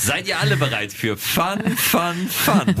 Seid 0.00 0.28
ihr 0.28 0.38
alle 0.38 0.56
bereit 0.56 0.92
für 0.92 1.16
Fun, 1.16 1.76
Fun, 1.76 2.28
Fun? 2.30 2.72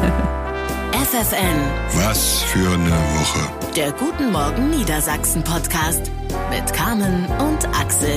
FFN, 0.92 2.04
Was 2.06 2.44
für 2.44 2.70
eine 2.70 2.90
Woche. 2.90 3.72
der 3.74 3.90
Guten 3.90 4.30
Morgen 4.30 4.70
Niedersachsen 4.70 5.42
Podcast 5.42 6.12
mit 6.48 6.72
Carmen 6.72 7.26
und 7.40 7.66
Axel. 7.74 8.16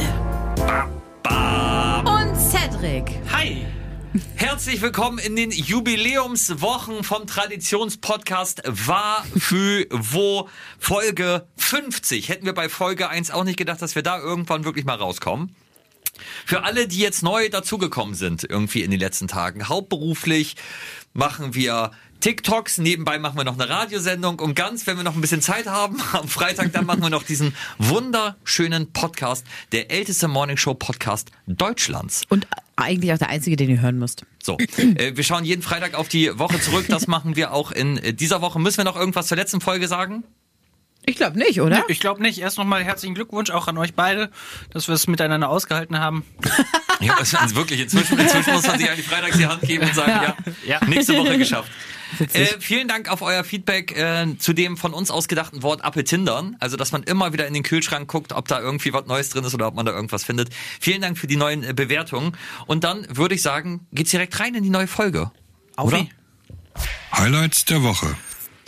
Und 2.06 2.36
Cedric. 2.40 3.10
Hi! 3.32 3.66
Herzlich 4.36 4.84
willkommen 4.84 5.18
in 5.18 5.36
den 5.36 5.50
Jubiläumswochen 5.50 7.04
vom 7.04 7.26
Traditionspodcast 7.26 8.62
War 8.68 9.26
für 9.36 9.88
Wo 9.90 10.48
Folge 10.78 11.48
50. 11.58 12.30
Hätten 12.30 12.46
wir 12.46 12.54
bei 12.54 12.70
Folge 12.70 13.10
1 13.10 13.32
auch 13.32 13.46
nicht 13.46 13.58
gedacht, 13.58 13.82
dass 13.82 13.96
wir 13.96 14.04
da 14.04 14.20
irgendwann 14.20 14.64
wirklich 14.64 14.86
mal 14.86 14.98
rauskommen. 14.98 15.56
Für 16.46 16.64
alle, 16.64 16.88
die 16.88 17.00
jetzt 17.00 17.24
neu 17.24 17.50
dazugekommen 17.50 18.16
sind, 18.16 18.44
irgendwie 18.44 18.82
in 18.82 18.92
den 18.92 19.00
letzten 19.00 19.28
Tagen, 19.28 19.70
hauptberuflich 19.70 20.56
machen 21.14 21.54
wir 21.54 21.92
TikToks, 22.22 22.78
nebenbei 22.78 23.18
machen 23.18 23.36
wir 23.36 23.44
noch 23.44 23.60
eine 23.60 23.68
Radiosendung 23.68 24.38
und 24.38 24.54
ganz, 24.54 24.86
wenn 24.86 24.96
wir 24.96 25.04
noch 25.04 25.16
ein 25.16 25.22
bisschen 25.22 25.42
Zeit 25.42 25.66
haben, 25.66 26.00
am 26.14 26.28
Freitag, 26.28 26.72
dann 26.72 26.86
machen 26.86 27.02
wir 27.02 27.10
noch 27.10 27.24
diesen 27.24 27.56
wunderschönen 27.80 28.94
Podcast, 28.94 29.46
der 29.72 29.90
älteste 29.90 30.28
Morningshow-Podcast 30.28 31.32
Deutschlands. 31.48 32.22
Und 32.30 32.48
eigentlich 32.76 33.12
auch 33.12 33.18
der 33.18 33.30
einzige, 33.30 33.56
den 33.56 33.72
ihr 33.72 33.82
hören 33.82 33.98
müsst. 33.98 34.24
So, 34.42 34.58
äh, 34.60 35.16
wir 35.16 35.24
schauen 35.24 35.46
jeden 35.46 35.64
Freitag 35.64 35.96
auf 35.96 36.10
die 36.10 36.38
Woche 36.38 36.60
zurück. 36.62 36.86
Das 36.90 37.08
machen 37.08 37.36
wir 37.36 37.54
auch 37.54 37.72
in 37.72 38.00
dieser 38.18 38.42
Woche. 38.42 38.60
Müssen 38.60 38.78
wir 38.78 38.86
noch 38.86 38.96
irgendwas 38.96 39.28
zur 39.28 39.38
letzten 39.38 39.62
Folge 39.62 39.88
sagen? 39.88 40.24
Ich 41.06 41.16
glaube 41.16 41.38
nicht, 41.40 41.62
oder? 41.62 41.84
Ich 41.88 42.00
glaube 42.00 42.22
nicht. 42.22 42.40
Erst 42.40 42.58
nochmal 42.58 42.84
herzlichen 42.84 43.16
Glückwunsch 43.16 43.50
auch 43.50 43.68
an 43.68 43.78
euch 43.78 43.96
beide, 43.96 44.30
dass 44.72 44.88
wir 44.88 44.96
es 44.96 45.08
miteinander 45.08 45.50
ausgehalten 45.50 46.00
haben. 46.00 46.26
Ja, 47.04 47.16
das 47.18 47.34
ist 47.34 47.56
wirklich 47.56 47.80
inzwischen, 47.80 48.20
inzwischen 48.20 48.54
muss 48.54 48.68
man 48.68 48.78
sich 48.78 48.88
eigentlich 48.88 49.08
freitags 49.08 49.36
die 49.36 49.48
Hand 49.48 49.64
geben 49.64 49.86
und 49.88 49.96
sagen, 49.96 50.12
ja, 50.12 50.36
Ja. 50.80 50.86
nächste 50.88 51.18
Woche 51.18 51.36
geschafft. 51.40 51.72
Äh, 52.34 52.46
vielen 52.60 52.88
Dank 52.88 53.10
auf 53.10 53.24
euer 53.24 53.44
Feedback 53.44 53.98
äh, 53.98 54.38
zu 54.38 54.54
dem 54.54 54.78
von 54.78 54.94
uns 54.94 55.10
ausgedachten 55.10 55.64
Wort 55.64 55.84
Appetindern. 55.84 56.58
Also, 56.60 56.78
dass 56.78 56.92
man 56.92 57.02
immer 57.02 57.34
wieder 57.34 57.48
in 57.48 57.56
den 57.56 57.64
Kühlschrank 57.64 58.08
guckt, 58.08 58.34
ob 58.34 58.48
da 58.48 58.60
irgendwie 58.60 58.94
was 58.94 59.08
Neues 59.08 59.30
drin 59.30 59.44
ist 59.44 59.56
oder 59.56 59.66
ob 59.66 59.74
man 59.74 59.88
da 59.88 59.94
irgendwas 59.94 60.24
findet. 60.24 60.50
Vielen 60.80 61.02
Dank 61.02 61.18
für 61.18 61.26
die 61.26 61.38
neuen 61.38 61.64
äh, 61.64 61.74
Bewertungen. 61.74 62.38
Und 62.68 62.84
dann 62.84 63.08
würde 63.10 63.34
ich 63.34 63.42
sagen, 63.42 63.88
geht's 63.92 64.12
direkt 64.12 64.40
rein 64.40 64.54
in 64.54 64.62
die 64.62 64.70
neue 64.70 64.86
Folge. 64.86 65.32
Auf 65.78 65.88
Oder? 65.88 66.06
Highlights 67.14 67.66
der 67.66 67.82
Woche. 67.82 68.16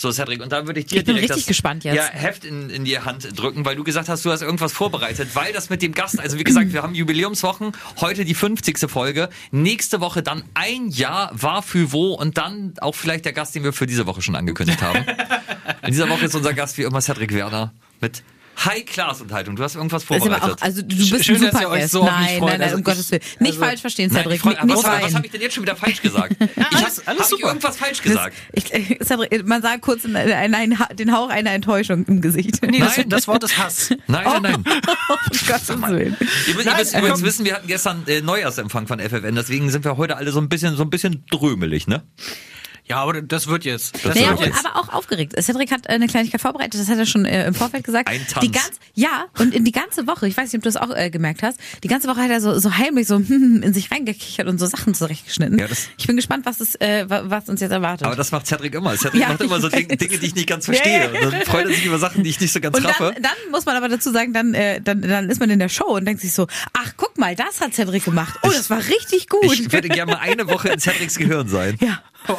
So, 0.04 0.12
Cedric, 0.12 0.42
und 0.42 0.52
da 0.52 0.68
würde 0.68 0.82
ich 0.82 0.88
dir 0.88 0.98
Ich 0.98 1.06
bin 1.06 1.16
direkt 1.16 1.32
richtig 1.32 1.46
das 1.46 1.48
gespannt 1.48 1.86
jetzt. 1.86 1.96
Ja, 1.96 2.04
Heft 2.04 2.44
in, 2.44 2.70
in 2.70 2.84
die 2.84 3.00
Hand 3.00 3.40
drücken, 3.40 3.64
weil 3.64 3.78
du 3.78 3.86
gesagt 3.86 4.10
hast, 4.10 4.26
du 4.26 4.32
hast 4.32 4.42
irgendwas 4.42 4.74
vorbereitet, 4.74 5.30
weil 5.34 5.54
das 5.54 5.70
mit 5.70 5.82
dem 5.82 5.94
Gast, 5.94 6.20
also 6.20 6.38
wie 6.38 6.44
gesagt, 6.44 6.74
wir 6.74 6.84
haben 6.84 6.94
Jubiläumswochen, 6.94 7.72
heute 8.02 8.26
die 8.26 8.34
50. 8.34 8.92
Folge, 8.92 9.30
nächste 9.52 10.02
Woche 10.02 10.22
dann 10.22 10.44
ein 10.56 10.90
Jahr 10.90 11.32
war 11.32 11.64
für 11.64 11.94
wo 11.94 12.16
und 12.16 12.38
dann 12.38 12.74
auch 12.82 12.96
vielleicht 12.96 13.24
der 13.24 13.32
Gast, 13.32 13.56
den 13.56 13.64
wir 13.64 13.72
für 13.72 13.88
diese 13.88 14.06
Woche 14.06 14.22
schon 14.22 14.36
angekündigt 14.36 14.82
haben. 14.82 15.06
In 15.84 15.92
dieser 15.94 16.10
Woche 16.10 16.26
ist 16.26 16.36
unser 16.36 16.54
Gast 16.54 16.78
wie 16.78 16.82
immer 16.82 17.00
Cedric 17.00 17.34
Werner 17.34 17.72
mit 18.02 18.24
High-Class-Unterhaltung. 18.66 19.56
Du 19.56 19.64
hast 19.64 19.76
irgendwas 19.76 20.06
Das 20.06 20.20
vorbereitet. 20.20 20.58
auch, 20.58 20.62
also 20.62 20.82
du 20.82 20.88
bist 20.88 21.26
Schön, 21.26 21.36
ein 21.36 21.42
dass 21.42 21.52
super 21.52 21.62
ihr 21.64 21.70
euch 21.70 21.88
so 21.88 22.02
auf 22.02 22.06
mich 22.20 22.28
nein, 22.30 22.40
freut. 22.40 22.50
nein, 22.50 22.60
nein, 22.60 22.62
Also 22.62 22.76
um 22.76 22.80
ich- 22.80 22.86
Gottes 22.86 23.12
Willen. 23.12 23.22
Nicht 23.40 23.52
also- 23.54 23.64
falsch 23.66 23.82
verstehen, 23.82 24.10
Nein, 24.14 24.24
Cedric. 24.24 24.36
ich 24.36 24.42
freu- 24.42 24.50
nicht 24.66 24.76
was, 24.78 24.84
was 24.84 25.16
habe 25.16 25.26
ich 25.26 25.32
denn 25.32 25.42
jetzt 25.42 25.54
schon 25.56 25.64
wieder 25.64 25.76
falsch 25.76 26.02
gesagt? 26.02 26.36
ich 26.40 26.64
habe 26.64 26.76
alles- 26.78 27.08
alles 27.08 27.22
hab 27.32 27.38
ich 27.40 27.44
irgendwas 27.46 27.78
falsch 27.78 28.02
gesagt. 28.02 28.36
Ich, 28.54 28.74
äh, 28.74 28.98
Cedric, 29.04 29.46
man 29.48 29.62
sah 29.62 29.78
kurz 29.78 30.06
einen, 30.06 30.16
einen, 30.16 30.54
einen, 30.56 30.78
den 30.98 31.12
Hauch 31.12 31.30
einer 31.30 31.52
Enttäuschung 31.52 32.06
im 32.06 32.22
Gesicht. 32.22 32.62
Nee, 32.66 32.80
das, 32.80 32.98
Nein. 32.98 33.10
das 33.10 33.28
Wort 33.28 33.44
ist 33.44 33.58
Hass. 33.58 33.90
Nein, 34.08 34.24
nein, 34.26 34.42
nein. 34.42 34.56
um 34.56 34.64
Gottes 35.48 35.70
Willen. 35.70 36.16
Ihr, 36.20 36.60
ihr 36.60 36.66
Nein, 36.66 36.78
müsst 36.78 36.94
äh, 36.94 36.98
übrigens 37.00 37.20
komm. 37.20 37.28
wissen, 37.28 37.46
wir 37.46 37.56
hatten 37.56 37.68
gestern 37.68 38.04
äh, 38.08 38.22
Neujahrsempfang 38.22 38.88
von 38.88 39.00
FFN, 39.00 39.36
deswegen 39.36 39.70
sind 39.72 39.84
wir 39.86 39.98
heute 39.98 40.16
alle 40.18 40.32
so 40.32 40.40
ein 40.40 40.50
bisschen 40.50 40.76
so 40.76 40.84
ein 40.84 40.90
bisschen 40.90 41.26
drömelig, 41.32 41.88
ne? 41.88 42.04
Ja, 42.86 42.98
aber 42.98 43.22
das 43.22 43.48
wird 43.48 43.64
jetzt. 43.64 43.96
Das 44.04 44.16
Naja, 44.16 44.32
wird 44.32 44.40
und, 44.40 44.46
jetzt. 44.48 44.66
aber 44.66 44.78
auch 44.80 44.94
aufgeregt. 44.94 45.34
Cedric 45.42 45.72
hat 45.72 45.86
äh, 45.86 45.94
eine 45.94 46.08
Kleinigkeit 46.08 46.42
vorbereitet, 46.42 46.80
das 46.80 46.90
hat 46.90 46.98
er 46.98 47.06
schon 47.06 47.26
äh, 47.26 47.48
im 47.48 47.54
Vorfeld 47.54 47.84
gesagt. 47.86 48.10
Ein 48.10 48.26
Tanz. 48.28 48.46
Die 48.46 48.52
ganz, 48.52 48.72
ja, 48.94 49.26
und 49.40 49.54
in 49.56 49.64
die 49.64 49.72
ganze 49.72 50.06
Woche, 50.06 50.28
ich 50.28 50.36
weiß 50.36 50.52
nicht, 50.52 50.56
ob 50.60 50.64
du 50.64 50.70
das 50.70 50.76
auch 50.78 50.94
äh, 50.94 51.10
gemerkt 51.10 51.44
hast, 51.44 51.60
die 51.84 51.88
ganze 51.88 52.10
Woche 52.10 52.22
hat 52.22 52.30
er 52.30 52.42
so, 52.42 52.60
so 52.60 52.78
heimlich 52.78 53.08
so 53.08 53.16
hm, 53.16 53.62
in 53.64 53.74
sich 53.74 53.90
reingekichert 53.90 54.48
und 54.48 54.60
so 54.60 54.66
Sachen 54.66 54.94
zurechtgeschnitten. 54.94 55.58
Ja, 55.60 55.68
das- 55.68 55.88
ich 55.98 56.08
bin 56.08 56.18
gespannt, 56.18 56.46
was, 56.46 56.60
es, 56.60 56.76
äh, 56.82 57.10
wa- 57.10 57.24
was 57.28 57.48
uns 57.48 57.62
jetzt 57.62 57.72
erwartet. 57.72 58.06
Aber 58.06 58.16
das 58.18 58.32
macht 58.32 58.48
Cedric 58.48 58.74
immer. 58.76 58.98
Cedric 58.98 59.22
Ja, 59.22 59.30
macht 59.30 59.42
immer 59.42 59.62
so 59.62 59.68
ich 59.68 59.74
Dinge. 59.74 59.96
Dinge, 59.98 60.18
die 60.18 60.26
ich 60.26 60.36
nicht 60.36 60.48
ganz 60.50 60.66
verstehe. 60.66 61.10
Und 61.10 61.22
dann 61.34 61.42
freut 61.44 61.66
er 61.68 61.74
sich 61.74 61.86
über 61.86 62.00
Sachen, 62.00 62.24
die 62.24 62.30
ich 62.32 62.40
nicht 62.42 62.52
so 62.52 62.60
ganz 62.60 62.76
und 62.78 62.84
traffe. 62.84 63.12
dann, 63.14 63.24
dann 63.24 63.52
muss 63.52 63.66
man 63.66 63.78
aber 63.78 63.88
dazu 63.88 64.12
sagen, 64.12 64.34
dann, 64.34 64.54
äh, 64.54 64.82
dann, 64.82 65.02
dann 65.02 65.30
ist 65.30 65.40
man 65.40 65.50
in 65.50 65.60
der 65.60 65.70
Show 65.70 65.86
und 65.96 66.04
denkt 66.06 66.22
sich 66.22 66.34
so, 66.34 66.48
ach 66.74 66.94
guck 66.98 67.18
mal, 67.18 67.34
das 67.36 67.62
hat 67.62 67.74
Cedric 67.74 68.04
gemacht. 68.04 68.38
Oh, 68.44 68.50
das 68.50 68.70
war 68.70 68.80
richtig 68.80 69.30
gut. 69.30 69.46
Ich 69.54 69.72
würde 69.72 69.88
gerne 69.88 70.12
mal 70.12 70.20
eine 70.20 70.50
Woche 70.50 70.68
in 70.70 70.80
Cedrics 70.80 71.16
Gehirn 71.16 71.48
sein. 71.48 71.78
ja. 71.80 72.02
Oh, 72.28 72.38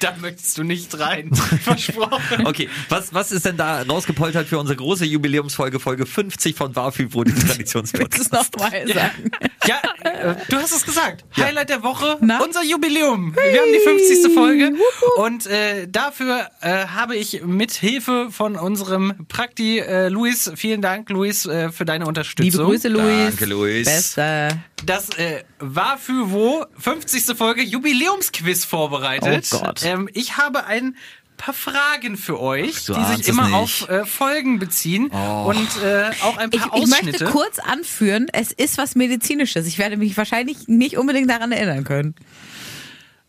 da 0.00 0.14
möchtest 0.20 0.56
du 0.58 0.64
nicht 0.64 0.98
rein. 0.98 1.34
Versprochen. 1.62 2.46
Okay, 2.46 2.68
was, 2.88 3.12
was 3.12 3.32
ist 3.32 3.44
denn 3.44 3.56
da 3.56 3.82
rausgepoltert 3.82 4.46
für 4.48 4.58
unsere 4.58 4.76
große 4.76 5.04
Jubiläumsfolge, 5.04 5.78
Folge 5.80 6.06
50 6.06 6.54
von 6.56 6.74
Warfibro, 6.74 7.24
dem 7.24 7.34
Willst 7.34 7.74
du 7.74 7.80
es 7.80 7.92
Traditionspodcast? 7.92 8.32
nochmal 8.32 8.88
sagen? 8.88 9.30
Ja, 9.66 9.82
äh, 10.04 10.34
du 10.48 10.56
hast 10.56 10.72
es 10.74 10.84
gesagt. 10.84 11.24
Highlight 11.36 11.68
der 11.68 11.82
Woche, 11.82 12.18
Na? 12.20 12.40
unser 12.42 12.62
Jubiläum. 12.62 13.34
Wir 13.34 13.60
haben 13.60 13.72
die 13.72 13.78
50. 13.80 14.34
Folge 14.34 14.72
und 15.18 15.46
äh, 15.46 15.86
dafür 15.88 16.48
äh, 16.60 16.86
habe 16.86 17.16
ich 17.16 17.42
mit 17.44 17.72
Hilfe 17.72 18.28
von 18.30 18.56
unserem 18.56 19.26
Prakti 19.28 19.78
äh, 19.78 20.08
Luis, 20.08 20.50
vielen 20.56 20.82
Dank 20.82 21.10
Luis 21.10 21.46
äh, 21.46 21.70
für 21.70 21.84
deine 21.84 22.06
Unterstützung. 22.06 22.44
Liebe 22.60 22.64
Grüße, 22.64 22.88
Luis. 22.88 23.26
Danke, 23.30 23.44
Luis. 23.46 23.84
Bester. 23.86 24.48
Das 24.84 25.08
äh, 25.18 25.42
war 25.58 25.98
für 25.98 26.30
wo 26.30 26.64
50. 26.78 27.36
Folge 27.36 27.62
Jubiläumsquiz 27.62 28.64
vorbereitet. 28.64 29.48
Oh 29.52 29.58
Gott. 29.60 29.82
Ähm, 29.84 30.08
ich 30.12 30.36
habe 30.36 30.64
ein 30.66 30.96
paar 31.36 31.54
Fragen 31.54 32.16
für 32.16 32.40
euch, 32.40 32.84
du 32.86 32.94
die 32.94 33.04
sich 33.16 33.28
immer 33.28 33.44
nicht. 33.44 33.54
Oh. 33.54 33.56
auf 33.58 33.88
äh, 33.90 34.06
Folgen 34.06 34.58
beziehen 34.58 35.08
und 35.08 35.82
äh, 35.82 36.10
auch 36.22 36.38
ein 36.38 36.48
Ich, 36.52 36.60
paar 36.60 36.74
ich 36.78 36.86
möchte 36.86 37.08
Ausschnitte. 37.10 37.24
kurz 37.26 37.58
anführen, 37.58 38.28
es 38.32 38.52
ist 38.52 38.78
was 38.78 38.94
Medizinisches. 38.94 39.66
Ich 39.66 39.78
werde 39.78 39.96
mich 39.98 40.16
wahrscheinlich 40.16 40.66
nicht 40.68 40.96
unbedingt 40.96 41.28
daran 41.30 41.52
erinnern 41.52 41.84
können. 41.84 42.14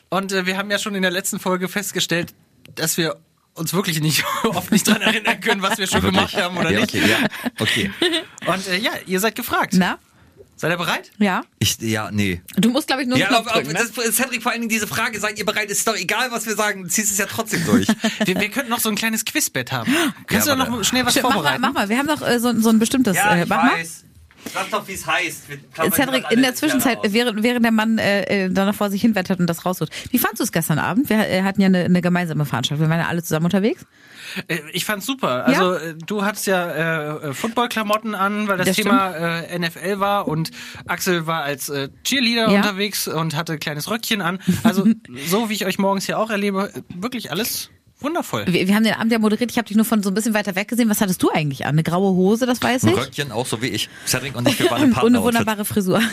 Und 0.09 0.31
äh, 0.31 0.45
wir 0.45 0.57
haben 0.57 0.71
ja 0.71 0.79
schon 0.79 0.95
in 0.95 1.01
der 1.01 1.11
letzten 1.11 1.39
Folge 1.39 1.67
festgestellt, 1.67 2.33
dass 2.75 2.95
wir 2.97 3.17
uns 3.55 3.73
wirklich 3.73 3.99
nicht 3.99 4.23
oft 4.43 4.71
nicht 4.71 4.87
dran 4.87 5.01
erinnern 5.01 5.39
können, 5.41 5.61
was 5.61 5.77
wir 5.77 5.87
schon 5.87 6.01
gemacht 6.01 6.35
haben 6.35 6.57
oder 6.57 6.71
ja, 6.71 6.81
nicht. 6.81 6.95
okay, 6.95 7.09
ja, 7.09 7.17
okay. 7.59 7.91
Und 8.45 8.67
äh, 8.67 8.77
ja, 8.77 8.91
ihr 9.05 9.19
seid 9.19 9.35
gefragt. 9.35 9.73
Na? 9.75 9.97
Seid 10.59 10.71
ihr 10.71 10.77
bereit? 10.77 11.11
Ja? 11.19 11.43
Ich, 11.59 11.77
ja, 11.81 12.09
nee. 12.11 12.41
Du 12.57 12.69
musst, 12.71 12.87
glaube 12.87 13.03
ich, 13.03 13.07
nur 13.07 13.17
Ja, 13.17 13.27
Knopf 13.27 13.51
drücken, 13.51 13.73
ne? 13.73 13.79
das, 13.95 14.15
Cedric, 14.15 14.41
vor 14.41 14.51
allen 14.51 14.61
Dingen 14.61 14.69
diese 14.69 14.87
Frage, 14.87 15.19
seid 15.19 15.37
ihr 15.37 15.45
bereit? 15.45 15.69
Ist 15.69 15.87
doch 15.87 15.95
egal, 15.95 16.31
was 16.31 16.47
wir 16.47 16.55
sagen, 16.55 16.83
du 16.83 16.89
ziehst 16.89 17.11
es 17.11 17.17
ja 17.19 17.27
trotzdem 17.27 17.63
durch. 17.65 17.87
Wir, 18.25 18.39
wir 18.39 18.49
könnten 18.49 18.69
noch 18.71 18.79
so 18.79 18.89
ein 18.89 18.95
kleines 18.95 19.23
Quizbett 19.23 19.71
haben. 19.71 19.91
Kannst 20.25 20.47
Ja, 20.47 20.55
du 20.55 20.65
noch 20.71 20.83
schnell 20.83 21.05
was 21.05 21.11
Stimmt, 21.13 21.23
mach 21.25 21.29
mal, 21.29 21.33
vorbereiten? 21.35 21.61
mach 21.61 21.73
mal. 21.73 21.89
Wir 21.89 21.97
haben 21.99 22.07
doch 22.07 22.21
äh, 22.27 22.39
so, 22.39 22.59
so 22.59 22.69
ein 22.69 22.79
bestimmtes. 22.79 23.15
äh, 23.15 23.45
mach 23.45 23.63
mal. 23.63 23.85
Sag 24.53 24.71
doch, 24.71 24.87
wie 24.87 24.93
es 24.93 25.05
heißt. 25.05 25.43
Cedric, 25.93 26.31
in 26.31 26.41
der 26.41 26.55
Zwischenzeit, 26.55 26.99
während, 27.03 27.43
während 27.43 27.63
der 27.65 27.71
Mann 27.71 27.97
äh, 27.97 28.45
äh, 28.45 28.49
da 28.49 28.65
noch 28.65 28.75
vor 28.75 28.89
sich 28.89 29.01
hin 29.01 29.13
wettert 29.15 29.39
und 29.39 29.47
das 29.47 29.65
rausholt. 29.65 29.91
Wie 30.11 30.17
fandst 30.17 30.39
du 30.39 30.43
es 30.43 30.51
gestern 30.51 30.79
Abend? 30.79 31.09
Wir 31.09 31.19
äh, 31.29 31.43
hatten 31.43 31.61
ja 31.61 31.67
eine, 31.67 31.83
eine 31.85 32.01
gemeinsame 32.01 32.45
Veranstaltung. 32.45 32.85
Wir 32.85 32.89
waren 32.89 32.99
ja 33.01 33.07
alle 33.07 33.21
zusammen 33.23 33.45
unterwegs. 33.45 33.85
Äh, 34.47 34.59
Ich 34.73 34.85
fand's 34.85 35.05
super. 35.05 35.45
Also 35.45 35.73
äh, 35.73 35.95
du 36.05 36.23
hattest 36.25 36.47
ja 36.47 36.69
äh, 36.71 37.29
äh, 37.29 37.33
Footballklamotten 37.33 38.15
an, 38.15 38.47
weil 38.47 38.57
das, 38.57 38.67
Das 38.67 38.75
Thema 38.75 39.11
äh, 39.15 39.57
NFL 39.59 39.99
war 39.99 40.27
und 40.27 40.51
Axel 40.87 41.27
war 41.27 41.43
als 41.43 41.69
äh, 41.69 41.89
Cheerleader 42.03 42.49
Ja. 42.51 42.57
unterwegs 42.57 43.07
und 43.07 43.35
hatte 43.35 43.53
ein 43.53 43.59
kleines 43.59 43.89
Röckchen 43.89 44.21
an. 44.21 44.39
Also 44.63 44.85
so 45.27 45.49
wie 45.49 45.53
ich 45.53 45.65
euch 45.65 45.79
morgens 45.79 46.05
hier 46.05 46.19
auch 46.19 46.29
erlebe, 46.29 46.71
wirklich 46.95 47.31
alles 47.31 47.69
wundervoll. 47.99 48.45
Wir, 48.47 48.67
wir 48.67 48.75
haben 48.75 48.83
den 48.83 48.93
Abend 48.93 49.11
ja 49.11 49.19
moderiert. 49.19 49.51
Ich 49.51 49.57
habe 49.57 49.67
dich 49.67 49.75
nur 49.75 49.85
von 49.85 50.03
so 50.03 50.09
ein 50.09 50.13
bisschen 50.13 50.33
weiter 50.33 50.55
weg 50.55 50.67
gesehen. 50.67 50.89
Was 50.89 51.01
hattest 51.01 51.21
du 51.23 51.29
eigentlich 51.31 51.65
an? 51.65 51.75
Eine 51.75 51.83
graue 51.83 52.15
Hose, 52.15 52.45
das 52.45 52.61
weiß 52.61 52.83
Ein 52.83 52.89
ich. 52.91 52.97
Röckchen, 52.97 53.31
auch 53.31 53.45
so 53.45 53.61
wie 53.61 53.67
ich. 53.67 53.89
Cedric 54.05 54.35
und 54.35 54.47
ich, 54.47 54.59
wir 54.59 54.69
waren 54.71 54.83
im 54.83 54.89
Und 54.91 54.97
eine 54.97 55.01
Partner. 55.01 55.23
wunderbare 55.23 55.65
Frisur. 55.65 56.01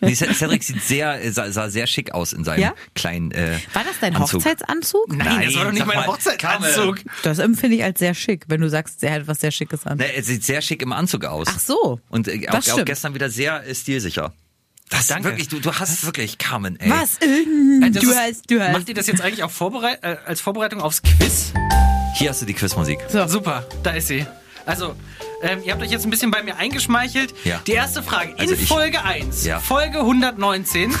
Nee, 0.00 0.14
Cedric 0.14 0.62
sieht 0.62 0.82
sehr, 0.82 1.22
äh, 1.24 1.30
sah, 1.30 1.50
sah 1.50 1.70
sehr 1.70 1.86
schick 1.86 2.12
aus 2.12 2.32
in 2.34 2.44
seinem 2.44 2.60
Ja? 2.60 2.74
kleinen 2.94 3.30
äh, 3.30 3.58
War 3.72 3.84
das 3.84 3.94
dein 4.00 4.14
Anzug. 4.14 4.40
Hochzeitsanzug? 4.40 5.08
Nein, 5.16 5.46
das 5.46 5.56
war 5.56 5.64
doch 5.64 5.72
nicht 5.72 5.86
mein 5.86 6.06
Hochzeitsanzug. 6.06 6.98
Das 7.22 7.38
empfinde 7.38 7.76
ich 7.76 7.84
als 7.84 7.98
sehr 8.00 8.12
schick, 8.14 8.44
wenn 8.48 8.60
du 8.60 8.68
sagst, 8.68 9.02
er 9.02 9.14
hat 9.14 9.26
was 9.28 9.40
sehr 9.40 9.50
Schickes 9.50 9.86
an. 9.86 9.96
Ne, 9.98 10.14
er 10.14 10.22
sieht 10.22 10.44
sehr 10.44 10.60
schick 10.60 10.82
im 10.82 10.92
Anzug 10.92 11.24
aus. 11.24 11.46
Ach 11.50 11.58
so. 11.58 12.00
Und 12.10 12.28
äh, 12.28 12.40
Das 12.50 12.68
auch, 12.70 12.80
auch 12.80 12.84
gestern 12.84 13.14
wieder 13.14 13.30
sehr 13.30 13.66
äh, 13.66 13.74
stilsicher. 13.74 14.34
Das 14.90 15.06
Danke. 15.08 15.24
wirklich, 15.24 15.48
du, 15.48 15.60
du 15.60 15.72
hast 15.72 16.04
wirklich 16.04 16.38
Carmen, 16.38 16.78
ey. 16.78 16.90
Was? 16.90 17.16
Äh, 17.18 17.44
das 17.90 18.02
du 18.02 18.10
ist- 18.10 18.16
hast, 18.18 18.50
du 18.50 18.60
hast. 18.60 18.72
Macht 18.72 18.88
ihr 18.88 18.94
das 18.94 19.06
jetzt 19.06 19.20
eigentlich 19.22 19.42
auch 19.42 19.50
vorbereit 19.50 19.98
äh, 20.02 20.16
als 20.26 20.40
Vorbereitung 20.40 20.80
aufs 20.80 21.02
Quiz? 21.02 21.52
Hier 22.16 22.30
hast 22.30 22.42
du 22.42 22.46
die 22.46 22.54
Quizmusik. 22.54 22.98
So. 23.08 23.26
Super, 23.26 23.66
da 23.82 23.90
ist 23.90 24.08
sie. 24.08 24.24
Also, 24.66 24.94
ähm, 25.42 25.60
ihr 25.64 25.72
habt 25.72 25.82
euch 25.82 25.90
jetzt 25.90 26.04
ein 26.04 26.10
bisschen 26.10 26.30
bei 26.30 26.42
mir 26.42 26.56
eingeschmeichelt. 26.56 27.34
Ja. 27.44 27.60
Die 27.66 27.72
erste 27.72 28.02
Frage. 28.02 28.34
Also 28.38 28.54
In 28.54 28.60
ich- 28.60 28.68
Folge 28.68 29.02
1, 29.02 29.44
Ja. 29.44 29.58
Folge 29.58 30.00
119, 30.00 30.94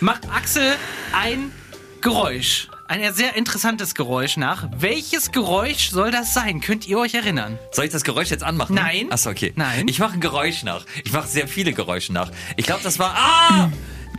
macht 0.00 0.28
Axel 0.30 0.74
ein 1.12 1.52
Geräusch. 2.00 2.68
Ein 2.88 3.12
sehr 3.14 3.34
interessantes 3.34 3.94
Geräusch 3.94 4.36
nach. 4.36 4.68
Welches 4.76 5.32
Geräusch 5.32 5.90
soll 5.90 6.10
das 6.12 6.34
sein? 6.34 6.60
Könnt 6.60 6.86
ihr 6.86 6.98
euch 6.98 7.14
erinnern? 7.14 7.58
Soll 7.72 7.86
ich 7.86 7.90
das 7.90 8.04
Geräusch 8.04 8.30
jetzt 8.30 8.44
anmachen? 8.44 8.74
Nein. 8.74 9.10
Achso, 9.10 9.30
okay. 9.30 9.52
Nein. 9.56 9.88
Ich 9.88 9.98
mache 9.98 10.14
ein 10.14 10.20
Geräusch 10.20 10.62
nach. 10.62 10.84
Ich 11.04 11.12
mache 11.12 11.26
sehr 11.26 11.48
viele 11.48 11.72
Geräusche 11.72 12.12
nach. 12.12 12.30
Ich 12.56 12.66
glaube, 12.66 12.82
das 12.84 12.98
war. 12.98 13.14
Ah! 13.16 13.70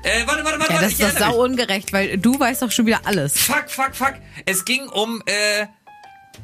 Äh, 0.04 0.28
warte, 0.28 0.44
warte, 0.44 0.60
warte, 0.60 0.74
Ja, 0.74 0.80
warte. 0.82 0.84
das 0.84 0.92
ist 0.94 1.02
doch 1.02 1.08
mich. 1.14 1.20
sau 1.20 1.44
ungerecht, 1.44 1.94
weil 1.94 2.18
du 2.18 2.38
weißt 2.40 2.62
doch 2.62 2.72
schon 2.72 2.86
wieder 2.86 3.02
alles. 3.06 3.40
Fuck, 3.40 3.70
fuck, 3.70 3.96
fuck. 3.96 4.14
Es 4.46 4.66
ging 4.66 4.88
um, 4.90 5.22
äh, 5.26 5.66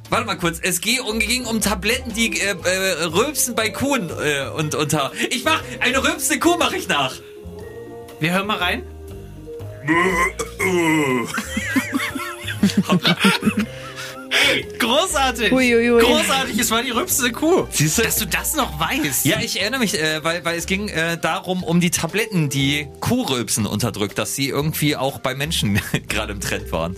warte 0.09 0.25
mal 0.25 0.35
kurz. 0.37 0.59
Es 0.61 0.79
ging 0.81 1.01
um, 1.01 1.19
ging 1.19 1.45
um 1.45 1.59
Tabletten, 1.61 2.13
die 2.13 2.39
äh, 2.39 2.55
äh, 2.63 3.03
rülpsen 3.03 3.53
bei 3.53 3.69
Kuhen 3.69 4.09
äh, 4.09 4.47
und 4.49 4.75
unter. 4.75 5.11
Ich 5.29 5.43
mach, 5.43 5.61
eine 5.81 6.01
rülpsende 6.03 6.39
Kuh 6.39 6.57
mache 6.57 6.77
ich 6.77 6.87
nach. 6.87 7.13
Wir 8.21 8.31
hören 8.31 8.47
mal 8.47 8.57
rein. 8.57 8.83
Großartig. 14.79 15.51
Huiuiui. 15.51 16.01
Großartig, 16.01 16.59
es 16.59 16.71
war 16.71 16.81
die 16.83 16.91
rülpsende 16.91 17.31
Kuh. 17.31 17.67
Siehst 17.71 17.97
du? 17.97 18.01
Dass 18.03 18.17
du 18.17 18.25
das 18.25 18.55
noch 18.55 18.79
weißt. 18.79 19.25
Ja, 19.25 19.39
ich 19.39 19.61
erinnere 19.61 19.79
mich, 19.79 19.99
äh, 19.99 20.23
weil, 20.23 20.43
weil 20.45 20.57
es 20.57 20.65
ging 20.65 20.89
äh, 20.89 21.17
darum, 21.17 21.63
um 21.63 21.79
die 21.79 21.91
Tabletten, 21.91 22.49
die 22.49 22.87
Kuhrülpsen 22.99 23.65
unterdrückt, 23.65 24.17
dass 24.17 24.35
sie 24.35 24.49
irgendwie 24.49 24.95
auch 24.95 25.19
bei 25.19 25.35
Menschen 25.35 25.79
gerade 26.07 26.33
im 26.33 26.41
Trend 26.41 26.71
waren. 26.71 26.95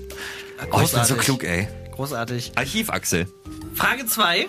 Oh, 0.72 0.82
ich 0.84 0.92
bin 0.92 1.04
so 1.04 1.16
Großartig. 1.16 1.18
klug, 1.20 1.44
ey. 1.44 1.68
Großartig. 1.96 2.54
Archivachsel. 2.56 3.28
Frage 3.74 4.06
2. 4.06 4.48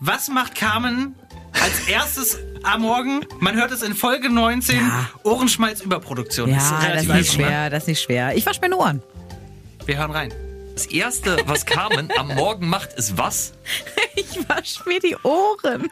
Was 0.00 0.28
macht 0.28 0.54
Carmen 0.54 1.14
als 1.52 1.88
erstes 1.88 2.38
am 2.64 2.82
Morgen? 2.82 3.20
Man 3.40 3.54
hört 3.56 3.70
es 3.70 3.82
in 3.82 3.94
Folge 3.94 4.30
19. 4.30 4.80
Ohrenschmalz-Überproduktion. 5.22 6.50
Ja, 6.50 6.56
Ist 6.56 6.70
das 6.70 7.02
ist 7.02 7.08
nicht 7.08 7.38
ne? 7.38 7.44
schwer, 7.44 7.70
das 7.70 7.82
ist 7.84 7.88
nicht 7.88 8.02
schwer. 8.02 8.36
Ich 8.36 8.46
wasche 8.46 8.60
meine 8.60 8.76
Ohren. 8.76 9.02
Wir 9.86 9.98
hören 9.98 10.10
rein. 10.10 10.32
Das 10.74 10.86
erste, 10.86 11.36
was 11.46 11.66
Carmen 11.66 12.10
am 12.18 12.28
Morgen 12.28 12.68
macht, 12.68 12.92
ist 12.94 13.16
was? 13.16 13.52
Ich 14.16 14.48
wasche 14.48 14.88
mir 14.88 15.00
die 15.00 15.16
Ohren. 15.24 15.90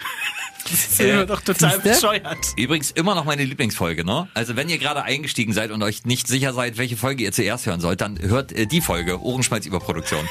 Das 0.70 1.00
ist 1.00 1.29
doch 1.29 1.40
total 1.40 1.81
siehste? 1.82 1.88
bescheuert. 1.88 2.38
Übrigens 2.56 2.93
immer 2.93 3.17
noch 3.17 3.25
meine 3.25 3.44
Lieblingsfolge, 3.44 4.05
ne? 4.05 4.29
Also 4.34 4.55
wenn 4.55 4.69
ihr 4.69 4.79
gerade 4.79 5.02
eingestiegen 5.02 5.52
seid 5.52 5.73
und 5.73 5.82
euch 5.82 6.05
nicht 6.05 6.29
sicher 6.29 6.52
seid, 6.52 6.79
welche 6.79 6.96
Folge 6.96 7.25
ihr 7.25 7.32
zuerst 7.32 7.67
hören 7.67 7.81
sollt, 7.81 8.00
dann 8.00 8.20
hört 8.20 8.52
äh, 8.52 8.67
die 8.67 8.81
Folge 8.81 9.20
Ohrenschmalz 9.20 9.67
Überproduktion. 9.67 10.29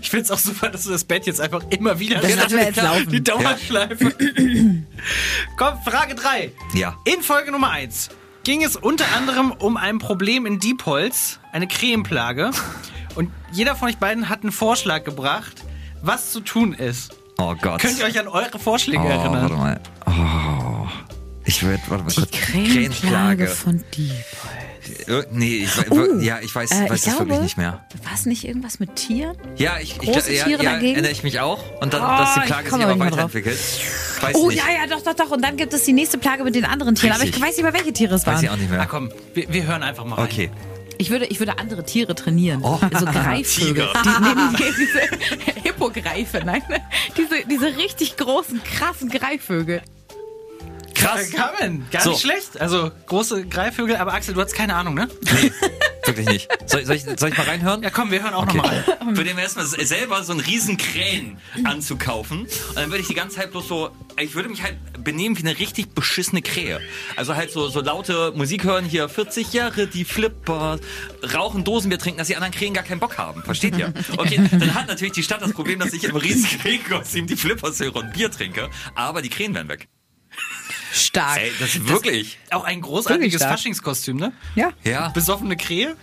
Ich 0.00 0.10
find's 0.10 0.30
auch 0.30 0.38
super, 0.38 0.68
dass 0.68 0.84
du 0.84 0.90
das 0.90 1.02
Bett 1.02 1.26
jetzt 1.26 1.40
einfach 1.40 1.64
immer 1.70 1.98
wieder 1.98 2.20
Das 2.20 2.36
lassen 2.36 2.56
wir 2.56 2.64
jetzt 2.66 2.80
laufen. 2.80 3.10
Die 3.10 3.22
Dauerschleife. 3.22 4.04
Komm, 5.56 5.82
Frage 5.84 6.14
3. 6.14 6.52
Ja. 6.74 6.96
In 7.04 7.20
Folge 7.22 7.50
Nummer 7.50 7.70
1 7.70 8.10
ging 8.44 8.62
es 8.62 8.76
unter 8.76 9.06
anderem 9.16 9.50
um 9.50 9.76
ein 9.76 9.98
Problem 9.98 10.46
in 10.46 10.60
Diepholz, 10.60 11.40
eine 11.52 11.66
Krähenplage. 11.66 12.52
Und 13.14 13.30
jeder 13.52 13.76
von 13.76 13.88
euch 13.88 13.98
beiden 13.98 14.28
hat 14.28 14.42
einen 14.42 14.52
Vorschlag 14.52 15.04
gebracht, 15.04 15.62
was 16.02 16.32
zu 16.32 16.40
tun 16.40 16.72
ist. 16.74 17.14
Oh 17.38 17.54
Gott. 17.60 17.80
Könnt 17.80 17.98
ihr 17.98 18.04
euch 18.04 18.18
an 18.18 18.28
eure 18.28 18.58
Vorschläge 18.58 19.02
oh, 19.02 19.06
erinnern? 19.08 19.50
warte 19.50 19.54
mal. 19.54 19.80
Oh. 20.06 20.88
Ich 21.44 21.62
würde, 21.62 21.82
warte 21.88 22.04
mal 22.04 22.12
kurz. 22.14 22.30
Krähenplage 22.30 23.46
von 23.48 23.82
Dieb. 23.96 24.12
Äh, 25.06 25.22
Nee, 25.30 25.64
ich, 25.64 25.90
Oh, 25.90 26.18
ja, 26.20 26.40
ich 26.40 26.54
weiß, 26.54 26.70
äh, 26.70 26.74
weiß 26.90 26.98
ich 26.98 27.04
das 27.04 27.06
wirklich 27.14 27.28
glaube- 27.28 27.42
nicht 27.42 27.56
mehr. 27.56 27.84
War 28.04 28.12
es 28.14 28.26
nicht 28.26 28.44
irgendwas 28.44 28.78
mit 28.80 28.94
Tieren? 28.96 29.36
Ja, 29.56 29.78
ich, 29.80 29.92
ich 29.92 29.98
Große 30.12 30.32
ja, 30.34 30.44
Tiere 30.44 30.62
ja, 30.64 30.72
dagegen? 30.72 30.92
erinnere 30.94 31.12
ich 31.12 31.22
mich 31.22 31.40
auch. 31.40 31.60
Und 31.80 31.94
dann, 31.94 32.02
Oh, 32.02 32.18
dass 32.18 32.34
die 32.34 32.40
ich 32.40 32.46
Plage 32.46 32.64
sich 32.70 32.74
aber 32.84 32.96
mehr 32.96 33.06
weiterentwickelt. 33.06 33.58
Weiß 34.20 34.34
Oh 34.36 34.48
nicht. 34.48 34.58
ja, 34.58 34.64
ja, 34.72 34.86
doch, 34.88 35.02
doch, 35.02 35.14
doch. 35.14 35.30
Und 35.30 35.42
dann 35.42 35.56
gibt 35.56 35.72
es 35.72 35.84
die 35.84 35.92
nächste 35.92 36.18
Plage 36.18 36.44
mit 36.44 36.54
den 36.54 36.64
anderen 36.64 36.94
Tieren. 36.94 37.12
Aber 37.14 37.22
ich 37.22 37.28
Richtig. 37.28 37.42
weiß 37.42 37.56
nicht 37.56 37.62
mehr, 37.64 37.72
welche 37.74 37.92
Tiere 37.92 38.14
es 38.16 38.26
Weiß 38.26 38.42
ich 38.42 38.48
waren. 38.48 38.56
auch 38.56 38.60
nicht 38.60 38.70
Na 38.70 38.76
mehr. 38.78 38.86
komm, 38.86 39.10
wir, 39.34 39.52
wir 39.52 39.64
hören 39.66 39.82
einfach 39.82 40.04
mal 40.04 40.16
rein. 40.16 40.24
Okay. 40.26 40.50
Ich 41.02 41.10
würde, 41.10 41.26
ich 41.26 41.40
würde 41.40 41.58
andere 41.58 41.82
Tiere 41.82 42.14
trainieren. 42.14 42.60
Oh. 42.62 42.78
So 42.96 43.04
Greifvögel. 43.06 43.88
Tiger. 43.88 44.02
Die, 44.04 44.22
nee, 44.22 44.66
nee, 44.66 44.72
diese 44.78 45.60
Hippogreife, 45.64 46.42
nein. 46.44 46.62
Diese, 47.16 47.44
diese 47.44 47.76
richtig 47.76 48.16
großen, 48.16 48.62
krassen 48.62 49.08
Greifvögel. 49.08 49.82
Krass. 51.02 51.30
Äh, 51.30 51.36
Carmen, 51.36 51.86
gar 51.90 52.02
So. 52.02 52.10
nicht 52.10 52.20
schlecht. 52.22 52.60
Also 52.60 52.90
große 53.06 53.46
Greifvögel, 53.46 53.96
aber 53.96 54.14
Axel, 54.14 54.34
du 54.34 54.40
hast 54.40 54.54
keine 54.54 54.74
Ahnung, 54.74 54.94
ne? 54.94 55.08
Nee, 55.22 55.52
wirklich 56.04 56.26
nicht. 56.28 56.48
Soll, 56.66 56.84
soll, 56.84 56.96
ich, 56.96 57.02
soll 57.04 57.28
ich 57.30 57.36
mal 57.36 57.46
reinhören? 57.46 57.82
Ja, 57.82 57.90
komm, 57.90 58.10
wir 58.10 58.22
hören 58.22 58.34
auch 58.34 58.46
noch 58.46 58.54
mal 58.54 58.66
rein. 58.66 58.84
Für 59.16 59.24
den 59.24 59.38
erstmal 59.38 59.66
selber 59.66 60.22
so 60.22 60.32
einen 60.32 60.40
riesen 60.40 60.76
Krähen 60.76 61.38
anzukaufen. 61.64 62.40
Und 62.42 62.76
dann 62.76 62.90
würde 62.90 63.00
ich 63.00 63.08
die 63.08 63.14
ganze 63.14 63.36
Zeit 63.36 63.50
bloß 63.50 63.68
so, 63.68 63.90
ich 64.18 64.34
würde 64.34 64.48
mich 64.48 64.62
halt 64.62 64.76
benehmen 65.04 65.36
wie 65.36 65.42
eine 65.42 65.58
richtig 65.58 65.94
beschissene 65.94 66.42
Krähe. 66.42 66.80
Also 67.16 67.34
halt 67.34 67.50
so, 67.50 67.68
so 67.68 67.80
laute 67.80 68.32
Musik 68.36 68.64
hören, 68.64 68.84
hier 68.84 69.08
40 69.08 69.52
Jahre, 69.52 69.86
die 69.86 70.04
Flipper, 70.04 70.78
rauchen 71.34 71.64
Dosenbier 71.64 71.98
trinken, 71.98 72.18
dass 72.18 72.28
die 72.28 72.36
anderen 72.36 72.52
Krähen 72.54 72.74
gar 72.74 72.84
keinen 72.84 73.00
Bock 73.00 73.18
haben. 73.18 73.42
Versteht 73.42 73.76
ihr? 73.76 73.92
Okay, 74.16 74.40
dann 74.50 74.74
hat 74.74 74.86
natürlich 74.88 75.12
die 75.14 75.22
Stadt 75.22 75.42
das 75.42 75.52
Problem, 75.52 75.78
dass 75.78 75.92
ich 75.92 76.04
im 76.04 76.16
riesen 76.16 76.60
Krähenkostüm 76.60 77.26
die 77.26 77.36
Flippers 77.36 77.80
höre 77.80 77.96
und 77.96 78.12
Bier 78.12 78.30
trinke. 78.30 78.70
Aber 78.94 79.22
die 79.22 79.28
Krähen 79.30 79.54
werden 79.54 79.68
weg. 79.68 79.88
Stark. 80.92 81.38
Ey, 81.38 81.52
das 81.58 81.74
ist 81.74 81.88
wirklich. 81.88 82.38
Auch 82.50 82.64
ein 82.64 82.80
großartiges 82.82 83.40
stark. 83.40 83.52
Faschinkskostüm, 83.52 84.16
ne? 84.18 84.32
Ja. 84.54 84.70
Ja. 84.84 85.08
Besoffene 85.08 85.56
Krähe? 85.56 85.96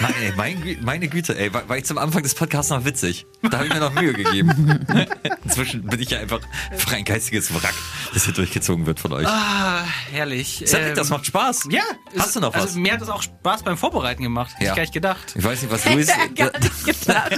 Mann, 0.00 0.14
ey, 0.22 0.32
mein, 0.36 0.62
Gü- 0.64 0.80
meine 0.82 1.08
Güte, 1.08 1.38
ey, 1.38 1.52
war, 1.52 1.68
war 1.68 1.76
ich 1.76 1.84
zum 1.84 1.98
Anfang 1.98 2.22
des 2.22 2.34
Podcasts 2.34 2.70
noch 2.70 2.84
witzig. 2.86 3.26
Da 3.42 3.58
habe 3.58 3.66
ich 3.66 3.72
mir 3.74 3.80
noch 3.80 3.92
Mühe 3.92 4.12
gegeben. 4.14 4.80
Inzwischen 5.44 5.84
bin 5.84 6.00
ich 6.00 6.10
ja 6.10 6.20
einfach 6.20 6.40
frei 6.78 6.96
ein 6.96 7.04
geistiges 7.04 7.52
Wrack, 7.54 7.74
das 8.14 8.24
hier 8.24 8.34
durchgezogen 8.34 8.86
wird 8.86 8.98
von 9.00 9.12
euch. 9.12 9.26
Ah, 9.26 9.84
herrlich. 10.12 10.62
Cedric, 10.66 10.88
Ähm, 10.90 10.94
das 10.94 11.10
macht 11.10 11.26
Spaß. 11.26 11.68
Ja. 11.70 11.82
Hast 12.16 12.28
es- 12.28 12.32
du 12.34 12.40
noch 12.40 12.54
was? 12.54 12.62
Also, 12.62 12.78
mir 12.80 12.92
hat 12.94 13.02
es 13.02 13.08
auch 13.10 13.22
Spaß 13.22 13.62
beim 13.62 13.76
Vorbereiten 13.76 14.22
gemacht. 14.22 14.52
Hätte 14.54 14.64
Ja. 14.64 14.70
ich 14.72 14.76
gar 14.76 14.82
nicht 14.82 14.94
gedacht. 14.94 15.34
Ich 15.36 15.44
weiß 15.44 15.62
nicht, 15.62 15.70
was 15.70 15.84
Luis, 15.92 16.08
Hätte 16.08 16.20
er 16.42 16.50
gar 16.50 16.58
nicht 16.60 16.84
gedacht. 17.00 17.30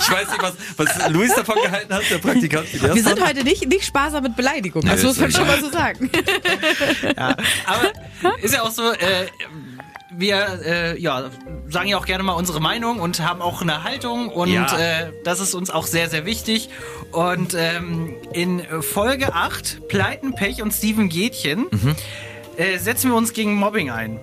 ich 0.00 0.10
weiß 0.10 0.28
nicht, 0.30 0.42
was, 0.42 0.54
was 0.76 1.08
Luis 1.10 1.34
davon 1.34 1.56
gehalten 1.62 1.92
hat, 1.94 2.02
der 2.10 2.18
Praktikant. 2.18 2.66
Wir 2.72 3.02
sind 3.02 3.24
heute 3.24 3.44
nicht, 3.44 3.66
nicht 3.68 3.84
sparsam 3.84 4.22
mit 4.24 4.36
Beleidigungen. 4.36 4.86
Nee, 4.88 4.94
Das 4.94 5.04
muss 5.04 5.14
ist 5.14 5.20
man 5.20 5.30
schon 5.32 5.46
mal 5.46 5.60
so 5.60 5.67
sagen. 5.68 6.10
Aber 7.16 7.92
ist 8.42 8.54
ja 8.54 8.62
auch 8.62 8.70
so, 8.70 8.90
äh, 8.92 9.26
wir 10.10 10.60
äh, 10.64 11.00
ja, 11.00 11.30
sagen 11.68 11.88
ja 11.88 11.98
auch 11.98 12.06
gerne 12.06 12.24
mal 12.24 12.32
unsere 12.32 12.60
Meinung 12.60 12.98
und 12.98 13.20
haben 13.20 13.40
auch 13.42 13.62
eine 13.62 13.84
Haltung 13.84 14.28
und 14.30 14.50
Ja. 14.50 14.78
äh, 14.78 15.12
das 15.24 15.40
ist 15.40 15.54
uns 15.54 15.70
auch 15.70 15.86
sehr, 15.86 16.08
sehr 16.08 16.24
wichtig. 16.24 16.70
Und 17.12 17.54
ähm, 17.54 18.14
in 18.32 18.62
Folge 18.80 19.34
8, 19.34 19.88
Pleiten, 19.88 20.34
Pech 20.34 20.62
und 20.62 20.72
Steven 20.72 21.08
Gätchen, 21.08 21.66
äh, 22.56 22.78
setzen 22.78 23.10
wir 23.10 23.16
uns 23.16 23.32
gegen 23.32 23.54
Mobbing 23.54 23.90
ein. 23.90 24.18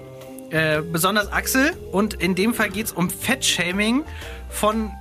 Äh, 0.52 0.82
besonders 0.82 1.32
Axel 1.32 1.72
und 1.92 2.14
in 2.16 2.36
dem 2.36 2.54
Fall 2.54 2.70
geht 2.70 2.88
es 2.88 2.92
um 2.92 3.10
Fettshaming 3.10 4.04
von 4.50 4.92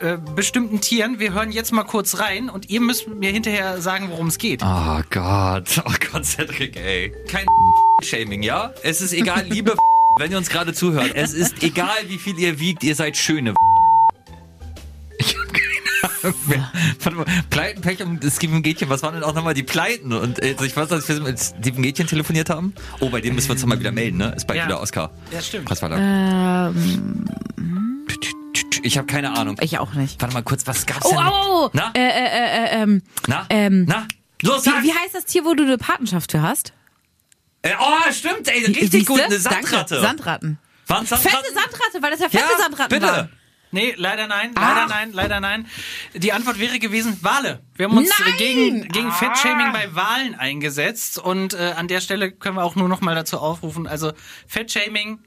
äh, 0.00 0.16
bestimmten 0.34 0.80
Tieren. 0.80 1.18
Wir 1.18 1.32
hören 1.34 1.52
jetzt 1.52 1.72
mal 1.72 1.84
kurz 1.84 2.18
rein 2.18 2.48
und 2.50 2.70
ihr 2.70 2.80
müsst 2.80 3.06
mir 3.08 3.30
hinterher 3.30 3.80
sagen, 3.80 4.08
worum 4.10 4.28
es 4.28 4.38
geht. 4.38 4.62
Oh 4.64 5.00
Gott, 5.10 5.82
oh 5.84 5.92
Gott, 6.12 6.24
Cedric, 6.24 6.76
ey. 6.76 7.12
Kein 7.28 7.46
Shaming, 8.02 8.42
ja? 8.42 8.72
Es 8.82 9.00
ist 9.00 9.12
egal, 9.12 9.44
liebe 9.46 9.74
wenn 10.18 10.30
ihr 10.32 10.38
uns 10.38 10.48
gerade 10.48 10.72
zuhört, 10.74 11.12
es 11.14 11.32
ist 11.34 11.62
egal, 11.62 11.96
wie 12.08 12.18
viel 12.18 12.38
ihr 12.38 12.58
wiegt, 12.58 12.82
ihr 12.82 12.94
seid 12.94 13.16
schöne 13.16 13.54
Ich 15.18 15.34
hab 15.36 15.44
keine 15.52 16.34
Ahnung. 16.34 16.34
Warte 17.02 17.16
mal, 17.16 17.26
Pleiten, 17.50 17.80
Pech 17.80 18.02
und 18.02 18.24
Steven 18.24 18.62
Gätchen, 18.62 18.88
was 18.88 19.02
waren 19.02 19.14
denn 19.14 19.22
auch 19.22 19.34
nochmal 19.34 19.54
die 19.54 19.62
Pleiten? 19.62 20.12
Und 20.12 20.42
äh, 20.42 20.54
ich 20.64 20.76
weiß, 20.76 20.88
dass 20.88 21.08
wir 21.08 21.20
mit 21.20 21.38
Steven 21.38 21.82
Gätchen 21.82 22.06
telefoniert 22.06 22.50
haben. 22.50 22.74
Oh, 23.00 23.08
bei 23.10 23.20
dem 23.20 23.34
müssen 23.34 23.48
wir 23.48 23.52
uns 23.52 23.60
nochmal 23.62 23.78
wieder 23.80 23.92
melden, 23.92 24.18
ne? 24.18 24.32
Ist 24.36 24.46
bald 24.46 24.58
Ja. 24.58 24.66
wieder 24.66 24.80
Oscar. 24.80 25.10
Ja, 25.32 25.40
stimmt. 25.40 25.70
Was 25.70 25.80
war 25.82 25.88
da? 25.90 26.68
Ähm, 26.70 27.24
Ich 28.82 28.96
habe 28.98 29.06
keine 29.06 29.36
Ahnung. 29.36 29.56
ich 29.60 29.78
auch 29.78 29.92
nicht. 29.94 30.20
Warte 30.20 30.34
mal 30.34 30.42
kurz, 30.42 30.66
was 30.66 30.86
gab's 30.86 31.04
Oh, 31.06 31.10
denn? 31.10 31.18
oh, 31.18 31.30
oh, 31.32 31.64
oh. 31.66 31.70
Na? 31.72 31.92
Äh, 31.94 32.00
äh, 32.00 32.64
äh, 32.78 32.82
ähm, 32.82 33.02
Na? 33.26 33.46
ähm, 33.50 33.84
Na? 33.88 34.06
Los, 34.42 34.64
wie, 34.66 34.70
sag! 34.70 34.82
wie 34.82 34.92
heißt 34.92 35.14
das 35.14 35.24
Tier, 35.26 35.44
wo 35.44 35.54
du 35.54 35.64
eine 35.64 35.78
Patenschaft 35.78 36.32
für 36.32 36.42
hast? 36.42 36.72
Äh, 37.62 37.72
oh, 37.78 38.12
stimmt, 38.12 38.48
ey, 38.48 38.64
richtig 38.64 38.90
Siehste? 38.90 39.04
gut, 39.04 39.20
eine 39.20 39.38
Danke. 39.38 39.66
Sandratte. 39.68 40.00
Sandratten. 40.00 40.58
Waren 40.86 41.06
Fette 41.06 41.20
Sandratten? 41.22 41.54
Sandratte, 41.54 42.02
weil 42.02 42.10
das 42.10 42.20
ja 42.20 42.28
fette 42.30 42.44
Ja, 42.50 42.58
Sandratten 42.62 42.98
bitte. 42.98 43.06
waren. 43.12 43.28
Nee, 43.72 43.94
leider 43.96 44.26
nein, 44.26 44.50
Ah. 44.56 44.60
leider 44.72 44.86
nein, 44.88 45.12
leider 45.12 45.38
nein. 45.40 45.66
Die 46.14 46.32
Antwort 46.32 46.58
wäre 46.58 46.80
gewesen 46.80 47.16
Wale. 47.22 47.60
Wir 47.76 47.86
haben 47.86 47.96
uns 47.96 48.10
Nein! 48.18 48.34
äh, 48.34 48.38
gegen, 48.38 48.88
gegen 48.88 49.08
Ah. 49.10 49.12
Fettshaming 49.12 49.72
bei 49.72 49.94
Walen 49.94 50.34
eingesetzt 50.34 51.18
und 51.18 51.54
äh, 51.54 51.74
an 51.76 51.86
der 51.86 52.00
Stelle 52.00 52.32
können 52.32 52.56
wir 52.56 52.64
auch 52.64 52.74
nur 52.74 52.88
noch 52.88 53.00
mal 53.00 53.14
dazu 53.14 53.38
aufrufen. 53.38 53.86
Also 53.86 54.12
Fettshaming 54.48 55.20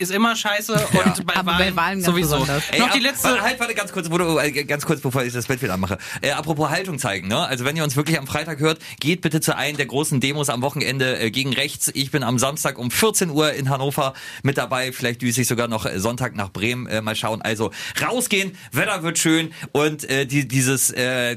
ist 0.00 0.10
immer 0.10 0.34
scheiße 0.34 0.72
und 0.72 1.26
bei 1.26 1.36
Aber 1.36 1.52
Wahlen, 1.52 1.74
bei 1.74 1.76
Wahlen 1.76 1.98
ganz 1.98 2.06
sowieso. 2.06 2.38
besonders. 2.40 2.62
Noch 2.78 2.90
die 2.92 3.00
letzte. 3.00 3.40
Halt, 3.40 3.60
warte, 3.60 3.74
ganz 3.74 3.92
kurz, 3.92 4.10
wo 4.10 4.18
du, 4.18 4.38
äh, 4.38 4.50
ganz 4.64 4.86
kurz, 4.86 5.00
bevor 5.00 5.22
ich 5.24 5.32
das 5.32 5.46
Bild 5.46 5.62
wieder 5.62 5.74
anmache. 5.74 5.98
Äh, 6.22 6.30
apropos 6.32 6.70
Haltung 6.70 6.98
zeigen, 6.98 7.28
ne? 7.28 7.38
Also 7.46 7.64
wenn 7.64 7.76
ihr 7.76 7.84
uns 7.84 7.96
wirklich 7.96 8.18
am 8.18 8.26
Freitag 8.26 8.58
hört, 8.60 8.78
geht 8.98 9.20
bitte 9.20 9.40
zu 9.40 9.56
einem 9.56 9.76
der 9.76 9.86
großen 9.86 10.20
Demos 10.20 10.48
am 10.48 10.62
Wochenende 10.62 11.18
äh, 11.20 11.30
gegen 11.30 11.52
rechts. 11.52 11.90
Ich 11.94 12.10
bin 12.10 12.22
am 12.22 12.38
Samstag 12.38 12.78
um 12.78 12.90
14 12.90 13.30
Uhr 13.30 13.52
in 13.52 13.68
Hannover 13.70 14.14
mit 14.42 14.56
dabei. 14.58 14.92
Vielleicht 14.92 15.22
düse 15.22 15.42
ich 15.42 15.48
sogar 15.48 15.68
noch 15.68 15.84
äh, 15.86 15.98
Sonntag 16.00 16.34
nach 16.34 16.50
Bremen. 16.50 16.86
Äh, 16.86 17.02
mal 17.02 17.14
schauen. 17.14 17.42
Also 17.42 17.70
rausgehen, 18.02 18.56
Wetter 18.72 19.02
wird 19.02 19.18
schön 19.18 19.52
und 19.72 20.08
äh, 20.08 20.24
die, 20.26 20.48
dieses, 20.48 20.90
äh, 20.90 21.36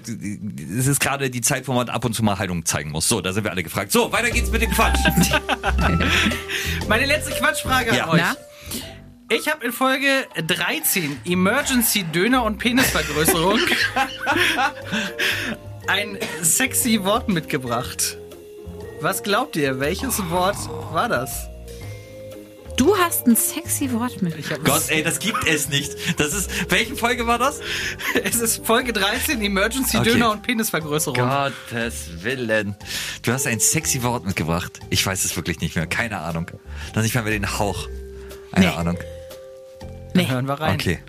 es 0.78 0.88
ist 0.88 1.00
gerade 1.00 1.30
die 1.30 1.42
Zeit, 1.42 1.68
wo 1.68 1.74
man 1.74 1.90
ab 1.90 2.06
und 2.06 2.14
zu 2.14 2.24
mal 2.24 2.40
Haltung 2.40 2.66
zeigen 2.66 2.92
muss. 2.92 3.08
So, 3.10 3.22
da 3.22 3.34
sind 3.34 3.44
wir 3.44 3.52
alle 3.52 3.64
gefragt. 3.64 3.92
So, 3.92 4.12
weiter 4.12 4.30
geht's 4.32 4.50
mit 4.52 4.62
dem 4.62 4.72
Quatsch. 4.72 5.00
Meine 6.88 7.06
letzte 7.06 7.32
Quatschfrage 7.34 7.96
Ja. 7.96 8.06
an 8.06 8.10
euch. 8.12 8.22
Na? 8.22 8.36
Ich 9.30 9.48
habe 9.50 9.66
in 9.66 9.72
Folge 9.72 10.28
13 10.46 11.22
Emergency 11.26 12.04
Döner 12.04 12.44
und 12.44 12.58
Penisvergrößerung 12.60 13.60
ein 15.88 16.18
sexy 16.42 17.04
Wort 17.04 17.30
mitgebracht. 17.30 18.18
Was 19.02 19.24
glaubt 19.24 19.56
ihr? 19.56 19.80
Welches 19.80 20.30
Wort 20.30 20.58
war 20.94 21.10
das? 21.10 21.48
Du 22.78 22.98
hast 22.98 23.28
ein 23.28 23.36
sexy 23.36 23.92
Wort 23.92 24.22
mit. 24.22 24.36
Gott, 24.64 24.84
ey, 24.90 25.04
das 25.04 25.20
gibt 25.20 25.46
es 25.48 25.70
nicht. 25.70 25.94
Das 26.20 26.34
ist, 26.34 26.72
welche 26.72 26.96
Folge 26.96 27.28
war 27.28 27.38
das? 27.38 27.60
Es 28.24 28.36
ist 28.36 28.66
Folge 28.66 28.94
13, 28.94 29.42
Emergency 29.42 29.98
Okay. 29.98 30.12
Döner 30.12 30.32
und 30.32 30.42
Penisvergrößerung. 30.44 31.18
Gottes 31.18 32.24
Willen. 32.24 32.76
Du 33.22 33.32
hast 33.32 33.46
ein 33.48 33.60
sexy 33.60 34.02
Wort 34.04 34.26
mitgebracht. 34.26 34.80
Ich 34.90 35.06
weiß 35.06 35.24
es 35.26 35.36
wirklich 35.36 35.60
nicht 35.60 35.76
mehr. 35.76 35.86
Keine 35.88 36.20
Ahnung. 36.20 36.50
Noch 36.96 37.04
nicht 37.04 37.14
mal 37.14 37.24
mehr 37.24 37.34
den 37.34 37.60
Hauch. 37.60 37.88
Eine 38.54 38.68
Nee. 38.68 38.72
Ahnung. 38.74 38.98
Nee. 40.14 40.28
Hören 40.28 40.48
wir 40.48 40.54
rein. 40.56 40.76
Okay. 40.76 41.00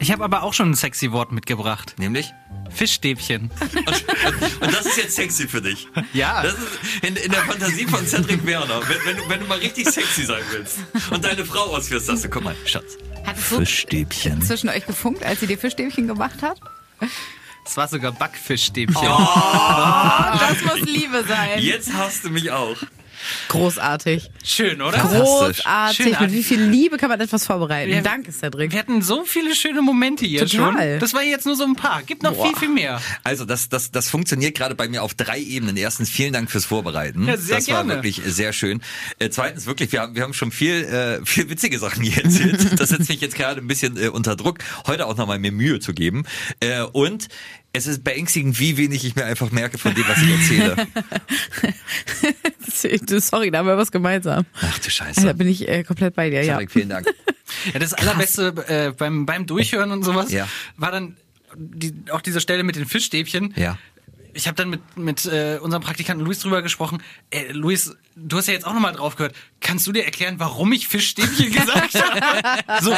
Ich 0.00 0.12
habe 0.12 0.22
aber 0.24 0.42
auch 0.42 0.54
schon 0.54 0.70
ein 0.70 0.74
sexy 0.74 1.10
Wort 1.12 1.32
mitgebracht. 1.32 1.94
Nämlich? 1.98 2.32
Fischstäbchen. 2.70 3.50
Und 4.60 4.72
das 4.72 4.86
ist 4.86 4.96
jetzt 4.96 5.16
sexy 5.16 5.48
für 5.48 5.60
dich. 5.60 5.88
Ja. 6.12 6.42
Das 6.42 6.52
ist 6.54 7.04
in, 7.04 7.16
in 7.16 7.30
der 7.32 7.40
Fantasie 7.42 7.84
von 7.86 8.06
Cedric 8.06 8.44
Werner. 8.46 8.80
Wenn, 8.88 8.96
wenn, 9.04 9.16
du, 9.16 9.28
wenn 9.28 9.40
du 9.40 9.46
mal 9.46 9.58
richtig 9.58 9.88
sexy 9.88 10.24
sein 10.24 10.42
willst 10.52 10.78
und 11.10 11.24
deine 11.24 11.44
Frau 11.44 11.74
ausführst, 11.74 12.06
sagst 12.06 12.24
du, 12.24 12.28
guck 12.28 12.44
mal, 12.44 12.54
Schatz. 12.64 12.96
Hat 13.26 13.36
es 13.36 13.44
Fischstäbchen. 13.44 14.40
zwischen 14.42 14.68
euch 14.68 14.86
gefunkt, 14.86 15.24
als 15.24 15.40
sie 15.40 15.46
dir 15.46 15.58
Fischstäbchen 15.58 16.06
gemacht 16.06 16.42
hat? 16.42 16.60
Es 17.66 17.76
war 17.76 17.88
sogar 17.88 18.12
Backfischstäbchen. 18.12 19.02
Das 19.02 20.62
muss 20.64 20.80
Liebe 20.86 21.24
sein. 21.26 21.58
Jetzt 21.58 21.92
hast 21.92 22.24
du 22.24 22.30
mich 22.30 22.50
auch. 22.52 22.76
Großartig. 23.48 24.30
Schön, 24.44 24.82
oder? 24.82 24.98
Groß. 24.98 25.10
Großartig. 25.10 25.96
Schön 25.96 26.16
Mit 26.20 26.32
wie 26.32 26.42
viel 26.42 26.62
Liebe 26.62 26.98
kann 26.98 27.08
man 27.08 27.20
etwas 27.20 27.46
vorbereiten? 27.46 27.90
Ja. 27.90 28.02
Danke, 28.02 28.30
Cedric. 28.32 28.72
Wir 28.72 28.78
hatten 28.78 29.02
so 29.02 29.24
viele 29.24 29.54
schöne 29.54 29.82
Momente 29.82 30.26
hier 30.26 30.46
Total. 30.46 30.92
schon. 30.92 31.00
Das 31.00 31.14
war 31.14 31.22
jetzt 31.22 31.46
nur 31.46 31.56
so 31.56 31.64
ein 31.64 31.74
paar. 31.74 32.02
Gibt 32.02 32.22
noch 32.22 32.34
Boah. 32.34 32.46
viel, 32.46 32.56
viel 32.56 32.68
mehr. 32.68 33.00
Also 33.24 33.44
das, 33.44 33.68
das, 33.68 33.90
das 33.90 34.08
funktioniert 34.10 34.56
gerade 34.56 34.74
bei 34.74 34.88
mir 34.88 35.02
auf 35.02 35.14
drei 35.14 35.40
Ebenen. 35.40 35.76
Erstens, 35.76 36.10
vielen 36.10 36.32
Dank 36.32 36.50
fürs 36.50 36.66
Vorbereiten. 36.66 37.26
Ja, 37.26 37.36
sehr 37.36 37.56
das 37.56 37.66
gerne. 37.66 37.88
war 37.88 37.96
wirklich 37.96 38.20
sehr 38.26 38.52
schön. 38.52 38.82
Äh, 39.18 39.30
zweitens, 39.30 39.66
wirklich, 39.66 39.92
wir 39.92 40.02
haben, 40.02 40.14
wir 40.14 40.22
haben 40.22 40.34
schon 40.34 40.52
viel, 40.52 40.84
äh, 40.84 41.24
viel 41.24 41.48
witzige 41.48 41.78
Sachen 41.78 42.02
hier 42.02 42.24
erzählt. 42.24 42.58
Das 42.78 42.90
setzt 42.90 43.08
mich 43.08 43.20
jetzt 43.20 43.34
gerade 43.34 43.60
ein 43.60 43.66
bisschen 43.66 43.96
äh, 43.96 44.08
unter 44.08 44.36
Druck, 44.36 44.58
heute 44.86 45.06
auch 45.06 45.16
nochmal 45.16 45.38
mir 45.38 45.50
Mühe 45.52 45.80
zu 45.80 45.94
geben. 45.94 46.24
Äh, 46.60 46.82
und 46.82 47.28
es 47.72 47.86
ist 47.86 48.04
beängstigend, 48.04 48.58
wie 48.60 48.76
wenig 48.76 49.04
ich 49.04 49.16
mir 49.16 49.24
einfach 49.24 49.50
merke 49.50 49.78
von 49.78 49.94
dem, 49.94 50.04
was 50.08 50.18
ich 50.22 50.30
erzähle. 50.30 50.76
Du, 53.06 53.20
Sorry, 53.38 53.52
da 53.52 53.58
haben 53.58 53.66
wir 53.68 53.76
was 53.76 53.92
gemeinsam. 53.92 54.46
Ach 54.60 54.78
du 54.80 54.90
Scheiße. 54.90 55.24
Da 55.24 55.32
bin 55.32 55.46
ich 55.46 55.68
äh, 55.68 55.84
komplett 55.84 56.16
bei 56.16 56.28
dir, 56.28 56.42
ja. 56.42 56.54
Cedric, 56.54 56.72
vielen 56.72 56.88
Dank. 56.88 57.06
Ja, 57.72 57.78
das 57.78 57.94
Allerbeste 57.94 58.48
äh, 58.66 58.90
beim, 58.90 59.26
beim 59.26 59.46
Durchhören 59.46 59.92
und 59.92 60.02
sowas 60.02 60.32
Ja. 60.32 60.48
war 60.76 60.90
dann 60.90 61.16
die, 61.56 61.94
auch 62.10 62.20
diese 62.20 62.40
Stelle 62.40 62.64
mit 62.64 62.74
den 62.74 62.84
Fischstäbchen. 62.84 63.54
Ja. 63.56 63.78
Ich 64.34 64.48
habe 64.48 64.56
dann 64.56 64.70
mit, 64.70 64.80
mit 64.96 65.24
äh, 65.26 65.58
unserem 65.62 65.82
Praktikanten 65.84 66.26
Luis 66.26 66.40
drüber 66.40 66.62
gesprochen. 66.62 67.00
Äh, 67.30 67.52
Luis, 67.52 67.94
du 68.20 68.36
hast 68.36 68.46
ja 68.48 68.54
jetzt 68.54 68.66
auch 68.66 68.74
nochmal 68.74 68.92
drauf 68.92 69.16
gehört. 69.16 69.34
Kannst 69.60 69.86
du 69.86 69.92
dir 69.92 70.04
erklären, 70.04 70.36
warum 70.38 70.72
ich 70.72 70.86
Fischstäbchen 70.88 71.52
gesagt 71.52 71.94
habe? 71.94 72.18
So, 72.82 72.94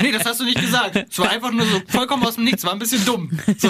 nee, 0.00 0.12
das 0.12 0.24
hast 0.24 0.40
du 0.40 0.44
nicht 0.44 0.58
gesagt. 0.60 0.96
Es 1.10 1.18
war 1.18 1.28
einfach 1.30 1.50
nur 1.52 1.66
so 1.66 1.80
vollkommen 1.88 2.24
aus 2.24 2.36
dem 2.36 2.44
Nichts. 2.44 2.64
War 2.64 2.72
ein 2.72 2.78
bisschen 2.78 3.04
dumm. 3.04 3.30
So, 3.58 3.68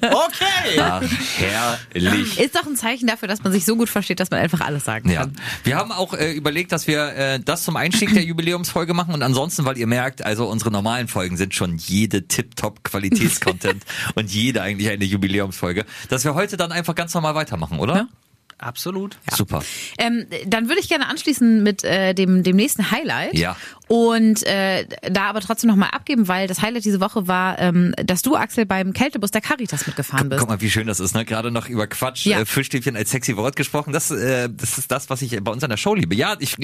okay. 0.00 0.78
Ach, 0.80 1.02
herrlich. 1.36 2.38
Ist 2.38 2.54
doch 2.56 2.66
ein 2.66 2.76
Zeichen 2.76 3.06
dafür, 3.06 3.28
dass 3.28 3.42
man 3.42 3.52
sich 3.52 3.64
so 3.64 3.76
gut 3.76 3.88
versteht, 3.88 4.20
dass 4.20 4.30
man 4.30 4.40
einfach 4.40 4.60
alles 4.60 4.84
sagen 4.84 5.10
Ja, 5.10 5.20
kann. 5.22 5.36
wir 5.64 5.76
haben 5.76 5.92
auch 5.92 6.14
äh, 6.14 6.32
überlegt, 6.32 6.72
dass 6.72 6.86
wir 6.86 7.14
äh, 7.14 7.40
das 7.40 7.64
zum 7.64 7.76
Einstieg 7.76 8.12
der 8.14 8.24
Jubiläumsfolge 8.24 8.94
machen 8.94 9.12
und 9.14 9.22
ansonsten, 9.22 9.64
weil 9.64 9.76
ihr 9.78 9.86
merkt, 9.86 10.24
also 10.24 10.46
unsere 10.46 10.70
normalen 10.70 11.08
Folgen 11.08 11.36
sind 11.36 11.54
schon 11.54 11.76
jede 11.76 12.26
Tip-Top 12.26 12.82
Qualitätscontent 12.84 13.84
und 14.14 14.30
jede 14.30 14.62
eigentlich 14.62 14.88
eine 14.90 15.04
Jubiläumsfolge, 15.04 15.84
dass 16.08 16.24
wir 16.24 16.34
heute 16.34 16.56
dann 16.56 16.72
einfach 16.72 16.94
ganz 16.94 17.12
normal 17.14 17.34
weitermachen, 17.34 17.78
oder? 17.78 17.94
Ja. 17.96 18.08
Absolut. 18.60 19.16
Super. 19.32 19.62
Ähm, 19.98 20.26
dann 20.46 20.68
würde 20.68 20.80
ich 20.80 20.88
gerne 20.88 21.08
anschließen 21.08 21.62
mit 21.62 21.82
äh, 21.82 22.14
dem, 22.14 22.42
dem 22.42 22.56
nächsten 22.56 22.90
Highlight. 22.90 23.34
Ja. 23.34 23.56
Und 23.92 24.46
äh, 24.46 24.86
da 25.10 25.22
aber 25.30 25.40
trotzdem 25.40 25.66
nochmal 25.68 25.88
abgeben, 25.90 26.28
weil 26.28 26.46
das 26.46 26.62
Highlight 26.62 26.84
diese 26.84 27.00
Woche 27.00 27.26
war, 27.26 27.58
ähm, 27.58 27.92
dass 27.96 28.22
du, 28.22 28.36
Axel, 28.36 28.64
beim 28.64 28.92
Kältebus 28.92 29.32
der 29.32 29.40
Caritas 29.40 29.84
mitgefahren 29.88 30.28
bist. 30.28 30.38
Guck 30.38 30.48
mal, 30.48 30.60
wie 30.60 30.70
schön 30.70 30.86
das 30.86 31.00
ist, 31.00 31.12
ne? 31.12 31.24
Gerade 31.24 31.50
noch 31.50 31.68
über 31.68 31.88
Quatsch, 31.88 32.24
Ja. 32.24 32.38
äh, 32.38 32.46
Fischstäbchen 32.46 32.94
als 32.96 33.10
sexy 33.10 33.36
Wort 33.36 33.56
gesprochen. 33.56 33.92
Das, 33.92 34.12
äh, 34.12 34.48
das 34.48 34.78
ist 34.78 34.92
das, 34.92 35.10
was 35.10 35.22
ich 35.22 35.36
bei 35.42 35.50
uns 35.50 35.64
an 35.64 35.70
der 35.70 35.76
Show 35.76 35.96
liebe. 35.96 36.14
Ja, 36.14 36.36
ich, 36.38 36.54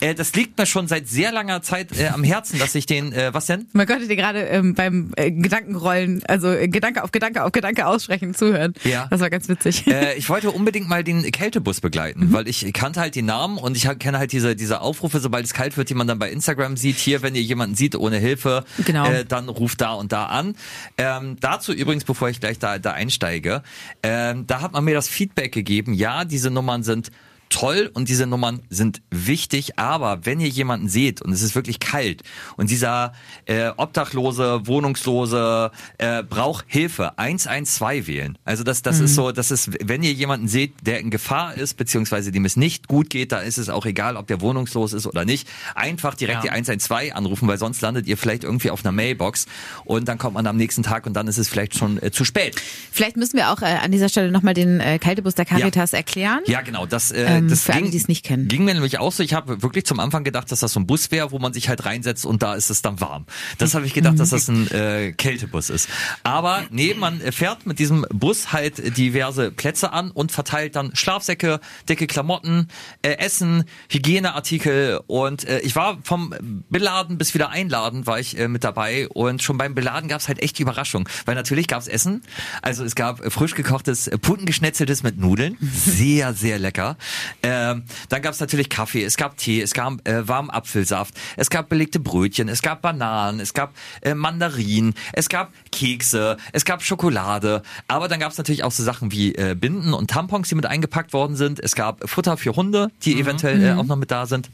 äh, 0.00 0.14
das 0.14 0.32
liegt 0.34 0.58
mir 0.58 0.66
schon 0.66 0.86
seit 0.86 1.08
sehr 1.08 1.32
langer 1.32 1.60
Zeit 1.60 1.88
äh, 1.98 2.06
am 2.06 2.22
Herzen, 2.22 2.60
dass 2.60 2.72
ich 2.76 2.86
den, 2.86 3.12
äh, 3.12 3.34
was 3.34 3.46
denn? 3.46 3.66
Man 3.72 3.88
konnte 3.88 4.06
dir 4.06 4.14
gerade 4.14 4.38
ähm, 4.42 4.74
beim 4.74 5.10
äh, 5.16 5.32
Gedankenrollen, 5.32 6.22
also 6.28 6.52
äh, 6.52 6.68
Gedanke 6.68 7.02
auf 7.02 7.10
Gedanke 7.10 7.42
auf 7.42 7.50
Gedanke 7.50 7.84
aussprechen, 7.88 8.32
zuhören. 8.32 8.74
Ja. 8.84 9.08
Das 9.10 9.18
war 9.18 9.28
ganz 9.28 9.48
witzig. 9.48 9.88
Äh, 9.88 10.14
ich 10.14 10.28
wollte 10.28 10.52
unbedingt 10.52 10.88
mal 10.88 11.02
den 11.02 11.28
Kältebus 11.32 11.80
begleiten, 11.80 12.28
Mhm. 12.28 12.32
weil 12.32 12.46
ich 12.46 12.72
kannte 12.72 13.00
halt 13.00 13.16
die 13.16 13.22
Namen 13.22 13.58
und 13.58 13.76
ich 13.76 13.88
kenne 13.98 14.18
halt 14.18 14.30
diese, 14.30 14.54
diese 14.54 14.80
Aufrufe, 14.82 15.18
sobald 15.18 15.44
es 15.46 15.52
kalt 15.52 15.76
wird, 15.76 15.90
die 15.90 15.94
man 15.94 16.06
dann 16.06 16.20
bei 16.20 16.30
Instagram 16.30 16.59
sieht. 16.76 16.96
Hier, 16.96 17.22
wenn 17.22 17.34
ihr 17.34 17.42
jemanden 17.42 17.74
sieht 17.74 17.94
ohne 17.96 18.18
Hilfe, 18.18 18.64
Genau. 18.84 19.06
äh, 19.10 19.24
dann 19.24 19.48
ruft 19.48 19.80
da 19.80 19.92
und 19.94 20.12
da 20.12 20.26
an. 20.26 20.54
Ähm, 20.98 21.36
dazu 21.40 21.72
übrigens, 21.72 22.04
bevor 22.04 22.28
ich 22.28 22.40
gleich 22.40 22.58
da, 22.58 22.78
da 22.78 22.92
einsteige, 22.92 23.62
ähm, 24.02 24.46
da 24.46 24.60
hat 24.60 24.72
man 24.72 24.84
mir 24.84 24.94
das 24.94 25.08
Feedback 25.08 25.52
gegeben, 25.52 25.94
ja, 25.94 26.24
diese 26.24 26.50
Nummern 26.50 26.82
sind 26.82 27.10
toll 27.50 27.90
und 27.92 28.08
diese 28.08 28.26
Nummern 28.26 28.60
sind 28.70 29.02
wichtig, 29.10 29.78
aber 29.78 30.24
wenn 30.24 30.40
ihr 30.40 30.48
jemanden 30.48 30.88
seht 30.88 31.20
und 31.20 31.32
es 31.32 31.42
ist 31.42 31.54
wirklich 31.54 31.80
kalt 31.80 32.22
und 32.56 32.70
dieser 32.70 33.12
äh, 33.44 33.70
Obdachlose, 33.76 34.66
Wohnungslose 34.66 35.70
äh, 35.98 36.22
braucht 36.22 36.64
Hilfe, 36.68 37.18
112 37.18 38.06
wählen. 38.06 38.38
Also 38.44 38.62
das, 38.64 38.82
das 38.82 39.00
ist 39.00 39.14
so, 39.14 39.32
das 39.32 39.50
ist, 39.50 39.70
wenn 39.86 40.02
ihr 40.02 40.12
jemanden 40.12 40.48
seht, 40.48 40.74
der 40.82 41.00
in 41.00 41.10
Gefahr 41.10 41.54
ist, 41.54 41.74
beziehungsweise 41.76 42.32
dem 42.32 42.44
es 42.44 42.56
nicht 42.56 42.88
gut 42.88 43.10
geht, 43.10 43.32
da 43.32 43.40
ist 43.40 43.58
es 43.58 43.68
auch 43.68 43.84
egal, 43.84 44.16
ob 44.16 44.26
der 44.28 44.40
wohnungslos 44.40 44.92
ist 44.92 45.06
oder 45.06 45.24
nicht, 45.24 45.48
einfach 45.74 46.14
direkt 46.14 46.30
Ja. 46.38 46.42
die 46.42 46.50
112 46.50 47.14
anrufen, 47.14 47.48
weil 47.48 47.58
sonst 47.58 47.80
landet 47.82 48.06
ihr 48.06 48.16
vielleicht 48.16 48.44
irgendwie 48.44 48.70
auf 48.70 48.84
einer 48.84 48.92
Mailbox 48.92 49.46
und 49.84 50.06
dann 50.08 50.18
kommt 50.18 50.34
man 50.34 50.46
am 50.46 50.56
nächsten 50.56 50.82
Tag 50.82 51.06
und 51.06 51.14
dann 51.14 51.26
ist 51.26 51.38
es 51.38 51.48
vielleicht 51.48 51.76
schon 51.76 52.00
äh, 52.02 52.10
zu 52.12 52.24
spät. 52.24 52.60
Vielleicht 52.92 53.16
müssen 53.16 53.36
wir 53.36 53.50
auch 53.50 53.62
äh, 53.62 53.66
an 53.66 53.90
dieser 53.90 54.08
Stelle 54.08 54.30
nochmal 54.30 54.54
den 54.54 54.80
äh, 54.80 54.98
Kältebus 54.98 55.34
der 55.34 55.44
Caritas 55.46 55.92
erklären. 55.92 56.40
Ja, 56.46 56.60
genau. 56.60 56.86
Das, 56.86 57.10
äh, 57.10 57.39
Ähm, 57.40 57.48
das 57.48 57.62
für 57.62 57.72
alle, 57.72 57.82
ging, 57.82 57.90
die 57.90 57.96
es 57.96 58.08
nicht 58.08 58.24
kennen. 58.24 58.48
ging 58.48 58.64
mir 58.64 58.74
nämlich 58.74 58.98
auch 58.98 59.12
so. 59.12 59.22
Ich 59.22 59.34
habe 59.34 59.62
wirklich 59.62 59.84
zum 59.86 60.00
Anfang 60.00 60.24
gedacht, 60.24 60.50
dass 60.52 60.60
das 60.60 60.72
so 60.72 60.80
ein 60.80 60.86
Bus 60.86 61.10
wäre, 61.10 61.30
wo 61.32 61.38
man 61.38 61.52
sich 61.52 61.68
halt 61.68 61.84
reinsetzt 61.84 62.26
und 62.26 62.42
da 62.42 62.54
ist 62.54 62.70
es 62.70 62.82
dann 62.82 63.00
warm. 63.00 63.26
Das 63.58 63.74
habe 63.74 63.86
ich 63.86 63.94
gedacht, 63.94 64.18
dass 64.18 64.30
das 64.30 64.48
ein 64.48 64.70
äh, 64.70 65.12
Kältebus 65.12 65.70
ist. 65.70 65.88
Aber 66.22 66.64
nee, 66.70 66.94
man 66.94 67.20
fährt 67.20 67.66
mit 67.66 67.78
diesem 67.78 68.06
Bus 68.10 68.52
halt 68.52 68.96
diverse 68.96 69.50
Plätze 69.50 69.92
an 69.92 70.10
und 70.10 70.32
verteilt 70.32 70.76
dann 70.76 70.94
Schlafsäcke, 70.94 71.60
dicke 71.88 72.06
Klamotten, 72.06 72.68
äh, 73.02 73.12
Essen, 73.12 73.64
Hygieneartikel 73.88 75.00
und 75.06 75.44
äh, 75.44 75.60
ich 75.60 75.76
war 75.76 75.98
vom 76.02 76.34
Beladen 76.70 77.18
bis 77.18 77.34
wieder 77.34 77.50
einladen 77.50 78.06
war 78.06 78.18
ich 78.18 78.38
äh, 78.38 78.48
mit 78.48 78.64
dabei 78.64 79.08
und 79.08 79.42
schon 79.42 79.58
beim 79.58 79.74
Beladen 79.74 80.08
gab 80.08 80.20
es 80.20 80.28
halt 80.28 80.42
echt 80.42 80.58
die 80.58 80.62
Überraschung, 80.62 81.08
weil 81.24 81.34
natürlich 81.34 81.68
gab 81.68 81.80
es 81.80 81.88
Essen, 81.88 82.22
also 82.62 82.84
es 82.84 82.94
gab 82.94 83.32
frisch 83.32 83.54
gekochtes 83.54 84.08
äh, 84.08 84.18
Putengeschnetzeltes 84.18 85.02
mit 85.02 85.18
Nudeln, 85.18 85.56
sehr 85.60 86.34
sehr 86.34 86.58
lecker. 86.58 86.96
Ähm, 87.42 87.84
dann 88.08 88.22
gab 88.22 88.32
es 88.32 88.40
natürlich 88.40 88.68
Kaffee, 88.68 89.04
es 89.04 89.16
gab 89.16 89.36
Tee, 89.36 89.60
es 89.60 89.72
gab 89.72 90.06
äh, 90.08 90.26
warmen 90.26 90.50
Apfelsaft, 90.50 91.14
es 91.36 91.50
gab 91.50 91.68
belegte 91.68 92.00
Brötchen, 92.00 92.48
es 92.48 92.62
gab 92.62 92.82
Bananen, 92.82 93.40
es 93.40 93.54
gab 93.54 93.74
äh, 94.02 94.14
Mandarinen, 94.14 94.94
es 95.12 95.28
gab 95.28 95.52
Kekse, 95.72 96.36
es 96.52 96.64
gab 96.64 96.82
Schokolade, 96.82 97.62
aber 97.88 98.08
dann 98.08 98.20
gab 98.20 98.32
es 98.32 98.38
natürlich 98.38 98.64
auch 98.64 98.72
so 98.72 98.82
Sachen 98.82 99.12
wie 99.12 99.34
äh, 99.34 99.54
Binden 99.58 99.94
und 99.94 100.10
Tampons, 100.10 100.48
die 100.48 100.54
mit 100.54 100.66
eingepackt 100.66 101.12
worden 101.12 101.36
sind. 101.36 101.60
Es 101.60 101.74
gab 101.74 102.08
Futter 102.08 102.36
für 102.36 102.56
Hunde, 102.56 102.90
die 103.02 103.18
eventuell 103.20 103.62
äh, 103.62 103.72
auch 103.72 103.84
noch 103.84 103.96
mit 103.96 104.10
da 104.10 104.26
sind. 104.26 104.50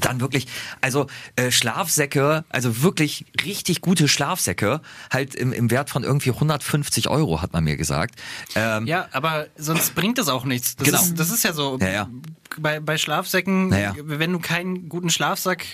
Dann 0.00 0.20
wirklich, 0.20 0.46
also 0.80 1.06
äh, 1.36 1.50
Schlafsäcke, 1.50 2.44
also 2.48 2.82
wirklich 2.82 3.26
richtig 3.44 3.80
gute 3.80 4.08
Schlafsäcke, 4.08 4.80
halt 5.10 5.34
im, 5.34 5.52
im 5.52 5.70
Wert 5.70 5.90
von 5.90 6.04
irgendwie 6.04 6.30
150 6.30 7.08
Euro, 7.08 7.42
hat 7.42 7.52
man 7.52 7.64
mir 7.64 7.76
gesagt. 7.76 8.16
Ähm, 8.54 8.86
Ja, 8.86 9.08
aber 9.12 9.46
sonst 9.56 9.94
bringt 9.94 10.18
das 10.18 10.28
auch 10.28 10.44
nichts. 10.44 10.76
Das, 10.76 10.86
Genau. 10.86 11.00
ist, 11.00 11.18
das 11.18 11.30
ist 11.30 11.44
ja 11.44 11.52
so. 11.52 11.78
Ja, 11.80 11.88
ja. 11.88 12.10
Bei, 12.58 12.80
bei 12.80 12.96
Schlafsäcken, 12.98 13.72
Ja, 13.72 13.94
wenn 14.02 14.32
du 14.32 14.38
keinen 14.38 14.88
guten 14.88 15.10
Schlafsack 15.10 15.64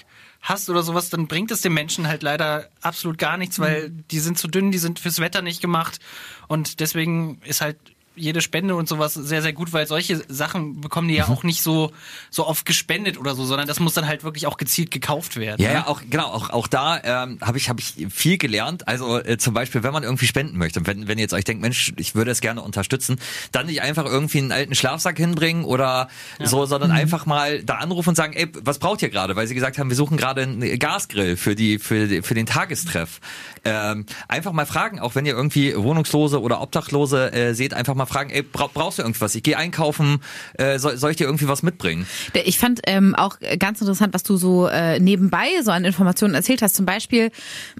hast 0.40 0.68
oder 0.70 0.82
sowas, 0.82 1.08
dann 1.10 1.28
bringt 1.28 1.50
es 1.52 1.60
dem 1.60 1.74
Menschen 1.74 2.08
halt 2.08 2.22
leider 2.24 2.68
absolut 2.80 3.16
gar 3.18 3.36
nichts, 3.36 3.58
weil 3.60 3.90
die 3.90 4.18
sind 4.18 4.38
zu 4.38 4.48
dünn, 4.48 4.72
die 4.72 4.78
sind 4.78 4.98
fürs 4.98 5.20
Wetter 5.20 5.40
nicht 5.42 5.60
gemacht. 5.60 6.00
Und 6.48 6.80
deswegen 6.80 7.40
ist 7.44 7.60
halt 7.60 7.76
jede 8.14 8.40
Spende 8.40 8.74
und 8.74 8.88
sowas 8.88 9.14
sehr, 9.14 9.42
sehr 9.42 9.52
gut, 9.52 9.72
weil 9.72 9.86
solche 9.86 10.22
Sachen 10.28 10.80
bekommen 10.80 11.08
die 11.08 11.14
ja 11.14 11.26
Mhm. 11.26 11.32
auch 11.32 11.42
nicht 11.44 11.62
so, 11.62 11.92
so 12.30 12.46
oft 12.46 12.66
gespendet 12.66 13.18
oder 13.18 13.34
so, 13.34 13.44
sondern 13.44 13.66
das 13.66 13.80
muss 13.80 13.94
dann 13.94 14.06
halt 14.06 14.24
wirklich 14.24 14.46
auch 14.46 14.56
gezielt 14.56 14.90
gekauft 14.90 15.36
werden. 15.36 15.60
Ja, 15.62 15.68
ne? 15.68 15.74
ja, 15.74 15.86
auch 15.86 16.02
genau, 16.08 16.26
auch 16.26 16.50
auch 16.50 16.66
da 16.66 17.00
ähm, 17.02 17.38
habe 17.40 17.58
ich 17.58 17.68
habe 17.68 17.80
ich 17.80 18.06
viel 18.12 18.38
gelernt. 18.38 18.86
Also 18.88 19.18
äh, 19.18 19.38
zum 19.38 19.54
Beispiel, 19.54 19.82
wenn 19.82 19.92
man 19.92 20.02
irgendwie 20.02 20.26
spenden 20.26 20.58
möchte, 20.58 20.86
wenn 20.86 21.08
wenn 21.08 21.18
ihr 21.18 21.22
jetzt 21.22 21.34
euch 21.34 21.44
denkt, 21.44 21.62
Mensch, 21.62 21.92
ich 21.96 22.14
würde 22.14 22.30
es 22.30 22.40
gerne 22.40 22.62
unterstützen, 22.62 23.18
dann 23.52 23.66
nicht 23.66 23.82
einfach 23.82 24.04
irgendwie 24.04 24.38
einen 24.38 24.52
alten 24.52 24.74
Schlafsack 24.74 25.16
hinbringen 25.16 25.64
oder 25.64 26.08
so, 26.42 26.66
sondern 26.66 26.90
einfach 26.90 27.26
mal 27.26 27.62
da 27.62 27.74
anrufen 27.76 28.10
und 28.10 28.14
sagen, 28.16 28.32
ey, 28.34 28.48
was 28.62 28.78
braucht 28.78 29.02
ihr 29.02 29.08
gerade? 29.10 29.36
Weil 29.36 29.46
sie 29.46 29.54
gesagt 29.54 29.78
haben, 29.78 29.88
wir 29.88 29.96
suchen 29.96 30.16
gerade 30.16 30.42
einen 30.42 30.78
Gasgrill 30.78 31.36
für 31.36 31.54
die 31.54 31.78
für 31.78 32.06
die- 32.08 32.22
für 32.22 32.34
den 32.34 32.46
Tagestreff. 32.46 33.20
Ähm, 33.64 34.06
einfach 34.28 34.52
mal 34.52 34.66
fragen, 34.66 34.98
auch 35.00 35.14
wenn 35.14 35.24
ihr 35.24 35.34
irgendwie 35.34 35.74
Wohnungslose 35.76 36.40
oder 36.40 36.60
Obdachlose 36.60 37.32
äh, 37.32 37.54
seht, 37.54 37.74
einfach 37.74 37.94
mal 37.94 38.01
mal 38.02 38.06
fragen, 38.06 38.30
ey, 38.30 38.42
bra 38.42 38.68
brauchst 38.72 38.98
du 38.98 39.02
irgendwas? 39.02 39.34
Ich 39.34 39.42
gehe 39.42 39.56
einkaufen, 39.56 40.20
äh, 40.54 40.78
soll, 40.78 40.96
soll 40.96 41.10
ich 41.12 41.16
dir 41.16 41.24
irgendwie 41.24 41.48
was 41.48 41.62
mitbringen? 41.62 42.06
Ich 42.44 42.58
fand 42.58 42.80
ähm, 42.86 43.14
auch 43.14 43.38
ganz 43.58 43.80
interessant, 43.80 44.14
was 44.14 44.22
du 44.22 44.36
so 44.36 44.66
äh, 44.66 44.98
nebenbei 45.00 45.48
so 45.62 45.70
an 45.70 45.84
Informationen 45.84 46.34
erzählt 46.34 46.62
hast. 46.62 46.74
Zum 46.74 46.86
Beispiel, 46.86 47.30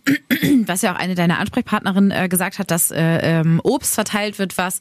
was 0.67 0.83
ja 0.83 0.95
auch 0.95 0.99
eine 0.99 1.15
deiner 1.15 1.39
Ansprechpartnerinnen 1.39 2.11
äh, 2.11 2.29
gesagt 2.29 2.59
hat, 2.59 2.71
dass 2.71 2.91
äh, 2.91 3.01
ähm, 3.01 3.61
Obst 3.63 3.95
verteilt 3.95 4.39
wird, 4.39 4.59
was 4.59 4.81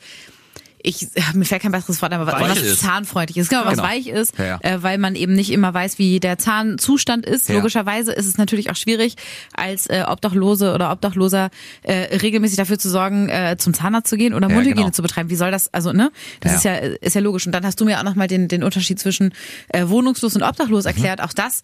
ich 0.83 1.07
mir 1.33 1.45
fällt 1.45 1.61
kein 1.61 1.71
besseres 1.71 2.01
Wort, 2.01 2.13
aber 2.13 2.25
was, 2.27 2.35
Weich 2.35 2.49
was 2.49 2.61
ist. 2.61 2.81
zahnfreundlich 2.81 3.37
ist, 3.37 3.49
genau, 3.49 3.65
was 3.65 3.75
Genau. 3.75 3.83
weich 3.83 4.07
ist, 4.07 4.37
Ja, 4.37 4.45
ja. 4.45 4.59
Äh, 4.61 4.83
weil 4.83 4.97
man 4.97 5.15
eben 5.15 5.33
nicht 5.33 5.51
immer 5.51 5.73
weiß, 5.73 5.97
wie 5.97 6.19
der 6.19 6.37
Zahnzustand 6.37 7.25
ist. 7.25 7.49
Ja. 7.49 7.55
Logischerweise 7.55 8.11
ist 8.11 8.25
es 8.25 8.37
natürlich 8.37 8.69
auch 8.69 8.75
schwierig, 8.75 9.15
als 9.53 9.87
äh, 9.87 10.03
Obdachlose 10.07 10.73
oder 10.73 10.91
Obdachloser 10.91 11.49
äh, 11.83 12.15
regelmäßig 12.17 12.57
dafür 12.57 12.79
zu 12.79 12.89
sorgen, 12.89 13.29
äh, 13.29 13.55
zum 13.57 13.73
Zahnarzt 13.73 14.09
zu 14.09 14.17
gehen 14.17 14.33
oder 14.33 14.49
Mundhygiene 14.49 14.75
genau. 14.75 14.89
zu 14.91 15.01
betreiben. 15.01 15.29
Wie 15.29 15.35
soll 15.35 15.51
das, 15.51 15.73
also 15.73 15.93
ne? 15.93 16.11
Das 16.39 16.55
ist 16.55 16.63
ja 16.65 16.75
ist 16.75 17.15
ja 17.15 17.21
logisch. 17.21 17.45
Und 17.45 17.51
dann 17.53 17.65
hast 17.65 17.79
du 17.79 17.85
mir 17.85 17.99
auch 17.99 18.03
nochmal 18.03 18.27
den 18.27 18.47
den 18.47 18.63
Unterschied 18.63 18.99
zwischen 18.99 19.33
äh, 19.69 19.87
wohnungslos 19.87 20.35
und 20.35 20.43
obdachlos 20.43 20.85
erklärt. 20.85 21.21
Auch 21.21 21.33
das 21.33 21.61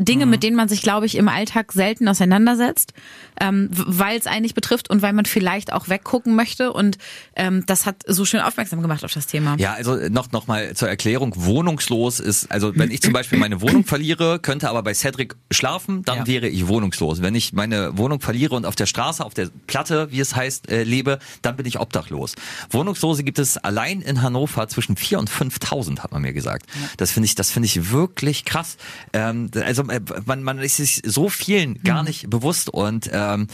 Dinge, 0.00 0.26
mit 0.26 0.44
denen 0.44 0.56
man 0.56 0.68
sich, 0.68 0.80
glaube 0.82 1.06
ich, 1.06 1.16
im 1.16 1.28
Alltag 1.28 1.72
selten 1.72 2.06
auseinandersetzt, 2.06 2.92
ähm, 3.40 3.68
weil 3.72 4.18
es 4.18 4.26
einen 4.26 4.42
nicht 4.42 4.54
betrifft 4.54 4.90
und 4.90 5.02
weil 5.02 5.12
man 5.12 5.24
vielleicht 5.24 5.72
auch 5.72 5.88
weggucken 5.88 6.34
möchte. 6.36 6.72
Und 6.72 6.98
ähm, 7.36 7.64
das 7.66 7.86
hat 7.86 8.02
so 8.06 8.24
schön 8.24 8.40
aufmerksam 8.40 8.80
gemacht 8.82 9.04
auf 9.04 9.12
das 9.12 9.26
Thema. 9.26 9.56
Ja, 9.58 9.74
also 9.74 9.96
noch, 10.08 10.32
noch 10.32 10.46
mal 10.46 10.74
zur 10.74 10.88
Erklärung. 10.88 11.32
Wohnungslos 11.36 12.20
ist, 12.20 12.50
also 12.50 12.72
wenn 12.76 12.90
ich 12.90 13.02
zum 13.02 13.12
Beispiel 13.12 13.38
meine 13.38 13.60
Wohnung 13.60 13.84
verliere, 13.84 14.38
könnte 14.38 14.68
aber 14.68 14.82
bei 14.82 14.94
Cedric 14.94 15.34
schlafen, 15.50 16.02
dann 16.04 16.18
Ja. 16.18 16.26
wäre 16.26 16.48
ich 16.48 16.68
wohnungslos. 16.68 17.22
Wenn 17.22 17.34
ich 17.34 17.52
meine 17.52 17.96
Wohnung 17.98 18.20
verliere 18.20 18.54
und 18.56 18.64
auf 18.66 18.76
der 18.76 18.86
Straße, 18.86 19.24
auf 19.24 19.34
der 19.34 19.48
Platte, 19.66 20.10
wie 20.10 20.20
es 20.20 20.34
heißt, 20.34 20.70
äh, 20.70 20.82
lebe, 20.84 21.18
dann 21.42 21.56
bin 21.56 21.66
ich 21.66 21.78
obdachlos. 21.80 22.34
Wohnungslose 22.70 23.24
gibt 23.24 23.38
es 23.38 23.56
allein 23.56 24.00
in 24.02 24.22
Hannover 24.22 24.68
zwischen 24.68 24.96
4.000 24.96 25.16
und 25.18 25.30
5.000, 25.30 26.00
hat 26.00 26.12
man 26.12 26.22
mir 26.22 26.32
gesagt. 26.32 26.66
Das 26.96 27.10
finde 27.10 27.26
ich, 27.26 27.34
das 27.34 27.50
finde 27.50 27.66
ich 27.66 27.90
wirklich 27.90 28.44
krass. 28.44 28.76
Ähm, 29.12 29.50
also 29.64 29.82
äh, 29.88 30.00
man, 30.26 30.42
man 30.42 30.58
ist 30.58 30.76
sich 30.76 31.02
so 31.04 31.28
vielen 31.28 31.82
gar 31.82 32.02
nicht 32.02 32.28
bewusst 32.30 32.68
und 32.70 33.08
ähm, 33.34 33.46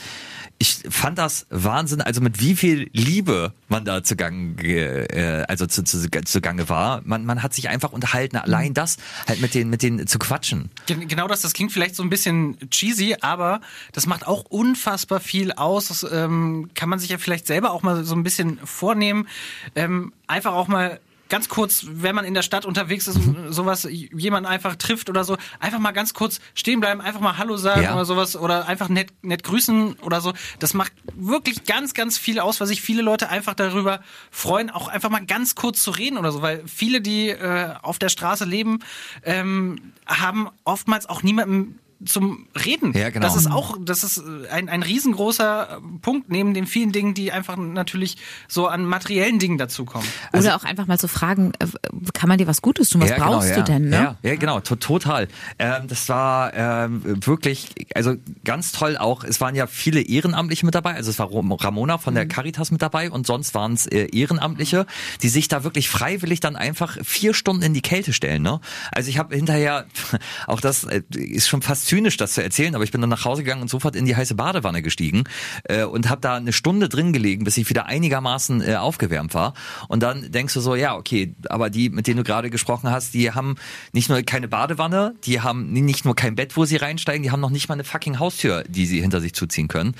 ich 0.58 0.84
fand 0.88 1.18
das 1.18 1.46
Wahnsinn, 1.50 2.00
also 2.00 2.20
mit 2.20 2.40
wie 2.40 2.54
viel 2.54 2.88
Liebe 2.92 3.52
man 3.68 3.84
da 3.84 4.04
zugange, 4.04 4.62
äh, 4.62 5.44
also 5.48 5.66
zu, 5.66 5.82
zu, 5.82 6.08
zugange 6.24 6.68
war. 6.68 7.02
Man, 7.04 7.24
man 7.26 7.42
hat 7.42 7.52
sich 7.54 7.68
einfach 7.68 7.92
unterhalten, 7.92 8.36
allein 8.36 8.72
das 8.72 8.96
halt 9.26 9.40
mit 9.40 9.54
den, 9.54 9.68
mit 9.68 9.82
denen 9.82 10.06
zu 10.06 10.18
quatschen. 10.18 10.70
Gen- 10.86 11.08
Genau 11.08 11.26
das, 11.26 11.42
das 11.42 11.54
klingt 11.54 11.72
vielleicht 11.72 11.96
so 11.96 12.02
ein 12.04 12.08
bisschen 12.10 12.56
cheesy, 12.70 13.16
aber 13.20 13.60
das 13.92 14.06
macht 14.06 14.26
auch 14.26 14.44
unfassbar 14.44 15.18
viel 15.20 15.52
aus. 15.52 15.88
Das 15.88 16.06
ähm, 16.10 16.70
kann 16.74 16.88
man 16.88 17.00
sich 17.00 17.10
ja 17.10 17.18
vielleicht 17.18 17.46
selber 17.48 17.72
auch 17.72 17.82
mal 17.82 18.04
so 18.04 18.14
ein 18.14 18.22
bisschen 18.22 18.58
vornehmen. 18.64 19.26
Ähm, 19.74 20.12
einfach 20.28 20.52
auch 20.52 20.68
mal 20.68 21.00
ganz 21.34 21.48
kurz, 21.48 21.84
wenn 21.90 22.14
man 22.14 22.24
in 22.24 22.32
der 22.32 22.42
Stadt 22.42 22.64
unterwegs 22.64 23.08
ist, 23.08 23.18
Mhm. 23.18 23.52
sowas, 23.52 23.88
jemanden 23.90 24.48
einfach 24.48 24.76
trifft 24.76 25.10
oder 25.10 25.24
so, 25.24 25.36
einfach 25.58 25.80
mal 25.80 25.90
ganz 25.90 26.14
kurz 26.14 26.38
stehen 26.54 26.78
bleiben, 26.78 27.00
einfach 27.00 27.18
mal 27.18 27.38
Hallo 27.38 27.56
sagen 27.56 27.82
Ja. 27.82 27.94
oder 27.94 28.04
sowas 28.04 28.36
oder 28.36 28.68
einfach 28.68 28.88
nett, 28.88 29.08
nett 29.22 29.42
grüßen 29.42 29.94
oder 29.94 30.20
so. 30.20 30.32
Das 30.60 30.74
macht 30.74 30.92
wirklich 31.16 31.64
ganz, 31.64 31.92
ganz 31.92 32.18
viel 32.18 32.38
aus, 32.38 32.60
weil 32.60 32.68
sich 32.68 32.82
viele 32.82 33.02
Leute 33.02 33.30
einfach 33.30 33.54
darüber 33.54 34.00
freuen, 34.30 34.70
auch 34.70 34.86
einfach 34.86 35.10
mal 35.10 35.26
ganz 35.26 35.56
kurz 35.56 35.82
zu 35.82 35.90
reden 35.90 36.18
oder 36.18 36.30
so, 36.30 36.40
weil 36.40 36.62
viele, 36.68 37.00
die 37.00 37.30
äh, 37.30 37.70
auf 37.82 37.98
der 37.98 38.10
Straße 38.10 38.44
leben, 38.44 38.78
ähm, 39.24 39.92
haben 40.06 40.50
oftmals 40.62 41.06
auch 41.08 41.24
niemanden 41.24 41.80
zum 42.06 42.46
Reden. 42.64 42.92
Ja, 42.92 43.10
genau. 43.10 43.26
Das 43.26 43.36
ist 43.36 43.50
auch, 43.50 43.76
das 43.80 44.04
ist 44.04 44.18
äh, 44.18 44.48
ein, 44.50 44.68
ein 44.68 44.82
riesengroßer 44.82 45.78
äh, 45.78 45.98
Punkt 46.00 46.30
neben 46.30 46.54
den 46.54 46.66
vielen 46.66 46.92
Dingen, 46.92 47.14
die 47.14 47.32
einfach 47.32 47.56
natürlich 47.56 48.16
so 48.48 48.66
an 48.66 48.84
materiellen 48.84 49.38
Dingen 49.38 49.58
dazukommen. 49.58 50.06
Oder 50.32 50.56
auch 50.56 50.64
einfach 50.64 50.86
mal 50.86 50.98
zu 50.98 51.08
fragen, 51.08 51.52
äh, 51.58 51.66
kann 52.12 52.28
man 52.28 52.38
dir 52.38 52.46
was 52.46 52.62
Gutes 52.62 52.88
tun? 52.90 53.00
Was 53.02 53.10
Ja, 53.10 53.16
genau, 53.16 53.32
brauchst 53.32 53.50
ja. 53.50 53.56
du 53.56 53.62
denn? 53.64 53.88
Ne? 53.88 53.96
Ja, 53.96 54.16
ja 54.22 54.36
genau, 54.36 54.60
to 54.60 54.76
total. 54.76 55.28
Ähm, 55.58 55.88
das 55.88 56.08
war 56.08 56.52
ähm, 56.54 57.02
wirklich, 57.26 57.68
also 57.94 58.14
ganz 58.44 58.72
toll 58.72 58.96
auch. 58.96 59.24
Es 59.24 59.40
waren 59.40 59.54
ja 59.54 59.66
viele 59.66 60.00
Ehrenamtliche 60.00 60.64
mit 60.66 60.74
dabei. 60.74 60.94
Also 60.94 61.10
es 61.10 61.18
war 61.18 61.30
Ramona 61.32 61.98
von 61.98 62.14
Mhm. 62.14 62.16
der 62.16 62.28
Caritas 62.28 62.70
mit 62.70 62.82
dabei 62.82 63.10
und 63.10 63.26
sonst 63.26 63.54
waren 63.54 63.74
es 63.74 63.86
äh, 63.86 64.06
Ehrenamtliche, 64.12 64.86
die 65.22 65.28
sich 65.28 65.48
da 65.48 65.64
wirklich 65.64 65.88
freiwillig 65.88 66.40
dann 66.40 66.56
einfach 66.56 66.96
vier 67.02 67.34
Stunden 67.34 67.62
in 67.62 67.74
die 67.74 67.82
Kälte 67.82 68.12
stellen. 68.12 68.42
Ne? 68.42 68.60
Also 68.92 69.10
ich 69.10 69.18
habe 69.18 69.34
hinterher, 69.34 69.86
auch 70.46 70.60
das 70.60 70.84
äh, 70.84 71.02
ist 71.14 71.48
schon 71.48 71.62
fast 71.62 71.86
zynisch, 71.94 72.16
das 72.16 72.32
zu 72.32 72.42
erzählen, 72.42 72.74
aber 72.74 72.82
ich 72.82 72.90
bin 72.90 73.00
dann 73.00 73.10
nach 73.10 73.24
Hause 73.24 73.44
gegangen 73.44 73.62
und 73.62 73.68
sofort 73.68 73.94
in 73.94 74.04
die 74.04 74.16
heiße 74.16 74.34
Badewanne 74.34 74.82
gestiegen 74.82 75.24
äh, 75.64 75.84
und 75.84 76.10
habe 76.10 76.20
da 76.20 76.34
eine 76.34 76.52
Stunde 76.52 76.88
drin 76.88 77.12
gelegen, 77.12 77.44
bis 77.44 77.56
ich 77.56 77.70
wieder 77.70 77.86
einigermaßen 77.86 78.62
äh, 78.62 78.74
aufgewärmt 78.74 79.32
war. 79.32 79.54
Und 79.86 80.02
dann 80.02 80.32
denkst 80.32 80.54
du 80.54 80.60
so, 80.60 80.74
ja, 80.74 80.96
okay, 80.96 81.36
aber 81.48 81.70
die, 81.70 81.90
mit 81.90 82.08
denen 82.08 82.16
du 82.16 82.24
gerade 82.24 82.50
gesprochen 82.50 82.90
hast, 82.90 83.14
die 83.14 83.30
haben 83.30 83.54
nicht 83.92 84.08
nur 84.08 84.20
keine 84.22 84.48
Badewanne, 84.48 85.14
die 85.22 85.40
haben 85.40 85.70
nicht 85.72 86.04
nur 86.04 86.16
kein 86.16 86.34
Bett, 86.34 86.56
wo 86.56 86.64
sie 86.64 86.76
reinsteigen, 86.76 87.22
die 87.22 87.30
haben 87.30 87.40
noch 87.40 87.50
nicht 87.50 87.68
mal 87.68 87.74
eine 87.74 87.84
fucking 87.84 88.18
Haustür, 88.18 88.64
die 88.64 88.86
sie 88.86 89.00
hinter 89.00 89.20
sich 89.20 89.32
zuziehen 89.32 89.68
können. 89.68 89.94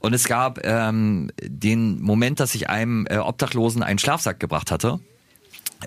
Und 0.00 0.14
es 0.14 0.24
gab 0.24 0.66
ähm, 0.66 1.30
den 1.40 2.02
Moment, 2.02 2.40
dass 2.40 2.56
ich 2.56 2.68
einem 2.68 3.06
äh, 3.06 3.18
Obdachlosen 3.18 3.84
einen 3.84 4.00
Schlafsack 4.00 4.40
gebracht 4.40 4.72
hatte 4.72 4.98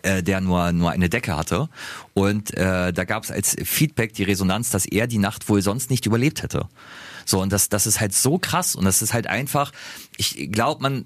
äh, 0.04 0.24
der 0.24 0.42
nur 0.42 0.72
nur 0.72 0.92
eine 0.92 1.10
Decke 1.10 1.36
hatte 1.36 1.70
und 2.14 2.56
äh, 2.56 2.94
da 2.94 3.04
gab 3.06 3.24
es 3.24 3.32
als 3.32 3.56
Feedback 3.64 4.14
die 4.14 4.24
Resonanz, 4.24 4.70
dass 4.70 4.86
er 4.86 5.08
die 5.08 5.18
Nacht 5.18 5.48
wohl 5.50 5.62
sonst 5.62 5.90
nicht 5.90 6.06
überlebt 6.06 6.44
hätte. 6.44 6.68
So 7.26 7.42
und 7.42 7.52
das 7.52 7.70
das 7.70 7.88
ist 7.88 8.00
halt 8.00 8.14
so 8.14 8.38
krass 8.38 8.76
und 8.76 8.86
das 8.86 9.02
ist 9.02 9.14
halt 9.14 9.28
einfach, 9.28 9.72
ich 10.18 10.52
glaube 10.52 10.82
man 10.82 11.06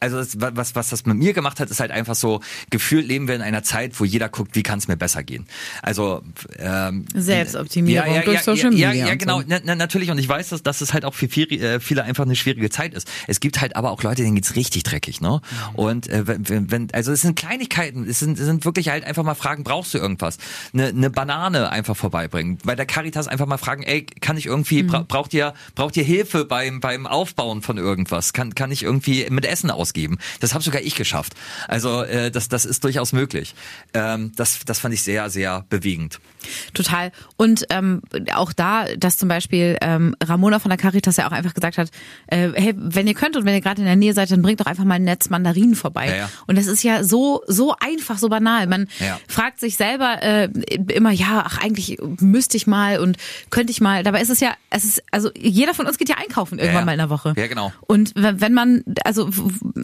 also 0.00 0.16
das, 0.18 0.36
was, 0.56 0.74
was 0.74 0.90
das 0.90 1.06
mit 1.06 1.16
mir 1.16 1.32
gemacht 1.32 1.60
hat, 1.60 1.70
ist 1.70 1.80
halt 1.80 1.90
einfach 1.90 2.14
so, 2.14 2.40
gefühlt 2.70 3.06
leben 3.06 3.28
wir 3.28 3.34
in 3.34 3.42
einer 3.42 3.62
Zeit, 3.62 3.98
wo 4.00 4.04
jeder 4.04 4.28
guckt, 4.28 4.54
wie 4.54 4.62
kann 4.62 4.78
es 4.78 4.88
mir 4.88 4.96
besser 4.96 5.22
gehen. 5.22 5.46
Also 5.82 6.22
ähm, 6.58 7.04
Selbstoptimierung 7.14 8.22
durch 8.24 8.40
Social 8.42 8.72
ja, 8.74 8.88
Media 8.90 9.06
Ja, 9.06 9.12
und 9.12 9.18
genau, 9.18 9.40
so. 9.40 9.46
na, 9.48 9.58
na, 9.64 9.74
natürlich. 9.74 10.10
Und 10.10 10.18
ich 10.18 10.28
weiß, 10.28 10.50
dass, 10.50 10.62
dass 10.62 10.80
es 10.80 10.92
halt 10.92 11.04
auch 11.04 11.14
für 11.14 11.28
viele, 11.28 11.74
äh, 11.74 11.80
viele 11.80 12.04
einfach 12.04 12.24
eine 12.24 12.36
schwierige 12.36 12.70
Zeit 12.70 12.94
ist. 12.94 13.08
Es 13.26 13.40
gibt 13.40 13.60
halt 13.60 13.76
aber 13.76 13.90
auch 13.90 14.02
Leute, 14.02 14.22
denen 14.22 14.34
geht's 14.34 14.56
richtig 14.56 14.82
dreckig, 14.84 15.20
ne? 15.20 15.40
Und 15.74 16.08
äh, 16.08 16.24
wenn, 16.26 16.70
wenn- 16.70 16.88
also 16.92 17.12
es 17.12 17.22
sind 17.22 17.36
Kleinigkeiten, 17.36 18.08
es 18.08 18.18
sind, 18.20 18.38
es 18.38 18.44
sind 18.44 18.64
wirklich 18.64 18.88
halt 18.88 19.04
einfach 19.04 19.24
mal 19.24 19.34
Fragen, 19.34 19.64
brauchst 19.64 19.94
du 19.94 19.98
irgendwas? 19.98 20.38
Eine, 20.72 20.88
eine 20.88 21.10
Banane 21.10 21.70
einfach 21.70 21.96
vorbeibringen. 21.96 22.58
Bei 22.64 22.74
der 22.74 22.86
Caritas 22.86 23.28
einfach 23.28 23.46
mal 23.46 23.58
fragen, 23.58 23.82
ey, 23.82 24.02
kann 24.04 24.36
ich 24.36 24.46
irgendwie, 24.46 24.82
bra 24.82 25.04
braucht 25.06 25.34
ihr, 25.34 25.54
braucht 25.74 25.96
ihr 25.96 26.04
Hilfe 26.04 26.44
beim, 26.44 26.80
beim 26.80 27.06
Aufbauen 27.06 27.62
von 27.62 27.78
irgendwas? 27.78 28.32
Kann, 28.32 28.54
kann 28.54 28.70
ich 28.72 28.82
irgendwie 28.82 29.26
mit 29.30 29.44
Essen 29.44 29.70
ausgeben? 29.88 30.18
Das 30.40 30.54
habe 30.54 30.62
sogar 30.62 30.82
ich 30.82 30.94
geschafft. 30.94 31.34
Also 31.66 32.02
äh, 32.02 32.30
das, 32.30 32.48
das 32.48 32.64
ist 32.64 32.84
durchaus 32.84 33.12
möglich. 33.12 33.54
Ähm, 33.94 34.32
das, 34.36 34.60
das 34.64 34.78
fand 34.78 34.94
ich 34.94 35.02
sehr, 35.02 35.30
sehr 35.30 35.64
bewegend. 35.70 36.20
Total. 36.74 37.12
Und 37.36 37.66
ähm, 37.70 38.02
auch 38.34 38.52
da, 38.52 38.84
dass 38.96 39.16
zum 39.16 39.28
Beispiel 39.28 39.76
ähm, 39.80 40.14
Ramona 40.22 40.58
von 40.58 40.68
der 40.70 40.78
Caritas 40.78 41.16
ja 41.16 41.26
auch 41.28 41.32
einfach 41.32 41.54
gesagt 41.54 41.78
hat, 41.78 41.90
äh, 42.28 42.50
hey, 42.54 42.74
wenn 42.76 43.06
ihr 43.06 43.14
könnt 43.14 43.36
und 43.36 43.44
wenn 43.44 43.54
ihr 43.54 43.60
gerade 43.60 43.80
in 43.80 43.86
der 43.86 43.96
Nähe 43.96 44.12
seid, 44.14 44.30
dann 44.30 44.42
bringt 44.42 44.60
doch 44.60 44.66
einfach 44.66 44.84
mal 44.84 44.94
ein 44.94 45.04
Netz 45.04 45.30
Mandarinen 45.30 45.74
vorbei. 45.74 46.08
Ja, 46.08 46.16
ja. 46.16 46.30
Und 46.46 46.56
das 46.58 46.66
ist 46.66 46.82
ja 46.82 47.04
so 47.04 47.42
so 47.46 47.74
einfach, 47.80 48.18
so 48.18 48.28
banal. 48.28 48.66
Man 48.66 48.88
Ja. 48.98 49.18
fragt 49.28 49.60
sich 49.60 49.76
selber 49.76 50.22
äh, 50.22 50.48
immer, 50.92 51.10
ja, 51.10 51.42
ach 51.46 51.58
eigentlich 51.58 51.98
müsste 52.20 52.56
ich 52.56 52.66
mal 52.66 52.98
und 53.00 53.16
könnte 53.50 53.70
ich 53.70 53.80
mal. 53.80 54.02
Dabei 54.02 54.20
ist 54.20 54.30
es 54.30 54.40
ja, 54.40 54.52
es 54.70 54.84
ist 54.84 55.02
also 55.10 55.30
jeder 55.36 55.74
von 55.74 55.86
uns 55.86 55.98
geht 55.98 56.08
ja 56.08 56.16
einkaufen 56.16 56.58
irgendwann 56.58 56.84
mal 56.84 56.92
in 56.92 56.98
der 56.98 57.10
Woche. 57.10 57.34
Ja, 57.36 57.46
genau. 57.46 57.72
Und 57.86 58.12
wenn 58.14 58.54
man, 58.54 58.82
also 59.04 59.30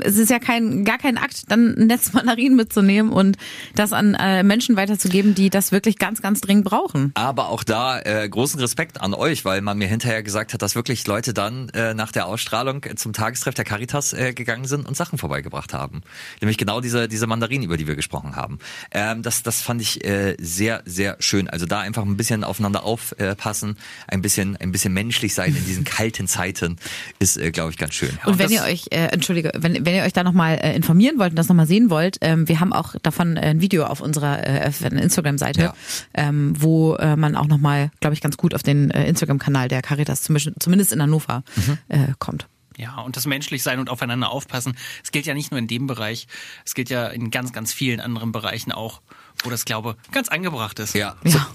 es 0.03 0.17
ist 0.17 0.31
ja 0.31 0.39
kein 0.39 0.85
gar 0.85 0.99
kein 0.99 1.19
Akt, 1.19 1.51
dann 1.51 1.75
ein 1.77 1.87
Netz 1.87 2.13
Mandarinen 2.13 2.57
mitzunehmen 2.57 3.13
und 3.13 3.37
das 3.75 3.93
an 3.93 4.15
äh, 4.15 4.43
Menschen 4.43 4.77
weiterzugeben, 4.77 5.35
die 5.35 5.51
das 5.51 5.73
wirklich 5.73 5.99
ganz 5.99 6.23
ganz 6.23 6.41
dringend 6.45 6.65
brauchen. 6.65 7.11
Aber 7.15 7.49
auch 7.49 7.65
da 7.65 8.01
äh, 8.01 8.29
großen 8.29 8.61
Respekt 8.61 9.01
an 9.01 9.15
euch, 9.15 9.45
weil 9.45 9.61
man 9.61 9.79
mir 9.79 9.89
hinterher 9.89 10.23
gesagt 10.23 10.55
hat, 10.55 10.63
dass 10.63 10.75
wirklich 10.75 11.07
Leute 11.07 11.35
dann 11.35 11.69
äh, 11.71 11.95
nach 11.95 12.13
der 12.13 12.27
Ausstrahlung 12.27 12.85
äh, 12.85 12.95
zum 12.95 13.13
Tagestreff 13.13 13.55
der 13.55 13.65
Caritas 13.65 14.13
äh, 14.13 14.33
gegangen 14.35 14.65
sind 14.67 14.87
und 14.87 14.97
Sachen 14.97 15.19
vorbeigebracht 15.19 15.73
haben. 15.75 16.03
Nämlich 16.41 16.59
genau 16.59 16.81
diese, 16.81 17.09
diese 17.09 17.27
Mandarinen, 17.27 17.65
über 17.65 17.77
die 17.77 17.87
wir 17.87 17.97
gesprochen 17.97 18.37
haben. 18.37 18.59
Ähm, 18.91 19.23
das, 19.23 19.43
das 19.43 19.61
fand 19.63 19.81
ich 19.81 20.05
äh, 20.05 20.37
sehr, 20.39 20.83
sehr 20.85 21.17
schön. 21.21 21.49
Also 21.49 21.67
da 21.67 21.81
einfach 21.81 22.05
ein 22.05 22.17
bisschen 22.17 22.45
aufeinander 22.45 22.85
aufpassen, 22.85 23.77
ein 24.09 24.23
bisschen, 24.23 24.57
ein 24.57 24.73
bisschen 24.73 24.93
menschlich 24.93 25.35
sein 25.35 25.55
in 25.57 25.65
diesen 25.65 25.85
kalten 25.85 26.27
Zeiten 26.27 26.77
ist, 27.19 27.37
äh, 27.37 27.51
glaube 27.51 27.71
ich, 27.71 27.79
ganz 27.79 27.95
schön. 27.95 28.19
Und 28.25 28.39
wenn 28.39 28.47
das- 28.51 28.53
ihr 28.53 28.63
euch, 28.65 28.87
äh, 28.91 29.07
entschuldige, 29.07 29.53
wenn, 29.57 29.85
wenn 29.87 29.95
ihr 29.95 30.03
euch 30.03 30.13
da 30.13 30.23
nochmal 30.25 30.57
äh, 30.63 30.75
informieren 30.75 31.19
wollt 31.19 31.31
und 31.31 31.37
das 31.37 31.49
nochmal 31.49 31.67
sehen 31.67 31.91
wollt, 31.91 32.19
ähm, 32.21 32.49
wir 32.49 32.61
haben 32.61 32.73
auch 32.73 32.95
davon 33.03 33.37
äh, 33.37 33.41
ein 33.41 33.61
Video 33.61 33.85
auf 33.85 34.01
unserer 34.01 34.47
äh, 34.47 34.71
Instagram-Seite, 34.91 35.61
Ja. 35.61 35.75
ähm, 36.15 36.34
wo 36.57 36.95
äh, 36.97 37.17
man 37.17 37.37
auch 37.37 37.47
nochmal, 37.47 37.91
glaube 38.01 38.15
ich, 38.15 38.21
ganz 38.21 38.37
gut 38.37 38.55
auf 38.55 38.63
den 38.63 38.91
äh, 38.91 39.07
Instagram-Kanal 39.07 39.69
der 39.69 39.83
Caritas, 39.83 40.23
zumindest, 40.23 40.63
zumindest 40.63 40.93
in 40.93 41.03
Hannover, 41.03 41.43
äh, 41.89 42.13
kommt. 42.19 42.47
Ja, 42.77 43.01
und 43.01 43.17
das 43.17 43.27
menschlich 43.27 43.63
sein 43.63 43.79
und 43.79 43.89
aufeinander 43.89 44.31
aufpassen. 44.31 44.77
Es 45.03 45.13
gilt 45.13 45.27
ja 45.27 45.35
nicht 45.35 45.51
nur 45.51 45.59
in 45.59 45.69
dem 45.69 45.87
Bereich, 45.87 46.27
es 46.65 46.75
gilt 46.75 46.91
ja 46.91 47.07
in 47.07 47.31
ganz, 47.31 47.53
ganz 47.53 47.73
vielen 47.73 48.01
anderen 48.01 48.33
Bereichen 48.33 48.73
auch, 48.73 49.01
wo 49.45 49.51
das, 49.51 49.65
glaube 49.65 49.97
ganz 50.13 50.29
angebracht 50.29 50.79
ist. 50.79 50.95
Ja. 50.95 51.17
Ja. 51.25 51.47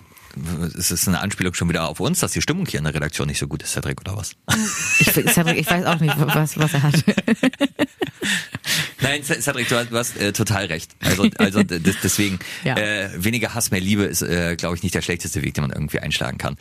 Ist 0.75 0.91
es 0.91 1.07
eine 1.07 1.19
Anspielung 1.19 1.53
schon 1.53 1.69
wieder 1.69 1.87
auf 1.87 1.99
uns, 1.99 2.19
dass 2.19 2.31
die 2.31 2.41
Stimmung 2.41 2.65
hier 2.65 2.79
in 2.79 2.83
der 2.85 2.93
Redaktion 2.93 3.27
nicht 3.27 3.39
so 3.39 3.47
gut 3.47 3.63
ist, 3.63 3.73
Cedric, 3.73 3.99
oder 4.01 4.15
was? 4.17 4.35
Ich, 4.99 5.11
Cedric, 5.11 5.57
ich 5.57 5.69
weiß 5.69 5.85
auch 5.85 5.99
nicht, 5.99 6.15
was, 6.17 6.57
was 6.57 6.73
er 6.73 6.83
hat. 6.83 6.95
Nein, 9.01 9.23
Cedric, 9.23 9.69
du 9.69 9.77
hast, 9.77 9.91
du 9.91 9.97
hast 9.97 10.17
äh, 10.17 10.33
total 10.33 10.65
recht. 10.65 10.91
Also, 10.99 11.25
also 11.37 11.63
deswegen, 11.63 12.39
Ja. 12.63 12.75
äh, 12.77 13.09
weniger 13.15 13.53
Hass, 13.53 13.71
mehr 13.71 13.79
Liebe 13.79 14.03
ist, 14.03 14.21
äh, 14.21 14.55
glaube 14.57 14.75
ich, 14.75 14.83
nicht 14.83 14.93
der 14.93 15.01
schlechteste 15.01 15.41
Weg, 15.41 15.53
den 15.53 15.63
man 15.63 15.71
irgendwie 15.71 15.99
einschlagen 15.99 16.37
kann. 16.37 16.57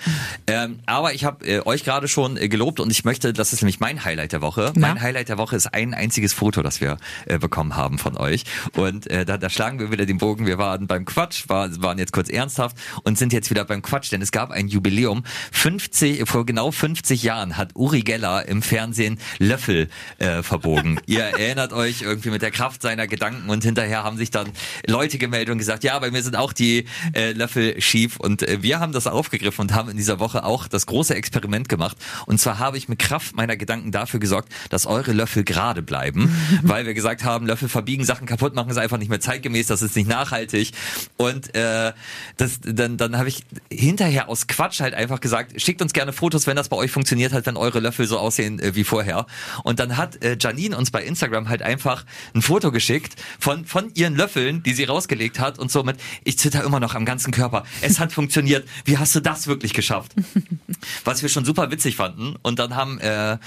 Ähm, 0.46 0.78
aber 0.86 1.12
ich 1.14 1.24
habe 1.24 1.44
äh, 1.44 1.60
euch 1.66 1.82
gerade 1.84 2.06
schon 2.06 2.36
äh, 2.36 2.48
gelobt 2.48 2.78
und 2.78 2.90
ich 2.90 3.04
möchte, 3.04 3.32
das 3.32 3.52
ist 3.52 3.62
nämlich 3.62 3.80
mein 3.80 4.04
Highlight 4.04 4.32
der 4.32 4.40
Woche. 4.40 4.72
Na? 4.76 4.88
Mein 4.88 5.00
Highlight 5.02 5.28
der 5.28 5.38
Woche 5.38 5.56
ist 5.56 5.66
ein 5.74 5.94
einziges 5.94 6.32
Foto, 6.32 6.62
das 6.62 6.80
wir 6.80 6.96
äh, 7.26 7.38
bekommen 7.38 7.74
haben 7.76 7.98
von 7.98 8.16
euch. 8.16 8.44
Und 8.74 9.08
äh, 9.10 9.24
da, 9.24 9.36
da 9.36 9.50
schlagen 9.50 9.80
wir 9.80 9.90
wieder 9.90 10.06
den 10.06 10.18
Bogen. 10.18 10.46
Wir 10.46 10.58
waren 10.58 10.86
beim 10.86 11.04
Quatsch, 11.04 11.48
war, 11.48 11.68
waren 11.82 11.98
jetzt 11.98 12.12
kurz 12.12 12.28
ernsthaft 12.28 12.76
und 13.02 13.18
sind 13.18 13.32
jetzt 13.32 13.48
wieder 13.58 13.64
beim 13.64 13.82
Quatsch, 13.82 14.12
denn 14.12 14.22
es 14.22 14.30
gab 14.30 14.52
ein 14.52 14.68
Jubiläum. 14.68 15.24
50, 15.50 16.28
vor 16.28 16.46
genau 16.46 16.70
50 16.70 17.24
Jahren 17.24 17.56
hat 17.56 17.70
Uri 17.74 18.02
Geller 18.02 18.46
im 18.46 18.62
Fernsehen 18.62 19.18
Löffel 19.40 19.88
äh, 20.18 20.44
verbogen. 20.44 21.00
Ihr 21.06 21.24
erinnert 21.24 21.72
euch 21.72 22.02
irgendwie 22.02 22.30
mit 22.30 22.40
der 22.40 22.52
Kraft 22.52 22.82
seiner 22.82 23.08
Gedanken 23.08 23.50
und 23.50 23.64
hinterher 23.64 24.04
haben 24.04 24.16
sich 24.16 24.30
dann 24.30 24.50
Leute 24.86 25.18
gemeldet 25.18 25.50
und 25.50 25.58
gesagt, 25.58 25.82
ja, 25.82 25.98
bei 25.98 26.12
mir 26.12 26.22
sind 26.22 26.36
auch 26.36 26.52
die 26.52 26.84
äh, 27.14 27.32
Löffel 27.32 27.80
schief 27.80 28.20
und 28.20 28.44
äh, 28.44 28.62
wir 28.62 28.78
haben 28.78 28.92
das 28.92 29.08
aufgegriffen 29.08 29.62
und 29.62 29.74
haben 29.74 29.90
in 29.90 29.96
dieser 29.96 30.20
Woche 30.20 30.44
auch 30.44 30.68
das 30.68 30.86
große 30.86 31.16
Experiment 31.16 31.68
gemacht 31.68 31.96
und 32.26 32.38
zwar 32.38 32.60
habe 32.60 32.78
ich 32.78 32.88
mit 32.88 33.00
Kraft 33.00 33.34
meiner 33.34 33.56
Gedanken 33.56 33.90
dafür 33.90 34.20
gesorgt, 34.20 34.52
dass 34.70 34.86
eure 34.86 35.10
Löffel 35.10 35.42
gerade 35.42 35.82
bleiben, 35.82 36.32
weil 36.62 36.86
wir 36.86 36.94
gesagt 36.94 37.24
haben, 37.24 37.44
Löffel 37.44 37.68
verbiegen, 37.68 38.04
Sachen 38.04 38.28
kaputt 38.28 38.54
machen 38.54 38.70
ist 38.70 38.78
einfach 38.78 38.98
nicht 38.98 39.08
mehr 39.08 39.20
zeitgemäß, 39.20 39.66
das 39.66 39.82
ist 39.82 39.96
nicht 39.96 40.08
nachhaltig 40.08 40.70
und 41.16 41.52
äh, 41.56 41.92
das, 42.36 42.60
dann, 42.62 42.96
dann 42.96 43.18
habe 43.18 43.28
ich 43.28 43.47
hinterher 43.70 44.28
aus 44.28 44.46
Quatsch 44.46 44.80
halt 44.80 44.94
einfach 44.94 45.20
gesagt, 45.20 45.60
schickt 45.60 45.80
uns 45.80 45.92
gerne 45.92 46.12
Fotos, 46.12 46.46
wenn 46.46 46.56
das 46.56 46.68
bei 46.68 46.76
euch 46.76 46.90
funktioniert 46.90 47.32
hat, 47.32 47.46
wenn 47.46 47.56
eure 47.56 47.80
Löffel 47.80 48.06
so 48.06 48.18
aussehen 48.18 48.58
äh, 48.60 48.74
wie 48.74 48.84
vorher. 48.84 49.26
Und 49.64 49.80
dann 49.80 49.96
hat 49.96 50.22
äh, 50.22 50.36
Janine 50.38 50.76
uns 50.76 50.90
bei 50.90 51.02
Instagram 51.02 51.48
halt 51.48 51.62
einfach 51.62 52.04
ein 52.34 52.42
Foto 52.42 52.70
geschickt 52.70 53.14
von, 53.38 53.64
von 53.64 53.90
ihren 53.94 54.16
Löffeln, 54.16 54.62
die 54.62 54.74
sie 54.74 54.84
rausgelegt 54.84 55.38
hat 55.38 55.58
und 55.58 55.70
somit, 55.70 55.96
ich 56.24 56.38
zitter 56.38 56.64
immer 56.64 56.80
noch 56.80 56.94
am 56.94 57.04
ganzen 57.04 57.32
Körper. 57.32 57.64
Es 57.80 57.98
hat 57.98 58.12
funktioniert. 58.18 58.68
Wie 58.84 58.98
hast 58.98 59.14
du 59.14 59.20
das 59.20 59.46
wirklich 59.46 59.72
geschafft? 59.72 60.14
Was 61.04 61.22
wir 61.22 61.28
schon 61.28 61.44
super 61.44 61.70
witzig 61.70 61.96
fanden. 61.96 62.36
Und 62.42 62.58
dann 62.58 62.76
haben, 62.76 62.98
äh, 63.00 63.38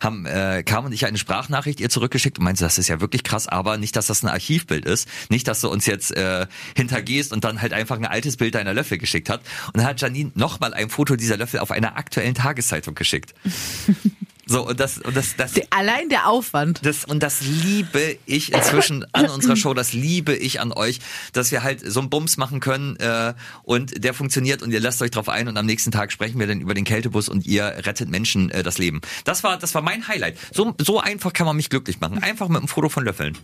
haben 0.00 0.26
äh, 0.26 0.62
Carmen 0.64 0.86
und 0.86 0.92
ich 0.92 1.06
eine 1.06 1.18
Sprachnachricht 1.18 1.80
ihr 1.80 1.90
zurückgeschickt 1.90 2.38
und 2.38 2.44
meinte, 2.44 2.64
das 2.64 2.78
ist 2.78 2.88
ja 2.88 3.00
wirklich 3.00 3.22
krass, 3.22 3.48
aber 3.48 3.76
nicht, 3.76 3.96
dass 3.96 4.06
das 4.06 4.22
ein 4.22 4.28
Archivbild 4.28 4.84
ist. 4.84 5.08
Nicht, 5.28 5.46
dass 5.48 5.60
du 5.60 5.68
uns 5.68 5.86
jetzt 5.86 6.16
äh, 6.16 6.46
hintergehst 6.76 7.32
und 7.32 7.44
dann 7.44 7.60
halt 7.60 7.72
einfach 7.72 7.96
ein 7.96 8.06
altes 8.06 8.36
Bild 8.36 8.54
deiner 8.54 8.74
Löffel 8.74 8.98
geschickt 8.98 9.28
hat. 9.28 9.40
Und 9.66 9.78
dann 9.78 9.86
hat 9.86 10.00
Janine 10.00 10.32
nochmal 10.34 10.74
ein 10.74 10.90
Foto 10.90 11.16
dieser 11.16 11.36
Löffel 11.36 11.60
auf 11.60 11.70
einer 11.70 11.96
aktuellen 11.96 12.34
Tageszeitung 12.34 12.94
geschickt. 12.94 13.34
So, 14.50 14.66
und 14.66 14.80
das, 14.80 14.98
und 14.98 15.16
das, 15.16 15.36
das, 15.36 15.52
Allein 15.70 16.08
der 16.08 16.26
Aufwand. 16.26 16.84
das, 16.84 17.04
und 17.04 17.22
das 17.22 17.40
liebe 17.40 18.18
ich 18.26 18.52
inzwischen 18.52 19.06
an 19.12 19.26
unserer 19.30 19.54
Show, 19.54 19.74
das 19.74 19.92
liebe 19.92 20.34
ich 20.34 20.60
an 20.60 20.72
euch, 20.72 20.98
dass 21.32 21.52
wir 21.52 21.62
halt 21.62 21.80
so 21.88 22.00
einen 22.00 22.10
Bums 22.10 22.36
machen 22.36 22.58
können 22.58 22.96
äh, 22.96 23.34
und 23.62 24.02
der 24.02 24.12
funktioniert 24.12 24.62
und 24.62 24.72
ihr 24.72 24.80
lasst 24.80 25.02
euch 25.02 25.12
drauf 25.12 25.28
ein 25.28 25.46
und 25.46 25.56
am 25.56 25.66
nächsten 25.66 25.92
Tag 25.92 26.10
sprechen 26.10 26.40
wir 26.40 26.48
dann 26.48 26.60
über 26.60 26.74
den 26.74 26.84
Kältebus 26.84 27.28
und 27.28 27.46
ihr 27.46 27.64
rettet 27.86 28.08
Menschen 28.08 28.50
äh, 28.50 28.64
das 28.64 28.78
Leben. 28.78 29.00
Das 29.22 29.44
war, 29.44 29.56
das 29.56 29.72
war 29.76 29.82
mein 29.82 30.08
Highlight. 30.08 30.36
So, 30.52 30.74
so 30.80 30.98
einfach 30.98 31.32
kann 31.32 31.46
man 31.46 31.54
mich 31.54 31.70
glücklich 31.70 32.00
machen. 32.00 32.20
Einfach 32.20 32.48
mit 32.48 32.58
einem 32.58 32.66
Foto 32.66 32.88
von 32.88 33.04
Löffeln. 33.04 33.38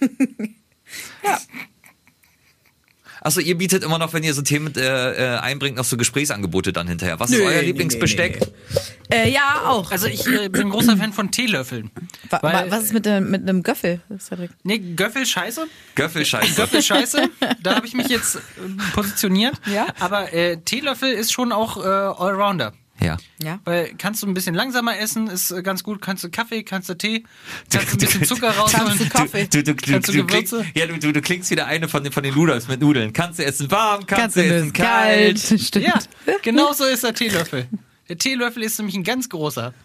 Ja. 1.24 1.38
Achso, 3.24 3.40
ihr 3.40 3.56
bietet 3.56 3.84
immer 3.84 3.98
noch, 3.98 4.12
wenn 4.12 4.24
ihr 4.24 4.34
so 4.34 4.42
Themen 4.42 4.74
äh, 4.76 4.80
äh, 5.36 5.38
einbringt, 5.38 5.76
noch 5.76 5.84
so 5.84 5.96
Gesprächsangebote 5.96 6.72
dann 6.72 6.88
hinterher. 6.88 7.20
Was 7.20 7.30
ist 7.30 7.38
Nö, 7.38 7.44
euer 7.44 7.60
nee, 7.60 7.66
Lieblingsbesteck? 7.66 8.40
Äh, 9.12 9.30
ja, 9.30 9.62
auch. 9.66 9.92
Also 9.92 10.08
ich 10.08 10.26
äh, 10.26 10.48
bin 10.48 10.70
großer 10.70 10.96
Fan 10.96 11.12
von 11.12 11.30
Teelöffeln. 11.30 11.90
Wa- 12.30 12.40
Weil- 12.42 12.70
was 12.70 12.82
ist 12.84 12.92
mit, 12.92 13.06
dem- 13.06 13.30
mit 13.30 13.42
einem 13.42 13.62
Göffel? 13.62 14.00
Cedric? 14.18 14.50
Nee, 14.64 14.78
Göffel 14.96 15.24
scheiße. 15.24 15.66
Göffelscheiße. 15.94 16.54
Göffel 16.56 16.82
scheiße. 16.82 17.28
Da 17.62 17.76
habe 17.76 17.86
ich 17.86 17.94
mich 17.94 18.08
jetzt 18.08 18.36
äh, 18.36 18.40
positioniert. 18.92 19.54
Ja. 19.72 19.86
Aber 20.00 20.32
äh, 20.32 20.56
Teelöffel 20.56 21.12
ist 21.12 21.32
schon 21.32 21.52
auch 21.52 21.76
äh, 21.76 21.88
Allrounder. 21.88 22.72
Ja. 23.02 23.16
Ja. 23.42 23.58
Weil 23.64 23.94
kannst 23.98 24.22
du 24.22 24.26
ein 24.26 24.34
bisschen 24.34 24.54
langsamer 24.54 24.98
essen, 24.98 25.26
ist 25.28 25.50
äh, 25.50 25.62
ganz 25.62 25.82
gut. 25.82 26.00
Kannst 26.00 26.22
du 26.24 26.30
Kaffee, 26.30 26.62
kannst 26.62 26.88
du 26.88 26.94
Tee, 26.94 27.24
kannst 27.70 27.88
du 27.88 27.92
ein 27.94 27.98
bisschen 27.98 28.24
Zucker 28.26 28.50
rausholen. 28.50 28.86
Kannst 28.86 29.00
du 29.04 29.08
Kaffee. 29.08 29.46
Du, 29.48 29.62
du, 29.62 29.74
du, 29.74 29.92
Kannst 29.92 30.08
du 30.08 30.12
Gewürze? 30.24 30.64
ja, 30.74 30.86
du, 30.86 30.98
du, 30.98 31.12
du 31.12 31.20
klingst 31.20 31.50
wieder 31.50 31.66
eine 31.66 31.88
von 31.88 32.04
den, 32.04 32.12
von 32.12 32.22
den 32.22 32.34
Noodles 32.34 32.68
mit 32.68 32.80
Nudeln. 32.80 33.12
Kannst 33.12 33.38
du 33.38 33.44
essen 33.44 33.70
warm, 33.70 34.06
kannst, 34.06 34.36
du 34.36 34.44
essen 34.44 34.72
kalt. 34.72 35.38
Stimmt. 35.60 35.84
Ja, 35.86 35.98
genau 36.42 36.72
so 36.72 36.84
ist 36.84 37.02
der 37.04 37.14
Teelöffel. 37.14 37.66
Der 38.08 38.18
Teelöffel 38.18 38.62
ist 38.62 38.78
nämlich 38.78 38.94
ein 38.96 39.04
ganz 39.04 39.28
großer. 39.28 39.72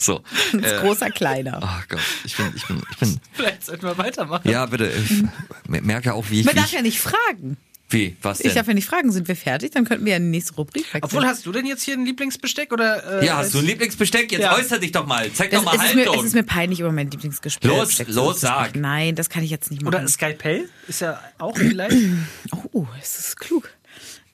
So. 0.00 0.22
Ein 0.52 0.62
Äh, 0.62 0.78
großer, 0.80 1.10
kleiner. 1.10 1.58
oh 1.60 1.82
Gott, 1.88 2.00
ich 2.24 2.36
bin, 2.36 2.52
ich 2.54 2.64
bin, 2.66 2.80
ich 2.92 2.96
bin, 2.98 3.20
Vielleicht 3.32 3.66
sollten 3.66 3.82
wir 3.82 3.98
weitermachen. 3.98 4.48
ja, 4.48 4.64
bitte, 4.66 4.90
ich 5.04 5.24
merke 5.82 6.14
auch, 6.14 6.24
wie 6.30 6.40
ich, 6.40 6.46
Man 6.46 6.54
wie, 6.54 6.58
darf 6.58 6.68
ich, 6.68 6.72
ja 6.74 6.82
nicht 6.82 7.00
fragen. 7.00 7.56
Wie, 7.90 8.16
was 8.20 8.38
denn? 8.38 8.48
Ich 8.48 8.54
darf 8.54 8.68
ja 8.68 8.74
nicht 8.74 8.86
fragen, 8.86 9.10
sind 9.12 9.28
wir 9.28 9.36
fertig? 9.36 9.70
Dann 9.70 9.84
könnten 9.86 10.04
wir 10.04 10.10
ja 10.12 10.16
in 10.18 10.24
die 10.24 10.30
nächste 10.30 10.54
Rubrik 10.56 10.84
wechseln. 10.92 11.00
Obwohl, 11.04 11.24
hast 11.24 11.46
du 11.46 11.52
denn 11.52 11.64
jetzt 11.64 11.82
hier 11.82 11.94
ein 11.94 12.04
Lieblingsbesteck 12.04 12.70
oder? 12.72 13.22
Äh, 13.22 13.26
ja, 13.26 13.38
hast 13.38 13.54
du 13.54 13.58
ein 13.60 13.64
Lieblingsbesteck? 13.64 14.30
Jetzt 14.30 14.42
Ja. 14.42 14.54
äußer 14.56 14.78
dich 14.78 14.92
doch 14.92 15.06
mal. 15.06 15.30
Zeig 15.32 15.50
das, 15.50 15.64
doch 15.64 15.72
mal 15.72 15.76
es, 15.82 15.90
ist 15.90 15.94
mir, 15.94 16.02
es 16.02 16.08
Haltung. 16.08 16.26
ist 16.26 16.34
mir 16.34 16.42
peinlich 16.42 16.80
über 16.80 16.92
mein 16.92 17.10
Lieblingsgespräch. 17.10 17.70
Los, 17.70 17.88
Besteck 17.88 18.08
los, 18.08 18.34
zu 18.34 18.40
sag. 18.42 18.76
Nein, 18.76 19.14
das 19.14 19.30
kann 19.30 19.42
ich 19.42 19.50
jetzt 19.50 19.70
nicht 19.70 19.82
machen. 19.82 19.94
Oder 19.94 20.06
Skypel? 20.06 20.68
Ist 20.86 21.00
ja 21.00 21.18
auch 21.38 21.56
vielleicht. 21.56 21.96
oh, 22.72 22.86
das 22.98 23.18
ist 23.18 23.36
klug. 23.40 23.70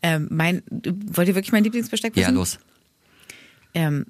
Ähm, 0.03 0.27
mein, 0.31 0.63
wollt 0.71 1.29
ihr 1.29 1.35
wirklich 1.37 1.53
mein 1.53 1.63
Lieblingsbesteck 1.65 2.17
wissen? 2.17 2.23
ja, 2.25 2.31
los. 2.31 2.59
Ähm, 3.73 4.07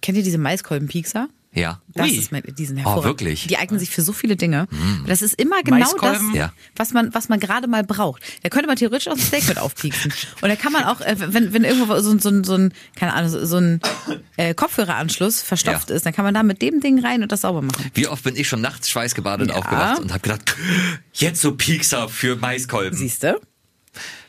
kennt 0.00 0.16
ihr 0.16 0.24
diese 0.24 0.38
Maiskolbenpiekser? 0.38 1.28
Ja. 1.56 1.80
Das 1.94 2.06
Ui. 2.10 2.16
ist 2.18 2.32
mein, 2.32 2.42
die 2.46 2.66
sind 2.66 2.84
Oh, 2.84 3.02
wirklich? 3.02 3.46
Die 3.46 3.56
eignen 3.56 3.80
sich 3.80 3.88
für 3.90 4.02
so 4.02 4.12
viele 4.12 4.36
Dinge. 4.36 4.68
Das 5.06 5.22
ist 5.22 5.32
immer 5.40 5.62
genau 5.62 5.90
das? 6.00 6.20
Ja. 6.34 6.52
was 6.76 6.92
man, 6.92 7.14
was 7.14 7.30
man 7.30 7.40
gerade 7.40 7.66
mal 7.66 7.82
braucht. 7.82 8.22
Da 8.42 8.50
könnte 8.50 8.66
man 8.66 8.76
theoretisch 8.76 9.08
auch 9.08 9.12
ein 9.14 9.18
Steak 9.18 9.48
mit 9.48 9.58
aufpieksen. 9.58 10.12
Und 10.42 10.48
da 10.50 10.54
kann 10.56 10.70
man 10.72 10.84
auch, 10.84 11.00
äh, 11.00 11.16
wenn, 11.18 11.54
wenn 11.54 11.64
irgendwo 11.64 11.98
so, 12.00 12.10
ein- 12.10 12.18
so, 12.20 12.28
ein- 12.28 12.44
so 12.44 12.54
ein, 12.56 12.74
keine 12.94 13.14
Ahnung, 13.14 13.30
so, 13.30 13.44
so 13.46 13.56
ein 13.56 13.80
äh, 14.36 14.52
Kopfhöreranschluss 14.54 15.40
verstopft 15.40 15.88
Ja. 15.88 15.96
ist, 15.96 16.04
dann 16.04 16.12
kann 16.12 16.26
man 16.26 16.34
da 16.34 16.42
mit 16.42 16.60
dem 16.60 16.80
Ding 16.80 17.02
rein 17.02 17.22
und 17.22 17.32
das 17.32 17.40
sauber 17.40 17.62
machen. 17.62 17.90
Wie 17.94 18.06
oft 18.06 18.22
bin 18.22 18.36
ich 18.36 18.46
schon 18.48 18.60
nachts 18.60 18.90
schweißgebadet 18.90 19.48
Ja. 19.48 19.56
aufgewacht 19.56 20.00
und 20.00 20.10
habe 20.12 20.20
gedacht, 20.20 20.54
jetzt 21.14 21.40
so 21.40 21.54
Piekser 21.56 22.10
für 22.10 22.36
Maiskolben. 22.36 22.98
Siehst 22.98 23.22
du? 23.22 23.40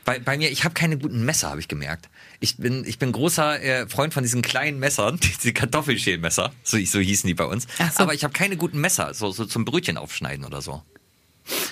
Bei, 0.06 0.20
bei 0.20 0.38
mir, 0.38 0.50
ich 0.50 0.64
habe 0.64 0.74
keine 0.74 0.98
guten 0.98 1.26
Messer, 1.26 1.50
habe 1.50 1.60
ich 1.60 1.68
gemerkt. 1.68 2.08
Ich 2.40 2.58
bin, 2.58 2.86
ich 2.86 3.00
bin 3.00 3.12
großer 3.12 3.62
äh, 3.62 3.88
Freund 3.88 4.14
von 4.14 4.24
diesen 4.24 4.42
kleinen 4.42 4.80
Messern, 4.80 5.20
diese 5.42 5.54
Kartoffelschälmesser, 5.54 6.52
so, 6.64 6.78
so 6.86 7.00
hießen 7.00 7.28
die 7.28 7.34
bei 7.34 7.46
uns. 7.46 7.66
Ach 7.80 7.92
so. 7.92 8.04
Aber 8.04 8.14
ich 8.14 8.24
habe 8.24 8.34
keine 8.34 8.58
guten 8.58 8.80
Messer, 8.80 9.14
so, 9.14 9.32
so 9.32 9.46
zum 9.46 9.66
Brötchen 9.66 9.98
aufschneiden 9.98 10.46
oder 10.46 10.62
so. 10.62 10.84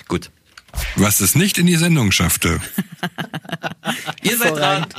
Gut. 0.07 0.31
Was 0.97 1.21
es 1.21 1.35
nicht 1.35 1.57
in 1.57 1.67
die 1.67 1.75
Sendung 1.77 2.11
schaffte. 2.11 2.59
Ihr 4.23 4.37
seid 4.37 4.55
dran. 4.57 4.85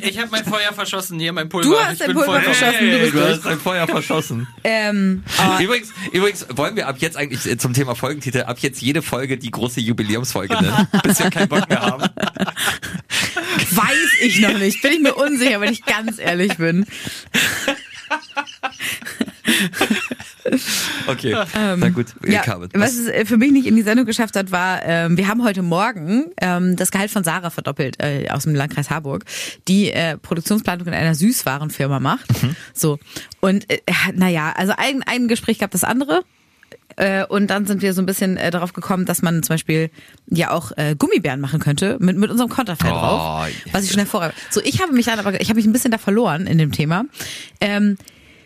Ich 0.00 0.18
habe 0.18 0.28
mein 0.32 0.44
Feuer 0.44 0.72
verschossen, 0.72 1.20
hier 1.20 1.32
mein 1.32 1.48
Pulver. 1.48 1.68
Du 1.68 1.78
hast 1.78 1.92
ich 1.92 1.98
dein 2.00 2.08
bin 2.08 2.16
Pulver 2.16 2.32
voll- 2.32 2.42
verschossen. 2.42 2.74
Hey, 2.78 2.90
du 2.90 2.98
bist 2.98 3.14
du 3.14 3.20
hast 3.28 3.44
dein 3.46 3.60
Feuer 3.60 3.86
verschossen. 3.86 4.48
Ähm, 4.64 5.22
Übrigens, 5.60 5.92
übrigens 6.12 6.46
wollen 6.50 6.74
wir 6.74 6.88
ab 6.88 6.96
jetzt 6.98 7.16
eigentlich 7.16 7.46
äh, 7.46 7.56
zum 7.58 7.74
Thema 7.74 7.94
Folgentitel, 7.94 8.40
ab 8.42 8.58
jetzt 8.60 8.80
jede 8.82 9.02
Folge 9.02 9.38
die 9.38 9.52
große 9.52 9.80
Jubiläumsfolge 9.80 10.54
nennen, 10.54 10.88
bis 11.04 11.20
wir 11.20 11.30
keinen 11.30 11.48
Bock 11.48 11.68
mehr 11.68 11.80
haben. 11.82 12.08
Ich 14.20 14.40
noch 14.40 14.56
nicht. 14.58 14.82
Bin 14.82 14.92
ich 14.92 15.00
mir 15.00 15.14
unsicher, 15.14 15.60
wenn 15.60 15.72
ich 15.72 15.84
ganz 15.84 16.18
ehrlich 16.18 16.56
bin. 16.56 16.86
Okay, 21.06 21.36
na 21.54 21.88
gut, 21.90 22.06
Ähm, 22.24 22.32
Ja, 22.32 22.42
Carmen, 22.42 22.70
was 22.74 22.94
es 22.96 23.08
äh, 23.08 23.24
für 23.24 23.36
mich 23.36 23.52
nicht 23.52 23.66
in 23.66 23.76
die 23.76 23.82
Sendung 23.82 24.06
geschafft 24.06 24.36
hat, 24.36 24.50
war, 24.50 24.82
ähm, 24.84 25.16
wir 25.16 25.28
haben 25.28 25.44
heute 25.44 25.62
Morgen 25.62 26.26
ähm, 26.40 26.76
das 26.76 26.90
Gehalt 26.90 27.10
von 27.10 27.24
Sarah 27.24 27.50
verdoppelt 27.50 27.96
äh, 28.02 28.28
aus 28.30 28.44
dem 28.44 28.54
Landkreis 28.54 28.90
Harburg, 28.90 29.24
die 29.66 29.90
äh, 29.90 30.16
Produktionsplanung 30.16 30.86
in 30.86 30.94
einer 30.94 31.14
Süßwarenfirma 31.14 32.00
macht. 32.00 32.42
Mhm. 32.42 32.56
So 32.72 32.98
und 33.40 33.70
äh, 33.70 33.80
naja, 34.14 34.52
also 34.56 34.72
ein, 34.76 35.02
ein 35.02 35.28
Gespräch 35.28 35.58
gab 35.58 35.70
das 35.70 35.84
andere. 35.84 36.22
Äh, 36.98 37.24
Und 37.26 37.46
dann 37.48 37.64
sind 37.64 37.80
wir 37.80 37.94
so 37.94 38.02
ein 38.02 38.06
bisschen 38.06 38.36
äh, 38.36 38.50
darauf 38.50 38.72
gekommen, 38.72 39.04
dass 39.06 39.22
man 39.22 39.42
zum 39.42 39.54
Beispiel 39.54 39.90
ja 40.26 40.50
auch 40.50 40.72
äh, 40.76 40.96
Gummibären 40.98 41.40
machen 41.40 41.60
könnte 41.60 41.96
mit, 42.00 42.16
mit 42.16 42.30
unserem 42.30 42.50
Konterfei 42.50 42.88
Oh, 42.90 42.94
drauf. 42.94 43.48
Was 43.72 43.84
ich 43.84 43.90
schon 43.90 44.00
hervorragend. 44.00 44.34
So, 44.50 44.60
ich 44.62 44.82
habe 44.82 44.92
mich 44.92 45.06
dann 45.06 45.18
aber, 45.18 45.40
ich 45.40 45.48
habe 45.48 45.56
mich 45.58 45.66
ein 45.66 45.72
bisschen 45.72 45.92
da 45.92 45.98
verloren 45.98 46.46
in 46.48 46.58
dem 46.58 46.72
Thema. 46.72 47.04
Ähm, 47.60 47.96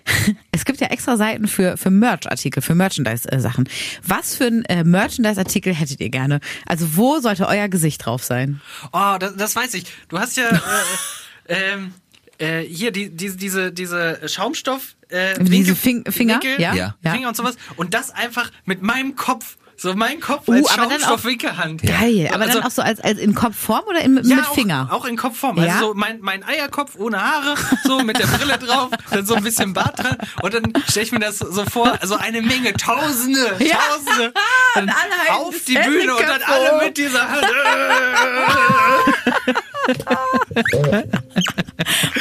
es 0.53 0.65
gibt 0.65 0.81
ja 0.81 0.89
extra 0.89 1.17
Seiten 1.17 1.47
für, 1.49 1.77
für 1.77 1.91
Merch-Artikel, 1.91 2.61
für 2.61 2.75
Merchandise-Sachen. 2.75 3.69
Was 4.07 4.35
für 4.37 4.47
ein 4.47 4.65
äh, 4.67 4.85
Merchandise-Artikel 4.85 5.73
hättet 5.73 6.01
ihr 6.01 6.11
gerne? 6.11 6.41
Also 6.67 6.97
wo 6.97 7.21
sollte 7.21 7.47
euer 7.47 7.69
Gesicht 7.69 8.05
drauf 8.05 8.23
sein? 8.25 8.61
Oh, 8.93 9.17
das, 9.19 9.37
das 9.37 9.57
weiß 9.57 9.75
ich. 9.75 9.85
Du 10.09 10.19
hast 10.19 10.37
ja 10.37 10.49
äh, 11.47 11.55
ähm, 11.55 11.95
äh, 12.39 12.61
hier 12.61 12.91
die, 12.93 13.11
diese 13.11 13.37
diese 13.37 13.73
diese 13.73 14.21
Schaumstoff 14.29 14.97
äh, 15.09 15.39
Diese 15.39 15.51
Winkel- 15.51 15.75
Fing- 15.75 16.11
Finger? 16.11 16.35
Winkel. 16.43 16.61
Ja. 16.61 16.95
Finger 17.03 17.29
und 17.29 17.37
sowas 17.37 17.57
und 17.77 17.95
das 17.95 18.11
einfach 18.11 18.51
mit 18.65 18.83
meinem 18.83 19.15
Kopf 19.17 19.57
So 19.83 19.95
mein 19.95 20.21
Kopf 20.21 20.47
Uh, 20.47 20.53
als 20.53 20.67
aber 20.71 20.87
dann 20.87 20.87
auch- 20.87 20.91
Schaumstoff-Winkelhand. 21.09 21.83
Geil. 21.83 22.31
Aber 22.33 22.45
Also- 22.45 22.59
dann 22.59 22.67
auch 22.69 22.71
so 22.71 22.83
als, 22.83 23.01
als 23.01 23.19
in 23.19 23.35
Kopfform 23.35 23.83
oder 23.89 24.01
in, 24.01 24.15
mit, 24.15 24.27
Ja, 24.27 24.37
mit 24.37 24.47
auch, 24.47 24.55
Finger? 24.55 24.89
Auch 24.93 25.05
in 25.07 25.17
Kopfform. 25.17 25.59
Also 25.59 25.69
Ja? 25.69 25.79
so 25.81 25.95
mein, 25.95 26.21
mein 26.21 26.45
Eierkopf 26.45 26.93
ohne 26.99 27.21
Haare, 27.21 27.57
so 27.85 27.99
mit 28.01 28.17
der 28.19 28.27
Brille 28.29 28.59
drauf, 28.59 28.91
dann 29.11 29.27
so 29.27 29.35
ein 29.35 29.43
bisschen 29.43 29.73
Bart 29.73 29.99
dran. 29.99 30.17
Und 30.43 30.55
dann 30.55 30.73
stelle 30.89 31.07
ich 31.07 31.11
mir 31.13 31.19
das 31.19 31.39
so 31.39 31.65
vor, 31.65 31.99
so 32.05 32.15
eine 32.15 32.43
Menge, 32.43 32.75
Tausende, 32.75 33.57
Ja. 33.59 33.77
Tausende. 33.77 34.33
Dann 34.75 34.85
Und 34.85 34.91
alle 34.91 35.19
halten 35.19 35.33
auf 35.47 35.55
die 35.67 35.75
Bühne 35.75 36.15
und 36.17 36.23
dann 36.27 36.43
alle 36.43 36.85
mit 36.85 36.97
dieser 36.97 37.29
Hand. 37.29 37.47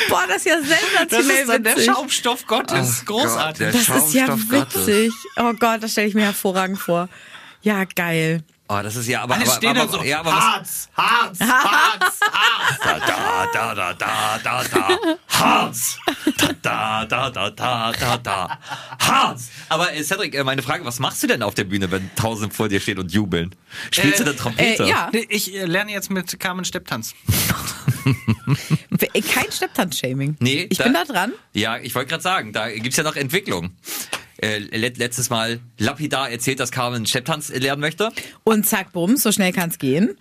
Boah, 0.09 0.23
das 0.27 0.37
ist 0.37 0.45
ja 0.45 0.55
Das 0.57 0.67
sensationell 0.67 1.41
ist 1.43 1.49
dann 1.49 1.63
der 1.63 1.75
witzig. 1.75 1.91
Schaumstoff 1.93 2.47
Gottes. 2.47 3.05
Großartig. 3.05 3.45
Gott, 3.45 3.59
der 3.59 3.71
Das 3.71 3.81
ist 4.05 4.13
ja 4.13 4.25
Schaumstoff 4.27 4.49
Gottes. 4.59 4.87
witzig. 4.87 5.13
Oh 5.37 5.53
Gott, 5.59 5.83
das 5.83 5.91
stelle 5.91 6.07
ich 6.07 6.15
mir 6.15 6.23
hervorragend 6.25 6.79
vor. 6.79 7.07
Ja, 7.61 7.83
geil. 7.85 8.43
Oh, 8.67 8.79
das 8.81 8.95
ist 8.95 9.07
ja, 9.07 9.21
aber, 9.23 9.33
Alle 9.35 9.43
aber, 9.43 9.51
stehen 9.51 9.69
aber, 9.71 9.79
dann 9.81 9.89
so, 9.89 10.01
ja, 10.01 10.21
aber 10.21 10.31
was, 10.31 10.39
Harz, 10.39 10.89
Harz, 10.95 11.39
Harz, 11.41 12.19
Harz. 12.31 12.79
da, 12.81 12.99
da, 12.99 13.73
da, 13.75 13.93
da, 13.93 14.39
da, 14.41 14.63
da, 14.63 14.87
Harz. 15.27 15.97
Da, 16.37 17.05
da, 17.05 17.29
da, 17.29 17.29
da, 17.29 17.91
da, 17.91 18.17
da, 18.17 18.59
Harz. 18.97 19.49
Aber 19.67 19.93
äh, 19.93 20.01
Cedric, 20.03 20.35
äh, 20.35 20.45
meine 20.45 20.61
Frage, 20.61 20.85
was 20.85 20.99
machst 20.99 21.21
du 21.21 21.27
denn 21.27 21.43
auf 21.43 21.53
der 21.53 21.65
Bühne, 21.65 21.91
wenn 21.91 22.09
tausend 22.15 22.53
vor 22.53 22.69
dir 22.69 22.79
stehen 22.79 22.97
und 22.97 23.11
jubeln? 23.11 23.53
Spielst 23.91 24.21
Äh, 24.21 24.23
du 24.23 24.29
denn 24.29 24.37
Trompete? 24.37 24.83
äh, 24.85 24.89
ja. 24.89 25.09
Nee, 25.11 25.25
Ich 25.29 25.53
äh, 25.53 25.65
lerne 25.65 25.91
jetzt 25.91 26.09
mit 26.09 26.39
Carmen 26.39 26.63
Stepptanz. 26.63 27.13
Kein 29.33 29.51
Stepptanz-Shaming. 29.51 30.37
Nee, 30.39 30.67
Ich 30.69 30.77
bin 30.77 30.93
da 30.93 31.03
dran. 31.03 31.33
Ja, 31.53 31.77
ich 31.77 31.93
wollte 31.93 32.09
gerade 32.09 32.23
sagen, 32.23 32.53
da 32.53 32.69
gibt's 32.69 32.95
ja 32.97 33.03
noch 33.03 33.15
Entwicklung. 33.17 33.71
Äh, 34.41 34.57
let, 34.75 34.97
letztes 34.97 35.29
Mal 35.29 35.59
lapidar 35.77 36.29
erzählt, 36.31 36.59
dass 36.59 36.71
Carmen 36.71 37.05
Stepptanz 37.05 37.49
lernen 37.49 37.79
möchte. 37.81 38.11
Und 38.43 38.67
zack, 38.67 38.91
bumm, 38.91 39.15
so 39.17 39.31
schnell 39.31 39.51
kann's 39.53 39.77
gehen. 39.77 40.17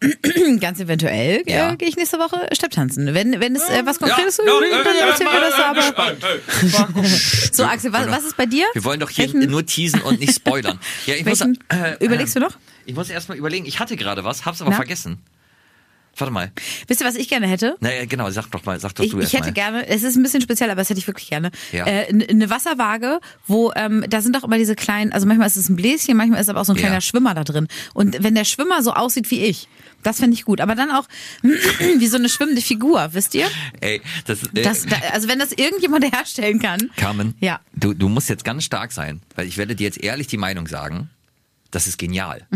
Ganz 0.60 0.80
eventuell 0.80 1.42
äh, 1.46 1.52
Ja. 1.52 1.74
gehe 1.74 1.86
ich 1.88 1.96
nächste 1.96 2.18
Woche 2.18 2.48
Stepptanzen. 2.52 3.12
Wenn, 3.14 3.38
wenn 3.38 3.54
es 3.54 3.68
äh, 3.68 3.82
was 3.84 3.98
Konkretes 3.98 4.38
Ja, 4.38 4.44
so, 4.44 4.62
ja, 4.64 4.82
dann 4.82 4.96
ja, 4.96 5.06
erzählen 5.08 5.30
wir 5.30 5.40
das 5.40 5.58
ja, 5.58 5.70
aber. 5.70 6.94
ja, 7.02 7.08
So, 7.52 7.64
Axel, 7.64 7.92
was, 7.92 8.08
was 8.08 8.24
ist 8.24 8.36
bei 8.36 8.46
dir? 8.46 8.64
Wir 8.72 8.82
wollen 8.84 8.98
doch 8.98 9.10
hier 9.10 9.32
Welchen- 9.32 9.50
nur 9.50 9.64
teasen 9.66 10.00
und 10.00 10.18
nicht 10.20 10.34
spoilern. 10.34 10.78
Ja, 11.06 11.14
ich 11.16 11.24
muss, 11.26 11.40
Welchen, 11.40 11.58
äh, 11.68 12.02
überlegst 12.04 12.34
du 12.34 12.40
noch? 12.40 12.56
Ich 12.86 12.94
muss 12.94 13.10
erst 13.10 13.28
mal 13.28 13.36
überlegen. 13.36 13.66
Ich 13.66 13.78
hatte 13.78 13.96
gerade 13.96 14.24
was, 14.24 14.46
hab's 14.46 14.62
aber 14.62 14.70
Na? 14.70 14.76
vergessen. 14.76 15.18
Warte 16.16 16.32
mal. 16.32 16.52
Wisst 16.86 17.00
ihr, 17.00 17.06
was 17.06 17.14
ich 17.14 17.28
gerne 17.28 17.46
hätte? 17.46 17.76
Naja, 17.80 18.04
genau, 18.04 18.28
sag 18.30 18.50
doch 18.50 18.64
mal, 18.64 18.78
sag 18.78 18.94
doch 18.94 19.04
Ich, 19.04 19.12
du 19.12 19.20
ich 19.20 19.32
hätte 19.32 19.44
mal. 19.46 19.52
gerne, 19.52 19.86
es 19.88 20.02
ist 20.02 20.16
ein 20.16 20.22
bisschen 20.22 20.42
speziell, 20.42 20.68
aber 20.70 20.80
das 20.80 20.90
hätte 20.90 21.00
ich 21.00 21.06
wirklich 21.06 21.28
gerne. 21.30 21.50
Ja. 21.72 21.86
Äh, 21.86 22.08
eine 22.28 22.50
Wasserwaage, 22.50 23.20
wo 23.46 23.72
ähm, 23.74 24.04
da 24.08 24.20
sind 24.20 24.36
doch 24.36 24.44
immer 24.44 24.58
diese 24.58 24.74
kleinen, 24.74 25.12
also 25.12 25.26
manchmal 25.26 25.46
ist 25.46 25.56
es 25.56 25.68
ein 25.70 25.76
Bläschen, 25.76 26.16
manchmal 26.16 26.40
ist 26.40 26.48
aber 26.50 26.60
auch 26.60 26.64
so 26.64 26.72
ein 26.72 26.76
Ja. 26.76 26.82
kleiner 26.82 27.00
Schwimmer 27.00 27.34
da 27.34 27.44
drin. 27.44 27.68
Und 27.94 28.22
wenn 28.22 28.34
der 28.34 28.44
Schwimmer 28.44 28.82
so 28.82 28.92
aussieht 28.92 29.30
wie 29.30 29.40
ich, 29.44 29.68
das 30.02 30.18
fände 30.18 30.34
ich 30.34 30.44
gut. 30.44 30.60
Aber 30.60 30.74
dann 30.74 30.90
auch 30.90 31.04
wie 31.42 32.06
so 32.06 32.16
eine 32.16 32.28
schwimmende 32.28 32.60
Figur, 32.62 33.08
wisst 33.12 33.34
ihr? 33.34 33.46
Ey, 33.80 34.00
das, 34.26 34.42
äh, 34.54 34.62
Das, 34.62 34.86
da, 34.86 34.96
also 35.12 35.28
wenn 35.28 35.38
das 35.38 35.52
irgendjemand 35.52 36.04
herstellen 36.14 36.58
kann. 36.60 36.90
Carmen, 36.96 37.34
Ja. 37.40 37.60
du, 37.74 37.94
du 37.94 38.08
musst 38.08 38.28
jetzt 38.28 38.44
ganz 38.44 38.64
stark 38.64 38.92
sein, 38.92 39.22
weil 39.36 39.46
ich 39.46 39.56
werde 39.56 39.74
dir 39.74 39.84
jetzt 39.84 40.02
ehrlich 40.02 40.26
die 40.26 40.36
Meinung 40.38 40.66
sagen, 40.66 41.08
das 41.70 41.86
ist 41.86 41.98
genial. 41.98 42.46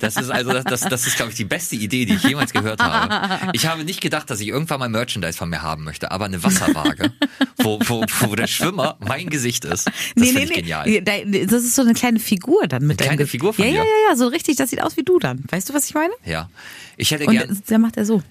Das 0.00 0.16
ist 0.16 0.30
also, 0.30 0.52
das, 0.52 0.64
das, 0.64 0.80
das 0.82 1.06
ist, 1.06 1.16
glaube 1.16 1.30
ich, 1.30 1.36
die 1.36 1.44
beste 1.44 1.76
Idee, 1.76 2.04
die 2.04 2.14
ich 2.14 2.22
jemals 2.24 2.52
gehört 2.52 2.80
habe. 2.82 3.50
Ich 3.54 3.66
habe 3.66 3.84
nicht 3.84 4.00
gedacht, 4.00 4.28
dass 4.30 4.40
ich 4.40 4.48
irgendwann 4.48 4.78
mal 4.80 4.88
Merchandise 4.88 5.36
von 5.38 5.48
mir 5.48 5.62
haben 5.62 5.84
möchte, 5.84 6.10
aber 6.10 6.26
eine 6.26 6.42
Wasserwaage, 6.42 7.12
wo, 7.58 7.78
wo, 7.86 8.04
wo 8.20 8.34
der 8.36 8.46
Schwimmer 8.46 8.96
mein 9.00 9.28
Gesicht 9.30 9.64
ist, 9.64 9.86
das 10.16 10.28
finde 10.28 10.42
ich 10.44 10.52
genial. 10.54 11.00
Da- 11.02 11.24
Das 11.46 11.64
ist 11.64 11.74
so 11.74 11.82
eine 11.82 11.94
kleine 11.94 12.18
Figur 12.18 12.66
dann 12.66 12.86
mit 12.86 13.00
Eine 13.00 13.08
kleine 13.08 13.26
Figur 13.26 13.52
von 13.54 13.64
ja, 13.64 13.70
dir? 13.70 13.76
Ja, 13.78 13.82
ja, 13.84 14.10
ja, 14.10 14.16
so 14.16 14.26
richtig, 14.28 14.56
das 14.56 14.70
sieht 14.70 14.82
aus 14.82 14.96
wie 14.96 15.02
du 15.02 15.18
dann. 15.18 15.42
Weißt 15.50 15.68
du, 15.68 15.74
was 15.74 15.86
ich 15.88 15.94
meine? 15.94 16.12
Ja, 16.24 16.48
ich 16.96 17.10
hätte 17.10 17.24
Und 17.26 17.32
gern, 17.32 17.62
der 17.68 17.78
macht 17.78 17.96
er 17.96 18.04
so. 18.04 18.22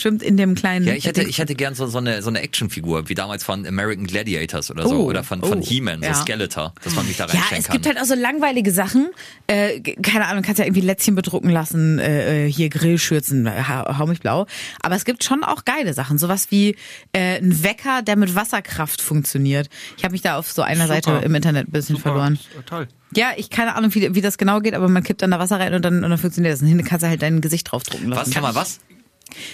Schwimmt 0.00 0.22
in 0.22 0.36
dem 0.36 0.54
kleinen. 0.54 0.86
ja, 0.86 0.94
ich 0.94 1.04
hätte, 1.06 1.22
ich 1.22 1.38
hätte 1.38 1.54
gern 1.54 1.74
so, 1.74 1.86
so 1.86 1.98
eine, 1.98 2.22
so 2.22 2.28
eine 2.30 2.40
Actionfigur, 2.40 3.08
wie 3.08 3.14
damals 3.14 3.44
von 3.44 3.66
American 3.66 4.06
Gladiators 4.06 4.70
oder 4.70 4.88
so, 4.88 4.96
Oh, 5.00 5.04
oder 5.04 5.22
von, 5.22 5.40
von 5.42 5.58
oh, 5.60 5.62
He-Man, 5.64 6.02
ja. 6.02 6.14
so 6.14 6.22
Skeletor, 6.22 6.74
dass 6.82 6.94
man 6.94 7.06
mich 7.06 7.16
da 7.18 7.26
Ja, 7.26 7.32
reinstellen 7.34 7.60
es 7.60 7.66
kann. 7.68 7.72
gibt 7.74 7.86
halt 7.86 7.98
auch 8.00 8.04
so 8.04 8.14
langweilige 8.14 8.72
Sachen. 8.72 9.10
Äh, 9.46 9.80
keine 9.80 10.26
Ahnung, 10.26 10.42
kannst 10.42 10.58
ja 10.58 10.64
irgendwie 10.64 10.80
Lätzchen 10.80 11.14
bedrucken 11.14 11.50
lassen, 11.50 11.98
äh, 11.98 12.46
äh, 12.46 12.50
hier 12.52 12.68
Grillschürzen, 12.70 13.46
äh, 13.46 13.62
hau, 13.68 13.98
hau 13.98 14.06
mich 14.06 14.20
blau. 14.20 14.46
Aber 14.82 14.96
es 14.96 15.04
gibt 15.04 15.22
schon 15.24 15.44
auch 15.44 15.64
geile 15.64 15.94
Sachen. 15.94 16.18
Sowas 16.18 16.50
wie 16.50 16.76
äh, 17.12 17.36
ein 17.38 17.62
Wecker, 17.62 18.02
der 18.02 18.16
mit 18.16 18.34
Wasserkraft 18.34 19.00
funktioniert. 19.00 19.68
Ich 19.96 20.04
habe 20.04 20.12
mich 20.12 20.22
da 20.22 20.38
auf 20.38 20.50
so 20.50 20.62
einer 20.62 20.86
Super. 20.86 20.94
Seite 20.94 21.24
im 21.24 21.34
Internet 21.34 21.68
ein 21.68 21.72
bisschen 21.72 21.96
verloren. 21.98 22.38
Oh, 22.58 22.62
Toll. 22.64 22.88
Ja, 23.16 23.32
ich 23.36 23.50
keine 23.50 23.74
Ahnung, 23.74 23.92
wie, 23.94 24.14
wie 24.14 24.20
das 24.20 24.38
genau 24.38 24.60
geht, 24.60 24.74
aber 24.74 24.88
man 24.88 25.02
kippt 25.02 25.20
dann 25.22 25.32
da 25.32 25.38
Wasser 25.40 25.58
rein 25.58 25.74
und 25.74 25.84
dann, 25.84 26.04
und 26.04 26.10
dann 26.10 26.18
funktioniert 26.18 26.54
das. 26.54 26.62
Und 26.62 26.68
hinten 26.68 26.84
kannst 26.84 27.02
du 27.02 27.08
halt 27.08 27.20
dein 27.22 27.40
Gesicht 27.40 27.70
draufdrucken 27.70 28.08
lassen. 28.08 28.28
was, 28.30 28.34
nochmal, 28.34 28.54
was? 28.54 28.80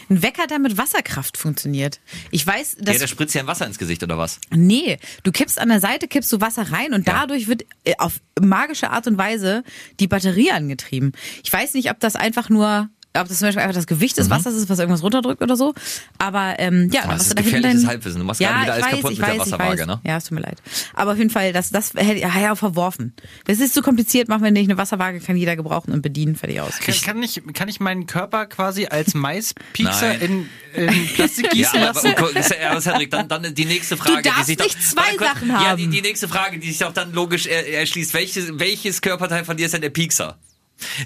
Ein 0.09 0.23
Wecker, 0.23 0.47
der 0.47 0.59
mit 0.59 0.77
Wasserkraft 0.79 1.37
funktioniert. 1.37 2.01
Ich 2.31 2.47
weiß, 2.47 2.77
Ja, 2.79 2.85
dass 2.85 2.99
der 2.99 3.07
spritzt 3.07 3.35
ja 3.35 3.41
ein 3.43 3.47
Wasser 3.47 3.67
ins 3.67 3.79
Gesicht, 3.79 4.03
oder 4.03 4.19
was? 4.19 4.41
Nee, 4.51 4.99
du 5.23 5.33
kippst 5.33 5.59
an 5.59 5.69
der 5.69 5.81
Seite, 5.81 6.09
kippst 6.09 6.33
du 6.33 6.41
Wasser 6.41 6.71
rein 6.73 6.93
und 6.95 7.07
Ja. 7.07 7.15
dadurch 7.21 7.49
wird 7.49 7.65
äh, 7.85 7.95
auf 7.99 8.21
magische 8.41 8.91
Art 8.91 9.07
und 9.07 9.19
Weise 9.19 9.65
die 10.01 10.07
Batterie 10.09 10.51
angetrieben. 10.51 11.12
Ich 11.43 11.53
weiß 11.53 11.75
nicht, 11.75 11.91
ob 11.91 12.01
das 12.01 12.17
einfach 12.17 12.49
nur, 12.49 12.89
ob 13.20 13.29
das 13.29 13.38
zum 13.38 13.48
Beispiel 13.48 13.62
einfach 13.62 13.74
das 13.74 13.87
Gewicht 13.87 14.16
des 14.18 14.31
Wassers 14.31 14.55
ist, 14.55 14.68
was 14.68 14.79
irgendwas 14.79 15.02
runterdrückt 15.02 15.42
oder 15.42 15.57
so. 15.57 15.74
Aber 16.18 16.55
ähm, 16.59 16.90
ja, 16.92 17.02
Mhm. 17.07 17.09
Dann 17.09 17.18
das 17.18 17.26
ist 17.29 17.31
du 17.31 17.35
da 17.37 17.42
hinten 17.42 17.57
gefährliches 17.57 17.83
dein- 17.83 17.88
Halbwissen. 17.90 18.18
Du 18.20 18.24
machst 18.26 18.40
ja, 18.40 18.48
gerade 18.48 18.62
wieder 18.62 18.79
ich 18.79 18.85
alles 18.85 18.85
weiß, 18.87 19.00
kaputt 19.00 19.12
ich 19.12 19.18
mit 19.18 19.26
der 19.29 19.35
weiß, 19.38 19.46
ich 19.46 19.52
Wasserwaage, 19.52 19.81
weiß. 19.81 19.87
ne? 19.87 20.00
Ja, 20.05 20.16
es 20.16 20.24
tut 20.24 20.33
mir 20.33 20.40
leid. 20.40 20.59
Aber 20.94 21.12
auf 21.12 21.18
jeden 21.18 21.31
Fall, 21.31 21.52
das, 21.52 21.70
das 21.70 21.92
hätte 21.94 22.18
ja, 22.20 22.38
ja 22.38 22.55
verworfen. 22.57 23.14
Das 23.44 23.59
ist 23.61 23.74
zu 23.74 23.83
kompliziert, 23.83 24.29
machen 24.29 24.42
wir 24.44 24.50
nicht. 24.50 24.68
Eine 24.68 24.79
Wasserwaage 24.79 25.20
kann 25.20 25.37
jeder 25.37 25.57
gebrauchen 25.57 25.92
und 25.92 26.02
bedienen, 26.02 26.37
fertig 26.37 26.61
aus. 26.61 26.79
Kann, 26.79 26.94
kann, 27.05 27.22
ich, 27.22 27.42
kann 27.55 27.68
ich 27.68 27.81
meinen 27.81 28.07
Körper 28.07 28.46
quasi 28.46 28.87
als 28.87 29.14
Maispiekser 29.14 30.20
in, 30.20 30.48
in 30.74 31.07
Plastik 31.14 31.44
Ja, 31.46 31.50
gießen 31.52 31.79
aber, 31.83 31.87
lassen? 31.94 32.14
aber, 32.16 32.31
aber 32.70 32.81
Cedric, 32.81 33.11
dann, 33.11 33.29
dann 33.29 33.55
die 33.55 33.64
nächste 33.64 33.96
Frage. 33.96 34.22
darfst 34.22 34.40
die 34.42 34.44
sich 34.46 34.57
doch, 34.57 34.64
nicht 34.64 34.83
zwei 34.83 35.16
kurz. 35.16 35.31
Sachen 35.31 35.48
Ja, 35.48 35.61
haben. 35.70 35.76
die, 35.79 35.88
die 35.88 36.02
nächste 36.02 36.29
Frage, 36.29 36.59
die 36.59 36.70
sich 36.72 36.85
auch 36.85 36.92
dann 36.92 37.12
logisch 37.12 37.46
er, 37.46 37.66
erschließt. 37.74 38.14
Welches, 38.14 38.59
welches 38.59 39.00
Körperteil 39.00 39.44
von 39.44 39.57
dir 39.57 39.66
ist 39.66 39.72
denn 39.72 39.81
der 39.83 39.90
Piekser? 39.90 40.38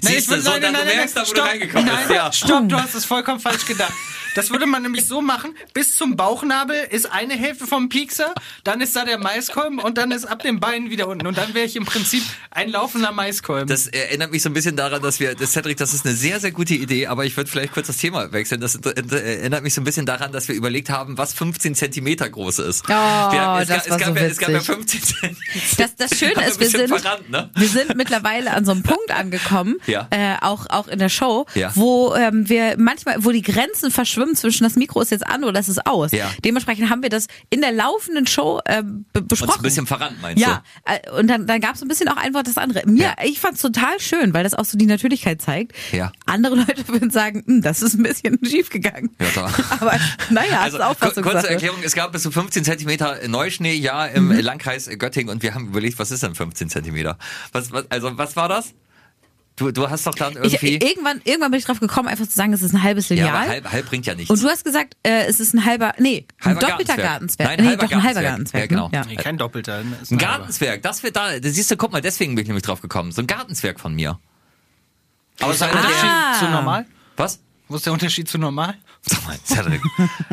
Siehst 0.01 0.27
du, 0.27 0.31
will- 0.33 0.41
so, 0.41 0.51
dann 0.59 0.73
du 0.73 0.83
merkst, 0.83 1.15
da, 1.15 1.21
wo 1.21 1.25
du 1.25 1.29
stopp, 1.31 1.45
reingekommen 1.47 1.85
nein. 1.85 2.33
Stopp, 2.33 2.67
du 2.69 2.75
hast 2.81 2.93
es 2.95 3.05
vollkommen 3.05 3.39
falsch 3.39 3.65
gedacht. 3.65 3.93
Das 4.35 4.49
würde 4.49 4.65
man 4.65 4.81
nämlich 4.83 5.05
so 5.07 5.21
machen, 5.21 5.55
bis 5.73 5.95
zum 5.97 6.15
Bauchnabel 6.15 6.75
ist 6.89 7.11
eine 7.11 7.33
Hälfte 7.33 7.67
vom 7.67 7.89
Piekser, 7.89 8.33
dann 8.63 8.79
ist 8.81 8.95
da 8.95 9.03
der 9.05 9.17
Maiskolben 9.17 9.79
und 9.79 9.97
dann 9.97 10.11
ist 10.11 10.25
ab 10.25 10.41
den 10.41 10.59
Beinen 10.59 10.89
wieder 10.89 11.07
unten. 11.07 11.27
Und 11.27 11.37
dann 11.37 11.53
wäre 11.53 11.65
ich 11.65 11.75
im 11.75 11.85
Prinzip 11.85 12.23
ein 12.49 12.69
laufender 12.69 13.11
Maiskolben. 13.11 13.67
Das 13.67 13.87
erinnert 13.87 14.31
mich 14.31 14.41
so 14.41 14.49
ein 14.49 14.53
bisschen 14.53 14.75
daran, 14.75 15.01
dass 15.01 15.19
wir, 15.19 15.35
das 15.35 15.51
Cedric, 15.51 15.77
das 15.77 15.93
ist 15.93 16.05
eine 16.05 16.15
sehr, 16.15 16.39
sehr 16.39 16.51
gute 16.51 16.73
Idee, 16.75 17.07
aber 17.07 17.25
ich 17.25 17.35
würde 17.35 17.49
vielleicht 17.49 17.73
kurz 17.73 17.87
das 17.87 17.97
Thema 17.97 18.31
wechseln. 18.31 18.61
Das 18.61 18.75
erinnert 18.75 19.63
mich 19.63 19.73
so 19.73 19.81
ein 19.81 19.83
bisschen 19.83 20.05
daran, 20.05 20.31
dass 20.31 20.47
wir 20.47 20.55
überlegt 20.55 20.89
haben, 20.89 21.17
was 21.17 21.33
15 21.33 21.75
Zentimeter 21.75 22.29
groß 22.29 22.59
ist. 22.59 22.83
Oh, 22.85 22.87
das 22.87 22.97
war 23.37 23.65
so 23.65 23.73
ja, 23.73 23.77
es 23.77 23.87
gab 23.87 23.99
ja 24.01 24.15
witzig. 24.15 24.65
15 24.65 25.01
Zentimeter. 25.03 25.37
Das, 25.77 25.95
das 25.95 26.17
Schöne 26.17 26.35
wir 26.35 26.47
ist, 26.47 26.59
wir 26.59 26.69
sind, 26.69 26.87
verrannt, 26.87 27.29
ne? 27.29 27.49
wir 27.55 27.67
sind 27.67 27.95
mittlerweile 27.95 28.51
an 28.51 28.65
so 28.65 28.71
einem 28.71 28.83
Punkt 28.83 29.11
angekommen, 29.11 29.77
Ja. 29.87 30.07
äh, 30.11 30.35
auch, 30.41 30.67
auch 30.69 30.87
in 30.87 30.99
der 30.99 31.09
Show, 31.09 31.45
Ja. 31.55 31.71
wo 31.75 32.13
ähm, 32.15 32.47
wir 32.49 32.75
manchmal, 32.77 33.23
wo 33.23 33.31
die 33.31 33.41
Grenzen 33.41 33.91
verschwimmen 34.21 34.35
zwischen 34.35 34.63
das 34.63 34.75
Mikro 34.75 35.01
ist 35.01 35.11
jetzt 35.11 35.25
an 35.25 35.43
oder 35.43 35.53
das 35.53 35.69
ist 35.69 35.85
aus. 35.85 36.11
Ja. 36.11 36.29
Dementsprechend 36.45 36.89
haben 36.89 37.01
wir 37.03 37.09
das 37.09 37.27
in 37.49 37.61
der 37.61 37.71
laufenden 37.71 38.27
Show 38.27 38.59
äh, 38.65 38.83
be 38.83 39.21
besprochen. 39.21 39.49
Uns 39.51 39.59
ein 39.59 39.63
bisschen 39.63 39.87
verrannt, 39.87 40.21
meinst 40.21 40.41
ja, 40.41 40.63
äh, 40.85 41.09
und 41.11 41.27
dann, 41.27 41.47
dann 41.47 41.59
gab 41.61 41.75
es 41.75 41.81
ein 41.81 41.87
bisschen 41.87 42.07
auch 42.09 42.17
einfach 42.17 42.43
das 42.43 42.57
andere. 42.57 42.85
Mir, 42.87 43.03
Ja. 43.03 43.15
ich 43.23 43.39
fand's 43.39 43.61
total 43.61 43.99
schön, 43.99 44.33
weil 44.33 44.43
das 44.43 44.53
auch 44.53 44.65
so 44.65 44.77
die 44.77 44.85
Natürlichkeit 44.85 45.41
zeigt. 45.41 45.73
Ja. 45.91 46.11
Andere 46.25 46.55
Leute 46.55 46.87
würden 46.87 47.09
sagen, 47.11 47.43
hm, 47.45 47.61
das 47.61 47.81
ist 47.81 47.95
ein 47.95 48.03
bisschen 48.03 48.39
schief 48.45 48.69
gegangen. 48.69 49.15
Ja, 49.19 49.27
da. 49.35 49.45
Aber 49.79 49.99
naja, 50.29 50.61
Also, 50.61 50.77
das 50.77 50.91
ist 50.91 50.99
kur- 50.99 51.07
kurze 51.07 51.19
Auffassungssache. 51.21 51.49
Erklärung, 51.49 51.79
es 51.83 51.93
gab 51.95 52.11
bis 52.11 52.23
zu 52.23 52.31
15 52.31 52.63
Zentimeter 52.63 53.27
Neuschnee, 53.27 53.73
ja, 53.75 54.05
im 54.05 54.27
Mhm. 54.27 54.39
Landkreis 54.39 54.89
Göttingen 54.97 55.29
und 55.33 55.43
wir 55.43 55.53
haben 55.55 55.67
überlegt, 55.67 55.97
was 55.99 56.11
ist 56.11 56.23
denn 56.23 56.35
15 56.35 56.69
Zentimeter? 56.69 57.17
Was, 57.51 57.71
was, 57.71 57.89
also, 57.89 58.17
was 58.17 58.35
war 58.35 58.47
das? 58.49 58.73
Du, 59.61 59.71
du 59.71 59.89
hast 59.89 60.07
doch 60.07 60.15
dann 60.15 60.33
Ich, 60.43 60.53
irgendwie... 60.53 60.73
irgendwann, 60.85 61.21
irgendwann 61.23 61.51
bin 61.51 61.59
ich 61.59 61.65
drauf 61.65 61.79
gekommen, 61.79 62.07
einfach 62.07 62.25
zu 62.25 62.33
sagen, 62.33 62.51
es 62.51 62.63
ist 62.63 62.73
ein 62.73 62.81
halbes 62.81 63.09
ja, 63.09 63.15
Lineal. 63.15 63.35
aber 63.35 63.47
halb, 63.47 63.71
halb 63.71 63.85
bringt 63.85 64.07
ja 64.07 64.15
nichts. 64.15 64.29
Und 64.31 64.41
du 64.41 64.47
hast 64.47 64.63
gesagt, 64.65 64.95
äh, 65.03 65.25
es 65.27 65.39
ist 65.39 65.53
ein 65.53 65.63
halber, 65.65 65.93
nee, 65.99 66.25
ein 66.39 66.45
Halber 66.45 66.61
doppelter 66.61 66.95
Gartenzwerg. 66.95 67.07
Gartenzwerg. 67.07 67.49
Nein, 67.49 67.59
nee, 67.59 67.67
halber 67.67 67.83
doch 67.85 67.91
ein 67.91 68.03
halber 68.03 68.21
Gartenzwerg. 68.23 68.69
Gartenzwerk. 68.69 68.93
Ja, 68.93 68.99
ne? 69.01 69.05
genau. 69.05 69.15
nee, 69.17 69.23
kein 69.23 69.37
Doppelter. 69.37 69.83
ne? 69.83 69.97
Ist 70.01 70.11
Ein. 70.11 70.17
Gartenzwerg, 70.17 70.81
das 70.81 71.03
wird 71.03 71.15
da, 71.15 71.39
das 71.39 71.53
siehst 71.53 71.69
du, 71.69 71.77
guck 71.77 71.91
mal, 71.91 72.01
deswegen 72.01 72.33
bin 72.35 72.41
ich 72.41 72.47
nämlich 72.47 72.63
drauf 72.63 72.81
gekommen. 72.81 73.11
So 73.11 73.21
ein 73.21 73.27
Gartenzwerg 73.27 73.79
von 73.79 73.93
mir. 73.93 74.19
Aber 75.39 75.49
Was 75.49 75.55
ist 75.55 75.61
der 75.61 75.69
einer, 75.71 75.81
der, 75.81 75.89
Unterschied 75.89 76.39
zu 76.39 76.45
normal? 76.51 76.85
was? 77.17 77.39
Wo 77.67 77.75
ist 77.77 77.85
der 77.85 77.93
Unterschied 77.93 78.27
zu 78.29 78.37
normal? 78.37 78.75
Sag 79.03 79.25
mal, 79.25 79.37
Cedric. 79.45 79.81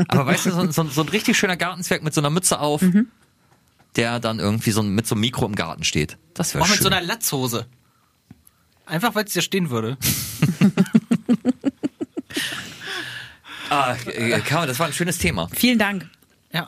Aber 0.08 0.26
weißt 0.26 0.46
du, 0.46 0.50
so, 0.50 0.70
so, 0.72 0.84
so 0.88 1.02
ein 1.02 1.08
richtig 1.08 1.36
schöner 1.38 1.56
Gartenzwerg 1.56 2.02
mit 2.02 2.12
so 2.14 2.20
einer 2.20 2.30
Mütze 2.30 2.58
auf, 2.60 2.82
Mhm. 2.82 3.08
der 3.96 4.20
dann 4.20 4.38
irgendwie 4.38 4.70
so 4.70 4.82
mit 4.82 5.06
so 5.06 5.14
einem 5.14 5.20
Mikro 5.22 5.46
im 5.46 5.54
Garten 5.54 5.84
steht. 5.84 6.18
Das 6.34 6.54
wäre 6.54 6.62
Auch 6.64 6.66
schön. 6.68 6.74
mit 6.76 6.82
so 6.82 6.88
einer 6.88 7.00
Latzhose. 7.00 7.66
Einfach 8.88 9.14
weil 9.14 9.24
es 9.26 9.34
dir 9.34 9.42
stehen 9.42 9.68
würde. 9.70 9.98
ah, 13.70 13.94
äh, 14.06 14.40
Carmen, 14.40 14.66
das 14.66 14.78
war 14.78 14.86
ein 14.86 14.94
schönes 14.94 15.18
Thema. 15.18 15.48
Vielen 15.54 15.78
Dank. 15.78 16.08
Ja. 16.52 16.66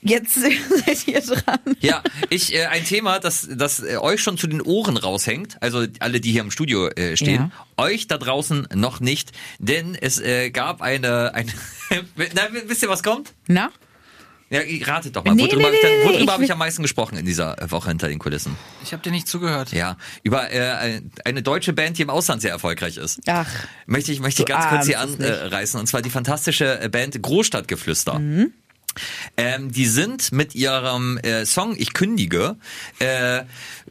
Jetzt 0.00 0.34
seid 0.40 1.06
ihr 1.06 1.20
dran. 1.20 1.58
Ja, 1.80 2.02
ich 2.30 2.54
äh, 2.54 2.64
ein 2.66 2.84
Thema, 2.86 3.18
das, 3.18 3.46
das 3.52 3.80
äh, 3.80 3.98
euch 3.98 4.22
schon 4.22 4.38
zu 4.38 4.46
den 4.46 4.62
Ohren 4.62 4.96
raushängt, 4.96 5.58
also 5.62 5.86
alle, 5.98 6.20
die 6.20 6.32
hier 6.32 6.40
im 6.40 6.50
Studio 6.50 6.88
äh, 6.88 7.18
stehen, 7.18 7.52
euch 7.76 8.06
da 8.06 8.16
draußen 8.16 8.68
noch 8.74 9.00
nicht, 9.00 9.32
denn 9.58 9.94
es 9.94 10.18
äh, 10.18 10.50
gab 10.50 10.80
eine, 10.80 11.34
eine 11.34 11.52
na, 12.34 12.48
wisst 12.66 12.82
ihr, 12.82 12.88
was 12.88 13.02
kommt? 13.02 13.34
Na? 13.46 13.70
Ja, 14.50 14.60
ratet 14.84 15.14
doch 15.14 15.24
mal. 15.24 15.34
Nee, 15.34 15.44
worüber 15.44 15.58
nee, 15.58 15.64
hab 15.64 15.72
ich, 15.74 15.82
nee, 15.82 16.04
worüber 16.04 16.20
ich 16.20 16.28
habe 16.28 16.44
ich 16.44 16.52
am 16.52 16.58
meisten 16.58 16.82
gesprochen 16.82 17.16
in 17.16 17.24
dieser 17.24 17.62
äh, 17.62 17.70
Woche 17.70 17.88
hinter 17.88 18.08
den 18.08 18.18
Kulissen? 18.18 18.56
Ich 18.82 18.92
habe 18.92 19.00
dir 19.00 19.12
nicht 19.12 19.28
zugehört. 19.28 19.70
Ja, 19.72 19.96
über 20.24 20.50
äh, 20.50 21.00
eine 21.24 21.42
deutsche 21.42 21.72
Band, 21.72 21.98
die 21.98 22.02
im 22.02 22.10
Ausland 22.10 22.42
sehr 22.42 22.50
erfolgreich 22.50 22.96
ist. 22.96 23.20
Ach. 23.26 23.48
Möchte 23.86 24.10
ich, 24.10 24.18
möchte 24.18 24.42
ich 24.42 24.48
ganz 24.48 24.66
kurz 24.68 24.86
hier 24.86 25.04
nicht. 25.06 25.22
anreißen. 25.22 25.78
Und 25.78 25.86
zwar 25.86 26.02
die 26.02 26.10
fantastische 26.10 26.80
äh, 26.80 26.88
Band 26.88 27.22
Großstadtgeflüster. 27.22 28.20
Ähm, 29.36 29.70
die 29.70 29.86
sind 29.86 30.32
mit 30.32 30.56
ihrem 30.56 31.18
äh, 31.18 31.46
Song 31.46 31.76
Ich 31.78 31.92
kündige 31.92 32.56
äh, 32.98 33.42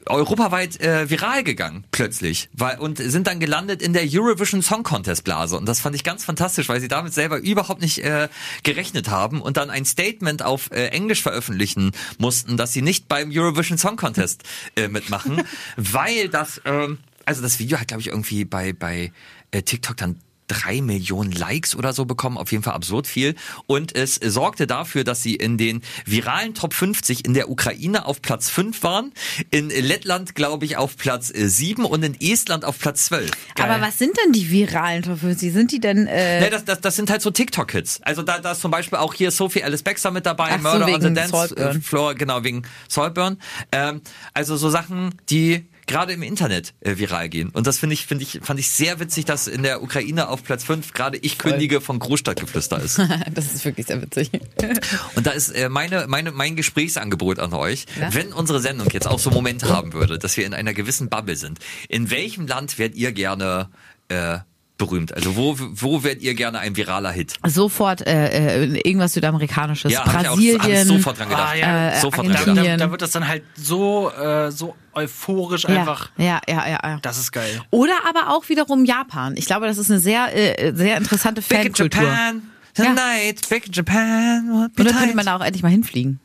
europaweit 0.10 0.80
äh, 0.82 1.10
viral 1.10 1.43
gegangen 1.43 1.86
plötzlich. 1.91 2.50
Weil, 2.54 2.80
und 2.80 2.98
sind 2.98 3.28
dann 3.28 3.39
gelandet 3.39 3.82
in 3.82 3.93
der 3.93 4.04
Eurovision 4.06 4.62
Song 4.62 4.84
Contest 4.84 5.24
Blase. 5.24 5.58
Und 5.58 5.65
das 5.65 5.80
fand 5.80 5.95
ich 5.95 6.04
ganz 6.04 6.24
fantastisch, 6.24 6.69
weil 6.69 6.82
sie 6.82 6.88
damit 6.88 7.13
selber 7.13 7.38
überhaupt 7.39 7.82
nicht 7.82 8.00
äh, 8.00 8.28
gerechnet 8.63 9.10
haben 9.10 9.41
und 9.41 9.58
dann 9.58 9.69
ein 9.69 9.86
Statement 9.86 10.43
auf 10.43 10.72
äh, 10.72 10.88
Englisch 10.88 11.22
veröffentlichen 11.22 11.91
mussten, 12.17 12.58
dass 12.58 12.74
sie 12.74 12.82
nicht 12.82 13.08
beim 13.08 13.32
Eurovision 13.32 13.78
Song 13.78 13.95
Contest 13.95 14.43
äh, 14.76 14.88
mitmachen, 14.88 15.43
weil 15.78 16.30
das 16.30 16.62
ähm, 16.65 17.00
also 17.26 17.41
das 17.41 17.60
Video 17.60 17.80
hat 17.80 17.88
glaube 17.88 18.02
ich 18.02 18.08
irgendwie 18.08 18.45
bei 18.45 18.74
bei 18.74 19.12
äh, 19.52 19.62
TikTok 19.62 19.98
dann 19.98 20.17
drei 20.49 20.81
Millionen 20.81 21.31
Likes 21.31 21.75
oder 21.75 21.93
so 21.93 22.03
bekommen, 22.03 22.38
auf 22.38 22.51
jeden 22.51 22.63
Fall 22.63 22.73
absurd 22.73 23.07
viel. 23.07 23.35
Und 23.67 23.95
es 23.95 24.15
sorgte 24.15 24.67
dafür, 24.67 25.05
dass 25.05 25.23
sie 25.23 25.35
in 25.35 25.57
den 25.57 25.81
viralen 26.05 26.53
Top 26.55 26.73
50 26.73 27.23
in 27.25 27.33
der 27.33 27.49
Ukraine 27.49 28.05
auf 28.05 28.21
Platz 28.21 28.49
5 28.49 28.83
waren, 28.83 29.13
in 29.51 29.69
Lettland, 29.69 30.35
glaube 30.35 30.65
ich, 30.65 30.75
auf 30.75 30.97
Platz 30.97 31.31
äh, 31.33 31.47
7 31.47 31.85
und 31.85 32.03
in 32.03 32.19
Estland 32.19 32.65
auf 32.65 32.79
Platz 32.79 33.05
12. 33.05 33.31
Aber 33.59 33.79
was 33.79 33.97
sind 33.97 34.17
denn 34.25 34.33
die 34.33 34.49
viralen 34.49 35.03
Top 35.03 35.19
50? 35.19 35.53
Sind 35.53 35.71
die 35.71 35.79
denn, 35.79 36.07
äh, 36.07 36.41
Ne, 36.41 36.49
das, 36.49 36.65
das, 36.65 36.81
das 36.81 36.95
sind 36.95 37.09
halt 37.09 37.21
so 37.21 37.31
TikTok-Hits. 37.31 38.01
Also 38.01 38.23
da, 38.23 38.39
da 38.39 38.51
ist 38.53 38.62
zum 38.62 38.71
Beispiel 38.71 38.97
auch 38.97 39.13
hier 39.13 39.31
Sophie 39.31 39.63
Alice 39.63 39.83
Baxter 39.83 40.12
mit 40.12 40.25
dabei, 40.25 40.49
Ach 40.51 40.57
so, 40.57 40.63
Murder 40.79 40.93
on 40.93 41.01
the 41.01 41.13
Dance 41.13 41.29
Saltburn. 41.29 41.77
äh, 41.77 41.81
Floor, 41.81 42.15
genau, 42.15 42.43
wegen 42.43 42.63
Saltburn. 42.88 43.38
Ähm, 43.71 44.01
also 44.33 44.57
so 44.57 44.69
Sachen, 44.69 45.15
die 45.29 45.65
gerade 45.89 46.13
im 46.13 46.21
Internet 46.21 46.73
äh, 46.82 46.97
viral 46.97 47.30
gehen. 47.30 47.49
Und 47.49 47.67
das 47.67 47.80
finde 47.80 47.95
ich, 47.95 48.06
finde 48.06 48.23
ich, 48.23 48.39
fand 48.43 48.60
ich 48.60 48.69
sehr 48.69 48.99
witzig, 48.99 49.25
dass 49.25 49.47
in 49.47 49.63
der 49.63 49.82
Ukraine 49.82 50.30
auf 50.30 50.43
Platz 50.43 50.63
5 50.63 50.93
gerade 50.93 51.17
Ich 51.17 51.38
kündige 51.38 51.82
von 51.82 51.97
Großstadtgeflüster 51.97 52.80
ist. 52.80 52.99
das 53.34 53.54
ist 53.54 53.65
wirklich 53.65 53.88
sehr 53.88 54.02
witzig. 54.02 54.30
Und 55.15 55.25
da 55.25 55.32
ist 55.32 55.49
äh, 55.49 55.67
meine, 55.67 56.06
meine, 56.08 56.32
mein 56.32 56.56
Gesprächsangebot 56.56 57.39
an 57.39 57.54
euch, 57.54 57.88
wenn 58.12 58.32
unsere 58.32 58.60
Sendung 58.60 58.88
jetzt 58.91 59.08
auch 59.08 59.19
so 59.19 59.32
Momente 59.32 59.67
haben 59.69 59.93
würde, 59.93 60.19
dass 60.19 60.38
wir 60.38 60.45
in 60.45 60.54
einer 60.54 60.73
gewissen 60.73 61.10
Bubble 61.10 61.36
sind, 61.36 61.60
in 61.89 62.12
welchem 62.12 62.45
Land 62.45 62.78
wärt 62.78 62.95
ihr 62.95 63.12
gerne 63.12 63.69
äh, 64.10 64.39
berühmt? 64.80 65.13
Also 65.13 65.36
wo, 65.36 65.56
wo 65.60 66.04
wärt 66.04 66.24
ihr 66.24 66.34
gerne 66.34 66.58
ein 66.60 66.76
viraler 66.76 67.12
Hit? 67.12 67.36
Sofort 67.46 68.02
äh, 68.08 68.63
äh, 68.63 68.82
irgendwas 68.84 69.13
Südamerikanisches. 69.13 69.92
Ja, 69.94 70.00
hab 70.06 70.22
ich 70.24 70.28
auch- 70.28 70.32
hab 70.32 70.36
Brasilien. 70.38 70.82
ich 70.82 70.88
sofort 70.88 71.20
dran 71.20 71.30
gedacht. 71.30 71.50
Ah, 71.52 71.56
ja. 71.56 71.89
Äh, 71.92 72.00
sofort 72.00 72.26
dran 72.28 72.34
Da, 72.34 72.44
gedacht. 72.46 72.68
Da, 72.68 72.78
da 72.78 72.92
wird 72.92 73.02
das 73.04 73.12
dann 73.12 73.28
halt 73.28 73.44
so, 73.56 74.12
äh, 74.12 74.50
so 74.52 74.76
euphorisch 74.94 75.63
ja, 75.65 75.70
einfach. 75.82 76.10
ja, 76.18 76.42
ja, 76.48 76.68
ja, 76.68 76.80
ja. 76.84 77.00
Das 77.04 77.20
ist 77.20 77.32
geil. 77.32 77.62
Oder 77.70 77.94
aber 78.10 78.34
auch 78.36 78.50
wiederum 78.50 78.86
Japan. 78.86 79.36
Ich 79.38 79.46
glaube, 79.46 79.68
das 79.68 79.78
ist 79.78 79.92
eine 79.92 80.00
sehr, 80.00 80.36
äh, 80.36 80.74
sehr 80.74 80.98
interessante 80.98 81.42
Fankultur. 81.44 82.02
Japan 82.02 82.42
tonight, 82.86 83.50
big 83.50 83.68
in 83.68 83.74
Japan. 83.74 84.50
Und 84.52 84.76
tight. 84.76 84.96
könnte 84.98 85.15
man 85.15 85.26
da 85.26 85.36
auch 85.38 85.42
endlich 85.42 85.63
mal 85.63 85.70
hinfliegen. 85.70 86.20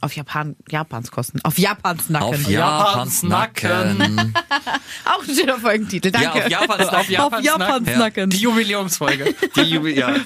Auf 0.00 0.14
Japan, 0.16 0.56
Japans 0.70 1.10
Kosten. 1.10 1.40
Auf 1.44 1.58
Japans 1.58 2.08
Nacken. 2.08 2.26
auf 2.28 2.48
Japans 2.48 3.20
Japans 3.20 3.22
Nacken. 3.22 4.34
Auch 5.04 5.22
ein 5.28 5.34
schöner 5.34 5.58
Folgentitel, 5.58 6.10
danke. 6.10 6.38
Ja, 6.38 6.44
auf 6.44 6.48
Japans 6.50 6.78
Nacken. 6.84 6.96
Auf 6.98 7.08
Japans 7.10 7.34
Auf 7.36 7.44
Japans 7.44 7.86
Nacken. 7.86 7.98
Nacken. 7.98 8.30
Die 8.30 8.38
Jubiläumsfolge. 8.38 9.34
Die, 9.56 9.60
Jubi- 9.60 9.90
ja. 9.94 10.14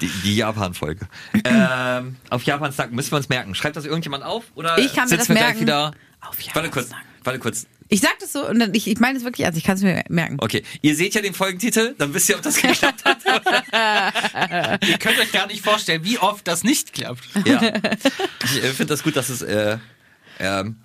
Die, 0.00 0.08
die 0.24 0.36
Japan-Folge. 0.36 1.06
Ähm, 1.44 2.16
auf 2.28 2.42
Japans 2.42 2.76
Nacken 2.78 2.96
müssen 2.96 3.12
wir 3.12 3.16
uns 3.18 3.28
merken. 3.28 3.54
Schreibt 3.54 3.76
das 3.76 3.84
irgendjemand 3.84 4.24
auf? 4.24 4.44
Oder 4.56 4.76
Ich 4.78 4.92
kann 4.92 5.08
mir 5.08 5.16
das 5.18 5.28
merken. 5.28 5.60
wieder? 5.60 5.92
Auf 6.20 6.40
Japans 6.40 6.54
Warte 6.56 6.70
kurz, 6.70 6.90
warte 7.22 7.38
kurz. 7.38 7.66
Ich 7.88 8.00
sag 8.00 8.18
das 8.18 8.32
so 8.32 8.48
und 8.48 8.58
dann, 8.58 8.74
ich, 8.74 8.88
ich 8.88 8.98
meine 8.98 9.18
es 9.18 9.24
wirklich, 9.24 9.46
also 9.46 9.58
ich 9.58 9.64
kann 9.64 9.76
es 9.76 9.82
mir 9.82 10.02
merken. 10.08 10.36
Okay, 10.38 10.62
ihr 10.80 10.96
seht 10.96 11.14
ja 11.14 11.20
den 11.20 11.34
Folgentitel, 11.34 11.94
dann 11.98 12.14
wisst 12.14 12.28
ihr, 12.28 12.36
ob 12.36 12.42
das 12.42 12.56
geklappt 12.56 13.04
hat. 13.04 13.18
Ihr 14.88 14.98
könnt 14.98 15.18
euch 15.18 15.32
gar 15.32 15.46
nicht 15.46 15.62
vorstellen, 15.62 16.04
wie 16.04 16.18
oft 16.18 16.46
das 16.48 16.64
nicht 16.64 16.92
klappt. 16.92 17.24
ja. 17.44 17.60
Ich 18.44 18.64
äh, 18.64 18.68
finde 18.68 18.86
das 18.86 19.02
gut, 19.02 19.16
dass 19.16 19.28
es 19.28 19.42
äh, 19.42 19.78
ähm, 20.38 20.76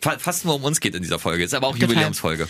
fa 0.00 0.18
fast 0.18 0.44
nur 0.44 0.56
um 0.56 0.64
uns 0.64 0.80
geht 0.80 0.94
in 0.94 1.02
dieser 1.02 1.18
Folge. 1.18 1.44
Ist 1.44 1.54
aber 1.54 1.68
auch. 1.68 1.76
Jubiläumsfolge. 1.76 2.48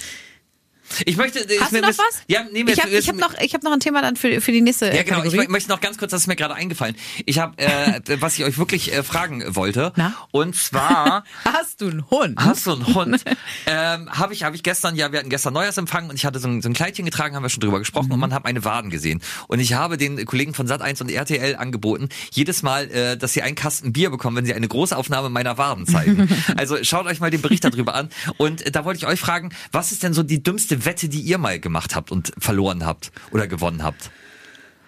Ich 1.07 1.17
möchte. 1.17 1.41
äh, 1.41 1.59
Hast 1.61 1.73
du 1.73 1.81
noch 1.81 1.89
was? 1.89 2.23
Ja, 2.27 2.45
nee, 2.53 2.65
ich 2.67 2.81
habe 2.83 2.91
ich 2.91 3.09
hab 3.09 3.17
noch, 3.17 3.35
ich 3.41 3.55
hab 3.55 3.63
noch 3.63 3.73
ein 3.73 3.81
Thema 3.81 4.03
dann 4.03 4.17
für, 4.17 4.41
für 4.41 4.53
die 4.53 4.61
nächste 4.61 4.87
Ja, 4.87 5.03
genau. 5.03 5.19
Ich 5.19 5.25
Kategorie. 5.25 5.47
mö- 5.47 5.51
möchte 5.51 5.71
noch 5.71 5.81
ganz 5.81 5.99
kurz, 5.99 6.11
das 6.11 6.23
ist 6.23 6.27
mir 6.27 6.37
gerade 6.37 6.55
eingefallen. 6.55 6.97
Ich 7.27 7.39
habe, 7.39 7.57
äh, 7.59 8.01
was 8.21 8.39
ich 8.39 8.45
euch 8.45 8.59
wirklich 8.59 8.93
äh, 8.93 9.03
fragen 9.03 9.45
wollte. 9.55 9.93
Na? 9.97 10.15
Und 10.31 10.57
zwar 10.57 11.25
Hast 11.45 11.81
du 11.81 11.89
einen 11.89 12.11
Hund? 12.11 12.35
hast 12.39 12.67
du 12.67 12.73
einen 12.73 12.95
Hund? 12.95 13.23
ähm, 13.67 14.11
habe 14.11 14.33
ich, 14.35 14.43
habe 14.45 14.57
ich 14.57 14.63
gestern, 14.63 14.97
ja, 14.97 15.13
wir 15.13 15.19
hatten 15.21 15.31
gestern 15.31 15.55
Neujahrsempfang 15.55 16.09
und 16.09 16.15
ich 16.17 16.25
hatte 16.25 16.39
so 16.39 16.49
ein, 16.49 16.63
so 16.63 16.69
ein 16.69 16.73
Kleidchen 16.75 17.05
getragen, 17.05 17.35
haben 17.37 17.43
wir 17.43 17.49
schon 17.51 17.61
drüber 17.61 17.79
gesprochen 17.79 18.13
und 18.13 18.21
man 18.21 18.33
hat 18.35 18.45
meine 18.45 18.65
Waden 18.65 18.91
gesehen. 18.91 19.21
Und 19.49 19.61
ich 19.61 19.75
habe 19.75 19.97
den 19.97 20.25
Kollegen 20.25 20.55
von 20.55 20.67
Sat1 20.69 21.01
und 21.03 21.11
RTL 21.11 21.57
angeboten, 21.57 22.09
jedes 22.33 22.63
Mal, 22.63 22.91
äh, 22.91 23.17
dass 23.17 23.33
sie 23.33 23.43
einen 23.43 23.55
Kasten 23.57 23.93
Bier 23.93 24.11
bekommen, 24.11 24.37
wenn 24.37 24.47
sie 24.47 24.55
eine 24.55 24.69
Großaufnahme 24.69 25.29
meiner 25.31 25.59
Waden 25.59 25.87
zeigen. 25.87 26.29
also 26.57 26.77
schaut 26.83 27.07
euch 27.07 27.21
mal 27.21 27.31
den 27.31 27.43
Bericht 27.43 27.65
darüber 27.65 27.95
an. 27.95 28.11
Und 28.37 28.65
äh, 28.67 28.71
da 28.71 28.85
wollte 28.85 28.99
ich 28.99 29.07
euch 29.07 29.21
fragen, 29.21 29.51
was 29.73 29.93
ist 29.93 30.03
denn 30.03 30.13
so 30.15 30.23
die 30.23 30.43
dümmste 30.43 30.78
Wette, 30.85 31.09
die 31.09 31.21
ihr 31.21 31.39
mal 31.39 31.59
gemacht 31.61 31.95
habt 31.95 32.11
und 32.11 32.33
verloren 32.39 32.85
habt 32.85 33.13
oder 33.31 33.47
gewonnen 33.47 33.83
habt? 33.83 34.11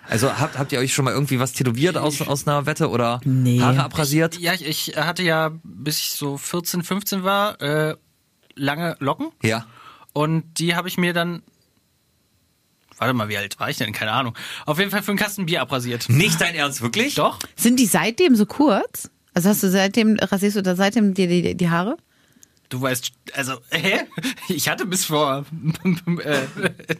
Also 0.08 0.38
habt, 0.38 0.58
habt 0.58 0.72
ihr 0.72 0.80
euch 0.80 0.92
schon 0.92 1.04
mal 1.04 1.12
irgendwie 1.14 1.38
was 1.38 1.52
tätowiert 1.52 1.96
aus, 1.96 2.20
aus 2.22 2.46
einer 2.46 2.66
Wette 2.66 2.90
oder 2.90 3.20
Nee. 3.24 3.60
Haare 3.60 3.84
abrasiert? 3.84 4.38
Ja, 4.38 4.54
ich, 4.54 4.66
ich 4.66 4.96
hatte 4.96 5.22
ja, 5.22 5.52
bis 5.62 5.98
ich 5.98 6.10
so 6.10 6.36
14, 6.36 6.82
15 6.82 7.22
war, 7.22 7.60
äh, 7.62 7.94
lange 8.56 8.96
Locken. 8.98 9.28
Ja. 9.42 9.66
Und 10.12 10.58
die 10.58 10.74
habe 10.74 10.88
ich 10.88 10.98
mir 10.98 11.12
dann. 11.12 11.42
Warte 12.98 13.14
mal, 13.14 13.28
wie 13.28 13.36
alt 13.36 13.58
war 13.60 13.70
ich 13.70 13.78
denn? 13.78 13.92
Keine 13.92 14.12
Ahnung. 14.12 14.36
Auf 14.66 14.78
jeden 14.78 14.90
Fall 14.90 15.02
für 15.02 15.12
einen 15.12 15.18
Kasten 15.18 15.46
Bier 15.46 15.62
abrasiert. 15.62 16.08
Nicht 16.08 16.40
dein 16.40 16.54
Ernst, 16.54 16.82
wirklich? 16.82 17.14
Doch. 17.14 17.38
Sind 17.56 17.78
die 17.78 17.86
seitdem 17.86 18.34
so 18.36 18.44
kurz? 18.46 19.10
Also 19.32 19.48
hast 19.48 19.62
du 19.62 19.70
seitdem, 19.70 20.16
rasierst 20.20 20.56
du 20.56 20.62
da 20.62 20.74
seitdem 20.74 21.14
die, 21.14 21.26
die, 21.28 21.54
die 21.56 21.70
Haare? 21.70 21.96
Du 22.70 22.80
weißt, 22.80 23.10
also, 23.34 23.54
hä? 23.70 24.02
Ich 24.48 24.68
hatte 24.68 24.86
bis 24.86 25.04
vor 25.04 25.44
äh, 25.84 26.38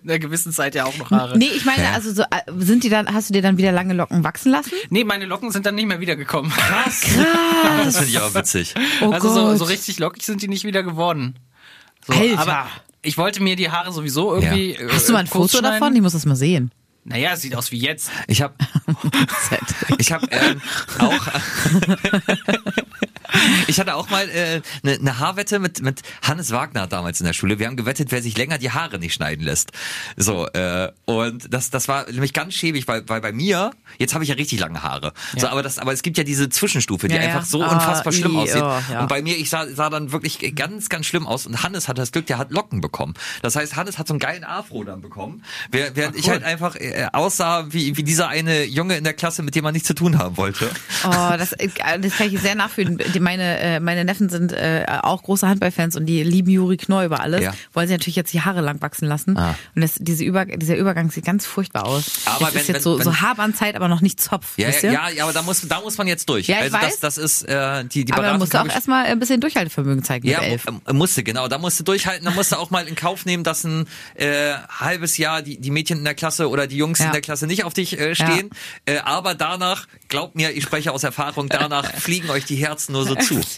einer 0.03 0.19
gewissen 0.19 0.53
Zeit 0.53 0.75
ja 0.75 0.85
auch 0.85 0.97
noch 0.99 1.13
Haare. 1.13 1.39
Nee, 1.39 1.51
ich 1.55 1.65
meine, 1.65 1.91
also 1.91 2.13
so, 2.13 2.23
äh, 2.23 2.43
sind 2.59 2.83
die 2.83 2.89
dann, 2.89 3.07
hast 3.15 3.31
du 3.31 3.35
dir 3.35 3.41
dann 3.41 3.57
wieder 3.57 3.71
lange 3.71 3.95
Locken 3.95 4.25
wachsen 4.25 4.51
lassen? 4.51 4.73
Nee, 4.91 5.05
meine 5.05 5.27
Locken 5.27 5.53
sind 5.53 5.67
dann 5.67 5.77
nicht 5.77 5.87
mehr 5.87 6.01
wiedergekommen. 6.01 6.51
Krass. 6.51 7.07
Das 7.85 7.97
finde 7.97 8.11
ich 8.11 8.21
aber 8.21 8.35
witzig. 8.35 8.75
Oh 9.01 9.11
also 9.11 9.33
so, 9.33 9.43
Gott. 9.43 9.59
so 9.59 9.65
richtig 9.65 9.99
lockig 9.99 10.25
sind 10.25 10.43
die 10.43 10.49
nicht 10.49 10.65
wieder 10.65 10.83
geworden. 10.83 11.39
So, 12.07 12.13
Alter. 12.13 12.39
Aber 12.39 12.67
ich 13.03 13.17
wollte 13.17 13.43
mir 13.43 13.57
die 13.57 13.71
Haare 13.71 13.93
sowieso 13.93 14.35
irgendwie. 14.35 14.73
Ja. 14.73 14.81
äh, 14.81 14.89
Hast 14.93 15.09
du 15.09 15.13
mal 15.13 15.21
ein 15.21 15.31
kurz 15.31 15.53
Foto 15.53 15.63
schneiden. 15.63 15.81
davon? 15.81 15.97
Ich 15.97 16.03
muss 16.03 16.13
das 16.13 16.27
mal 16.27 16.37
sehen. 16.37 16.73
Naja, 17.05 17.33
es 17.33 17.43
sieht 17.43 17.55
aus 17.55 17.71
wie 17.73 17.79
jetzt. 17.79 18.11
Ich 18.27 18.43
habe 18.43 18.55
ich 19.99 20.13
habe 20.13 20.27
ähm, 20.31 20.61
auch 20.99 21.27
ich 23.66 23.79
hatte 23.81 23.94
auch 23.94 24.11
mal 24.11 24.22
eine 24.22 24.33
äh, 24.33 24.61
ne- 24.83 24.98
ne 25.00 25.18
Haarwette 25.18 25.59
mit 25.59 25.83
mit 25.83 26.03
Hannes 26.22 26.50
Wagner 26.50 26.87
damals 26.87 27.20
in 27.20 27.26
der 27.26 27.33
Schule. 27.33 27.59
Wir 27.59 27.66
haben 27.66 27.76
gewettet, 27.76 28.09
wer 28.11 28.22
sich 28.22 28.37
länger 28.37 28.59
die 28.59 28.70
Haare 28.70 28.98
nicht 28.98 29.14
schneiden 29.14 29.44
lässt. 29.44 29.70
So 30.16 30.46
äh, 30.48 30.90
und 31.05 31.53
das 31.53 31.70
das 31.70 31.88
war 31.88 32.11
nämlich 32.11 32.33
ganz 32.33 32.55
schäbig, 32.55 32.87
weil 32.88 33.09
weil 33.09 33.20
bei 33.20 33.33
mir 33.33 33.70
jetzt 33.98 34.14
habe 34.14 34.24
ich 34.24 34.31
ja 34.31 34.37
richtig 34.37 34.59
lange 34.61 34.83
Haare. 34.83 35.12
So, 35.37 35.48
aber 35.48 35.62
das 35.62 35.79
aber 35.79 35.92
es 35.92 36.03
gibt 36.03 36.18
ja 36.18 36.24
diese 36.24 36.48
Zwischenstufe, 36.48 37.09
die 37.09 37.14
Ja, 37.14 37.22
ja. 37.22 37.29
einfach 37.29 37.44
so 37.44 37.62
Ah, 37.62 37.74
unfassbar 37.74 38.12
schlimm 38.12 38.35
i, 38.35 38.37
aussieht. 38.38 38.62
oh, 38.62 38.79
ja. 38.92 39.00
Und 39.03 39.09
bei 39.09 39.22
mir 39.22 39.37
ich 39.37 39.50
sah 39.50 39.66
sah 39.68 39.90
dann 39.90 40.12
wirklich 40.12 40.55
ganz 40.55 40.88
ganz 40.88 41.07
schlimm 41.07 41.26
aus 41.26 41.46
und 41.46 41.62
Hannes 41.62 41.88
hatte 41.88 42.00
das 42.00 42.12
Glück, 42.12 42.26
der 42.26 42.38
hat 42.38 42.50
Locken 42.50 42.81
bekommen. 42.81 43.14
Das 43.42 43.57
heißt, 43.57 43.76
Hannes 43.76 43.98
hat 43.98 44.07
so 44.09 44.14
einen 44.14 44.18
geilen 44.20 44.44
Afro 44.44 44.85
dann 44.85 45.00
bekommen, 45.00 45.44
während 45.70 45.96
während 45.96 46.16
ich 46.16 46.29
halt 46.29 46.42
einfach 46.44 46.76
äh, 46.76 47.07
aussah 47.12 47.66
wie 47.72 47.96
wie 47.96 48.03
dieser 48.03 48.29
eine 48.29 48.64
Junge 48.64 48.96
in 48.96 49.05
der 49.05 49.14
Klasse, 49.14 49.42
mit 49.42 49.55
dem 49.55 49.64
man 49.64 49.72
nichts 49.72 49.87
zu 49.88 49.94
tun 49.94 50.18
haben 50.18 50.37
wollte. 50.37 50.68
Oh, 51.05 51.11
das, 51.11 51.53
äh, 51.53 51.68
das 52.00 52.16
kann 52.16 52.33
ich 52.33 52.40
sehr 52.40 52.55
nachfühlen. 52.55 52.98
Meine, 53.31 53.61
äh, 53.61 53.79
meine 53.81 54.05
Neffen 54.05 54.29
sind 54.29 54.53
äh, 54.53 54.85
auch 55.03 55.23
große 55.23 55.47
Handballfans 55.47 55.95
und 55.95 56.07
die 56.07 56.24
lieben 56.24 56.51
Juri 56.51 56.76
Knorr 56.76 57.05
über 57.05 57.20
alles. 57.20 57.43
Ja. 57.43 57.55
Wollen 57.74 57.87
sie 57.87 57.95
natürlich 57.95 58.16
jetzt 58.16 58.33
die 58.33 58.41
Haare 58.41 58.61
lang 58.61 58.83
wachsen 58.83 59.07
lassen. 59.07 59.37
Ah. 59.39 59.55
Und 59.76 59.83
das, 59.83 59.95
diese 60.01 60.24
Über, 60.24 60.47
dieser 60.47 60.76
Übergang 60.76 61.12
sieht 61.12 61.24
ganz 61.26 61.47
furchtbar 61.47 61.87
aus. 61.87 62.22
Aber 62.24 62.49
es 62.49 62.55
wenn- 62.55 62.61
ist 62.62 62.66
jetzt 62.68 62.74
wenn- 62.76 62.83
so, 62.83 62.99
wenn- 62.99 63.05
so 63.05 63.20
Haarbandzeit, 63.20 63.76
aber 63.76 63.87
noch 63.87 64.01
nicht 64.01 64.20
Zopf. 64.20 64.55
Ja, 64.59 64.66
wisst 64.66 64.83
ja, 64.83 64.89
ihr? 64.91 64.95
ja, 64.95 65.09
ja, 65.11 65.22
aber 65.24 65.33
da 65.33 65.43
muss, 65.43 65.61
da 65.68 65.81
muss 65.81 65.97
man 65.97 66.09
jetzt 66.09 66.28
durch. 66.28 66.49
Ja, 66.49 66.57
ich 66.57 66.62
also 66.64 66.76
das, 66.78 66.87
weiß. 66.87 67.01
das 67.01 67.18
ist 67.18 67.43
äh, 67.43 67.85
die, 67.85 68.05
die 68.05 68.12
aber 68.12 68.22
Beratung. 68.22 68.24
man 68.24 68.39
musste 68.41 68.61
auch 68.62 68.66
erstmal 68.74 69.07
ein 69.07 69.18
bisschen 69.20 69.41
Durchhaltevermögen 69.41 70.03
zeigen 70.03 70.26
Ja, 70.26 70.41
mit 70.41 70.49
elf. 70.51 70.66
mu- 70.68 70.81
äh, 70.89 70.93
musste, 70.93 71.22
genau. 71.22 71.47
Da 71.47 71.59
musste 71.59 71.85
durchhalten. 71.85 72.24
Da 72.24 72.33
musste 72.33 72.59
auch 72.59 72.70
mal 72.70 72.89
in 72.89 72.97
Kauf 72.97 73.26
nehmen, 73.26 73.45
dass 73.45 73.62
ein 73.62 73.87
äh, 74.16 74.55
halbes 74.81 75.18
Jahr 75.18 75.43
die, 75.43 75.61
die 75.61 75.70
Mädchen 75.70 75.99
in 75.99 76.05
der 76.05 76.14
Klasse 76.14 76.49
oder 76.49 76.66
die 76.66 76.76
Jungs 76.76 76.99
Ja. 76.99 77.07
in 77.07 77.12
der 77.12 77.20
Klasse 77.20 77.47
nicht 77.47 77.62
auf 77.62 77.74
dich 77.74 77.97
äh, 78.01 78.16
stehen. 78.16 78.51
Äh, 78.87 78.99
aber 79.05 79.37
danach, 79.37 79.87
glaubt 80.09 80.35
mir, 80.35 80.51
ich 80.51 80.64
spreche 80.64 80.91
aus 80.91 81.05
Erfahrung, 81.05 81.49
danach 81.49 81.85
fliegen 82.01 82.28
euch 82.31 82.45
die 82.45 82.57
Herzen 82.57 82.93
nur 82.93 83.05
so 83.07 83.14
zu. 83.23 83.41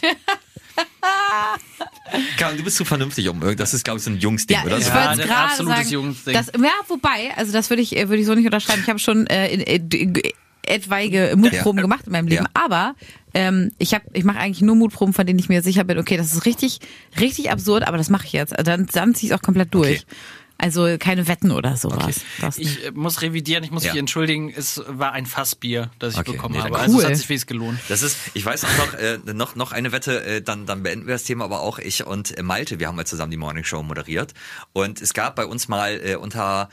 Karin, 2.37 2.57
du 2.57 2.63
bist 2.63 2.77
zu 2.77 2.85
vernünftig 2.85 3.27
um. 3.29 3.39
Das 3.55 3.73
ist, 3.73 3.83
glaube 3.83 3.97
ich, 3.99 4.03
so 4.03 4.11
ein 4.11 4.17
Jungsding, 4.19 4.57
Ja, 4.57 4.63
oder? 4.63 4.77
ich 4.77 4.85
so? 4.85 4.91
Ja, 4.91 5.09
wollte 5.09 5.23
gerade 5.27 5.33
absolutes 5.51 5.75
sagen. 5.77 5.89
Jungsding. 5.89 6.33
Das, 6.33 6.47
ja, 6.47 6.71
wobei, 6.87 7.31
also 7.35 7.51
das 7.51 7.69
würde 7.69 7.81
ich, 7.81 7.95
äh, 7.97 8.09
würde 8.09 8.21
ich 8.21 8.25
so 8.27 8.33
nicht 8.35 8.45
unterschreiben. 8.45 8.81
Ich 8.83 8.89
habe 8.89 8.99
schon 8.99 9.27
äh, 9.27 9.53
in, 9.53 9.61
äh, 9.61 10.31
etwaige 10.65 11.33
Mutproben 11.35 11.79
Ja. 11.79 11.81
gemacht 11.83 12.05
in 12.05 12.11
meinem 12.13 12.27
Leben, 12.27 12.45
Ja. 12.45 12.49
aber 12.63 12.95
ähm, 13.33 13.71
ich 13.79 13.93
habe, 13.93 14.05
ich 14.13 14.23
mache 14.23 14.37
eigentlich 14.39 14.61
nur 14.61 14.75
Mutproben, 14.75 15.13
von 15.13 15.25
denen 15.25 15.39
ich 15.39 15.49
mir 15.49 15.61
sicher 15.61 15.83
bin, 15.83 15.97
okay, 15.97 16.15
das 16.15 16.31
ist 16.33 16.45
richtig, 16.45 16.79
richtig 17.19 17.51
absurd, 17.51 17.83
aber 17.85 17.97
das 17.97 18.09
mache 18.09 18.25
ich 18.27 18.31
jetzt. 18.33 18.53
Also 18.57 18.71
Dann, 18.71 18.87
dann 18.91 19.13
ziehe 19.13 19.27
ich 19.29 19.33
es 19.33 19.37
auch 19.37 19.43
komplett 19.43 19.73
durch. 19.73 20.03
Okay. 20.03 20.15
Also 20.63 20.95
keine 20.97 21.27
Wetten 21.27 21.51
oder 21.51 21.75
sowas. 21.75 22.21
Das 22.39 22.57
nicht. 22.57 22.79
Ich 22.79 22.85
äh, 22.85 22.91
muss 22.91 23.21
revidieren, 23.21 23.65
ich 23.65 23.71
muss 23.71 23.83
Ja. 23.83 23.91
mich 23.91 23.99
entschuldigen. 23.99 24.49
Es 24.55 24.81
war 24.87 25.11
ein 25.11 25.25
Fassbier, 25.25 25.91
das 25.99 26.13
ich 26.13 26.19
Okay, 26.21 26.31
bekommen 26.31 26.55
nee, 26.55 26.61
habe. 26.61 26.71
dann 26.71 26.79
Also 26.81 26.99
es 26.99 27.03
cool. 27.03 27.09
hat 27.09 27.17
sich 27.17 27.27
wenigstens 27.27 27.47
gelohnt. 27.47 27.79
Das 27.89 28.01
ist, 28.01 28.17
ich 28.33 28.45
weiß 28.45 28.63
auch 28.63 28.77
noch, 28.77 28.93
äh, 28.93 29.19
noch, 29.33 29.55
noch 29.55 29.73
eine 29.73 29.91
Wette, 29.91 30.23
äh, 30.23 30.41
dann, 30.41 30.65
dann 30.65 30.81
beenden 30.81 31.05
wir 31.05 31.15
das 31.15 31.25
Thema, 31.25 31.43
aber 31.43 31.59
auch 31.59 31.79
ich 31.79 32.05
und 32.07 32.37
äh, 32.37 32.43
Malte, 32.43 32.79
wir 32.79 32.87
haben 32.87 32.95
mal 32.95 33.05
zusammen 33.05 33.31
die 33.31 33.37
Morning 33.37 33.65
Show 33.65 33.83
moderiert. 33.83 34.33
Und 34.71 35.01
es 35.01 35.13
gab 35.13 35.35
bei 35.35 35.45
uns 35.45 35.67
mal 35.67 35.99
äh, 36.01 36.15
unter 36.15 36.69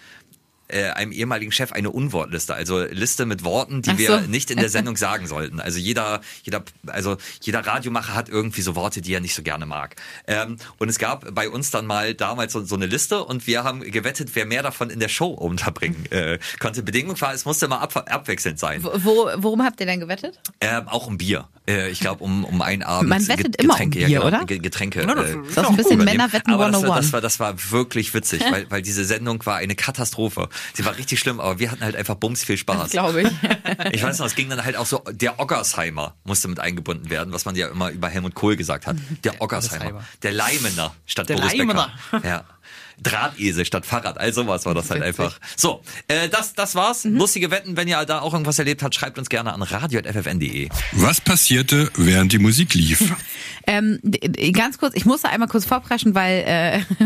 äh, 0.72 0.90
einem 0.90 1.12
ehemaligen 1.12 1.52
Chef 1.52 1.72
eine 1.72 1.90
Unwortliste, 1.90 2.54
also 2.54 2.82
Liste 2.84 3.26
mit 3.26 3.44
Worten, 3.44 3.82
die 3.82 3.90
Ach 3.90 3.98
wir 3.98 4.20
so. 4.22 4.26
nicht 4.28 4.50
in 4.50 4.58
der 4.58 4.68
Sendung 4.68 4.96
sagen 4.96 5.26
sollten. 5.26 5.60
Also 5.60 5.78
jeder, 5.78 6.20
jeder, 6.42 6.62
also 6.86 7.16
jeder 7.42 7.66
Radiomacher 7.66 8.14
hat 8.14 8.28
irgendwie 8.28 8.62
so 8.62 8.74
Worte, 8.76 9.00
die 9.00 9.12
er 9.14 9.20
nicht 9.20 9.34
so 9.34 9.42
gerne 9.42 9.66
mag. 9.66 9.96
Ähm, 10.26 10.56
und 10.78 10.88
es 10.88 10.98
gab 10.98 11.34
bei 11.34 11.48
uns 11.48 11.70
dann 11.70 11.86
mal 11.86 12.14
damals 12.14 12.52
so, 12.52 12.64
so 12.64 12.74
eine 12.76 12.86
Liste 12.86 13.24
und 13.24 13.46
wir 13.46 13.64
haben 13.64 13.80
gewettet, 13.80 14.30
wer 14.34 14.46
mehr 14.46 14.62
davon 14.62 14.90
in 14.90 15.00
der 15.00 15.08
Show 15.08 15.28
unterbringen 15.28 16.06
äh, 16.10 16.38
konnte. 16.58 16.82
Bedingung 16.82 17.20
war, 17.20 17.34
es 17.34 17.44
musste 17.44 17.66
immer 17.66 17.80
ab, 17.80 17.96
abwechselnd 18.10 18.58
sein. 18.58 18.82
Wo, 18.84 18.90
wo, 18.94 19.30
worum 19.36 19.62
habt 19.62 19.80
ihr 19.80 19.86
denn 19.86 20.00
gewettet? 20.00 20.38
Ähm, 20.60 20.88
auch 20.88 21.06
um 21.06 21.18
Bier. 21.18 21.48
Äh, 21.68 21.90
ich 21.90 22.00
glaube, 22.00 22.24
um, 22.24 22.44
um 22.44 22.62
einen 22.62 22.82
Abend. 22.82 23.08
Man 23.08 23.26
wettet 23.28 23.56
Get- 23.56 23.62
immer 23.62 23.74
um 23.74 23.78
Getränke, 23.78 23.98
Bier, 23.98 24.08
ja, 24.08 24.18
genau, 24.20 24.36
oder? 24.36 24.44
Ge- 24.46 24.58
Getränke. 24.58 25.06
Das 25.06 25.16
äh, 25.16 25.30
ist 25.32 25.56
Das 25.56 25.64
ist 25.64 25.70
ein 25.70 25.76
bisschen 25.76 25.92
übernehmen. 25.94 26.16
Männerwetten 26.18 26.52
Aber 26.54 26.66
das 26.70 26.82
war, 26.82 26.96
101. 26.96 27.04
das, 27.06 27.12
war, 27.12 27.20
das 27.20 27.40
war 27.40 27.70
wirklich 27.72 28.14
witzig, 28.14 28.42
weil, 28.50 28.70
weil 28.70 28.82
diese 28.82 29.04
Sendung 29.04 29.44
war 29.46 29.56
eine 29.56 29.74
Katastrophe. 29.74 30.48
Sie 30.74 30.84
war 30.84 30.96
richtig 30.96 31.18
schlimm, 31.20 31.40
aber 31.40 31.58
wir 31.58 31.70
hatten 31.70 31.82
halt 31.82 31.96
einfach 31.96 32.14
bums 32.14 32.44
viel 32.44 32.56
Spaß. 32.56 32.90
Glaube 32.90 33.22
ich. 33.22 33.30
Ich 33.92 34.02
weiß 34.02 34.18
noch, 34.18 34.26
es 34.26 34.34
ging 34.34 34.48
dann 34.48 34.64
halt 34.64 34.76
auch 34.76 34.86
so, 34.86 35.02
der 35.10 35.40
Oggersheimer 35.40 36.14
musste 36.24 36.48
mit 36.48 36.60
eingebunden 36.60 37.10
werden, 37.10 37.32
was 37.32 37.44
man 37.44 37.56
ja 37.56 37.68
immer 37.68 37.90
über 37.90 38.08
Helmut 38.08 38.34
Kohl 38.34 38.56
gesagt 38.56 38.86
hat. 38.86 38.96
Der 39.24 39.40
Oggersheimer. 39.40 39.84
Oggersheimer. 39.84 40.04
Der 40.22 40.32
Leimener 40.32 40.94
statt 41.06 41.28
Der 41.28 41.36
Boris 41.36 41.54
Leimener. 41.54 41.92
Becker. 42.10 42.28
Ja. 42.28 42.44
Drahtesel 43.02 43.64
statt 43.64 43.86
Fahrrad, 43.86 44.18
all 44.18 44.32
sowas 44.32 44.66
war 44.66 44.74
das 44.74 44.90
halt 44.90 45.02
einfach. 45.02 45.38
So, 45.56 45.82
äh, 46.08 46.28
das, 46.28 46.54
das 46.54 46.74
war's. 46.74 47.04
Lustige 47.04 47.50
Wetten, 47.50 47.76
wenn 47.76 47.88
ihr 47.88 48.04
da 48.04 48.20
auch 48.20 48.32
irgendwas 48.34 48.58
erlebt 48.58 48.82
habt, 48.82 48.94
schreibt 48.94 49.18
uns 49.18 49.28
gerne 49.28 49.52
an 49.54 49.62
radio.ffn.de. 49.62 50.68
Was 50.92 51.20
passierte, 51.20 51.90
während 51.96 52.32
die 52.32 52.38
Musik 52.38 52.74
lief? 52.74 53.12
Ähm, 53.66 54.00
ganz 54.52 54.78
kurz, 54.78 54.96
ich 54.96 55.04
musste 55.04 55.28
einmal 55.28 55.46
kurz 55.46 55.66
vorpreschen, 55.66 56.14
weil, 56.14 56.42
äh, 56.46 56.80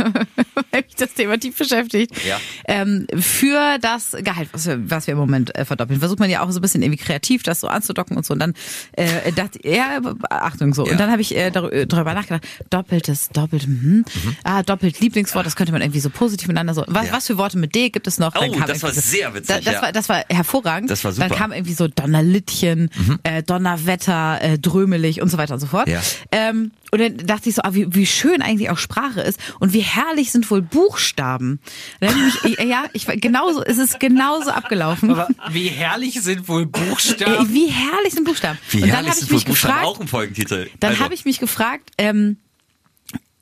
weil 0.70 0.82
mich 0.82 0.94
das 0.96 1.12
Thema 1.12 1.38
tief 1.38 1.58
beschäftigt. 1.58 2.12
Ja. 2.24 2.40
Ähm, 2.66 3.06
für 3.44 3.78
das 3.78 4.16
Gehalt, 4.22 4.48
was 4.52 5.06
wir, 5.06 5.12
im 5.12 5.18
Moment 5.18 5.54
äh, 5.54 5.66
verdoppeln, 5.66 6.00
versucht 6.00 6.18
man 6.18 6.30
ja 6.30 6.42
auch 6.42 6.50
so 6.50 6.60
ein 6.60 6.62
bisschen 6.62 6.80
irgendwie 6.82 7.02
kreativ, 7.02 7.42
das 7.42 7.60
so 7.60 7.68
anzudocken 7.68 8.16
und 8.16 8.24
so. 8.24 8.32
Und 8.32 8.40
dann 8.40 8.54
äh, 8.92 9.32
dachte 9.32 9.58
ja, 9.68 10.00
Achtung 10.30 10.72
so. 10.72 10.86
Ja. 10.86 10.92
Und 10.92 11.00
dann 11.00 11.10
habe 11.10 11.20
ich 11.20 11.36
äh, 11.36 11.50
dar- 11.50 11.70
äh, 11.70 11.86
darüber 11.86 12.14
nachgedacht, 12.14 12.46
doppeltes, 12.70 13.28
doppelt, 13.28 13.68
mhm. 13.68 14.06
ah, 14.44 14.62
doppelt 14.62 14.98
Lieblingswort, 15.00 15.44
das 15.44 15.56
könnte 15.56 15.72
man 15.72 15.82
irgendwie 15.82 16.00
so 16.00 16.08
positiv 16.08 16.48
miteinander 16.48 16.72
so. 16.72 16.84
Was, 16.86 17.08
Ja. 17.08 17.12
was 17.12 17.26
für 17.26 17.36
Worte 17.36 17.58
mit 17.58 17.74
D 17.74 17.90
gibt 17.90 18.06
es 18.06 18.18
noch? 18.18 18.34
Oh, 18.34 18.60
das 18.66 18.82
war 18.82 18.92
sehr 18.92 19.34
witzig, 19.34 19.48
Da, 19.48 19.60
das, 19.60 19.74
ja. 19.74 19.82
war, 19.82 19.92
das 19.92 20.08
war 20.08 20.24
hervorragend. 20.30 20.90
Das 20.90 21.04
war 21.04 21.12
super. 21.12 21.26
Mhm. 21.26 21.28
Dann 21.30 21.38
kam 21.38 21.52
irgendwie 21.52 21.74
so 21.74 21.86
Donnerlittchen, 21.88 22.88
äh, 23.24 23.42
Donnerwetter, 23.42 24.40
äh, 24.40 24.58
drömelig 24.58 25.20
und 25.20 25.28
so 25.28 25.36
weiter 25.36 25.54
und 25.54 25.60
so 25.60 25.66
fort. 25.66 25.88
Ja. 25.88 26.00
Ähm, 26.32 26.70
und 26.94 27.00
dann 27.00 27.26
dachte 27.26 27.48
ich 27.48 27.56
so, 27.56 27.62
ah, 27.62 27.74
wie, 27.74 27.92
wie 27.92 28.06
schön 28.06 28.40
eigentlich 28.40 28.70
auch 28.70 28.78
Sprache 28.78 29.20
ist 29.20 29.40
und 29.58 29.72
wie 29.72 29.80
herrlich 29.80 30.30
sind 30.30 30.48
wohl 30.48 30.62
Buchstaben. 30.62 31.58
Mich, 32.00 32.56
ja, 32.60 32.84
ich 32.92 33.08
war 33.08 33.16
genauso, 33.16 33.64
es 33.64 33.78
ist 33.78 33.98
genauso 33.98 34.50
abgelaufen. 34.50 35.10
Aber 35.10 35.26
wie 35.50 35.66
herrlich 35.66 36.22
sind 36.22 36.46
wohl 36.46 36.62
Äh, 36.62 36.66
Buchstaben? 36.66 37.52
wie 37.52 37.66
herrlich 37.66 38.14
sind 38.14 38.22
Buchstaben. 38.22 38.60
Wie 38.70 38.76
und 38.76 38.82
dann 38.82 38.90
herrlich 38.90 39.10
habe 39.10 39.18
ich 39.18 39.20
sind 39.22 39.30
wohl 39.32 39.36
mich 39.38 39.44
Buchstaben 39.44 39.74
gefragt, 39.74 39.88
auch 39.88 40.00
im 40.00 40.06
Folgentitel. 40.06 40.70
dann 40.78 40.92
Also, 40.92 41.02
habe 41.02 41.14
ich 41.14 41.24
mich 41.24 41.40
gefragt, 41.40 41.90
ähm, 41.98 42.36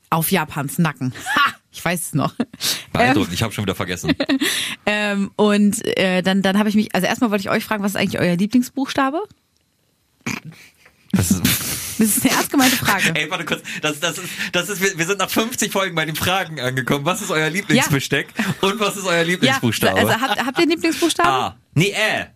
auf 0.09 0.30
Japans 0.30 0.78
Nacken. 0.78 1.12
Ha! 1.36 1.53
Ich 1.74 1.84
weiß 1.84 2.00
es 2.00 2.14
noch. 2.14 2.34
Ähm, 2.38 2.46
Beeindruckend, 2.94 3.34
ich 3.34 3.42
habe 3.42 3.53
schon 3.53 3.64
wieder 3.64 3.74
vergessen. 3.74 4.14
ähm, 4.86 5.30
und 5.36 5.84
äh, 5.98 6.22
dann, 6.22 6.40
dann 6.40 6.59
habe 6.59 6.70
ich 6.70 6.74
mich, 6.74 6.94
also 6.94 7.07
erstmal 7.07 7.30
wollte 7.30 7.42
ich 7.42 7.50
euch 7.50 7.64
fragen, 7.64 7.82
was 7.82 7.92
ist 7.92 7.96
eigentlich 7.96 8.18
euer 8.18 8.36
Lieblingsbuchstabe? 8.36 9.22
Das 11.12 11.30
ist, 11.30 11.42
Das 11.98 12.08
ist 12.16 12.24
eine 12.24 12.34
ernst 12.34 12.50
gemeinte 12.50 12.76
Frage. 12.76 13.12
ey, 13.14 13.30
warte 13.30 13.44
kurz. 13.44 13.62
Das, 13.80 14.00
das 14.00 14.18
ist, 14.18 14.28
das 14.52 14.68
ist, 14.68 14.98
wir 14.98 15.06
sind 15.06 15.18
nach 15.18 15.30
50 15.30 15.70
Folgen 15.70 15.94
bei 15.94 16.04
den 16.04 16.16
Fragen 16.16 16.58
angekommen. 16.58 17.04
Was 17.04 17.22
ist 17.22 17.30
euer 17.30 17.50
Lieblingsbesteck? 17.50 18.28
Und 18.60 18.80
was 18.80 18.96
ist 18.96 19.04
euer 19.06 19.16
ja, 19.18 19.22
Lieblingsbuchstabe? 19.22 19.98
also 19.98 20.12
habt, 20.12 20.44
habt 20.44 20.58
ihr 20.58 20.62
einen 20.62 20.70
Lieblingsbuchstaben? 20.72 21.30
A. 21.30 21.56
Nee, 21.74 21.92
Ä. 21.92 22.26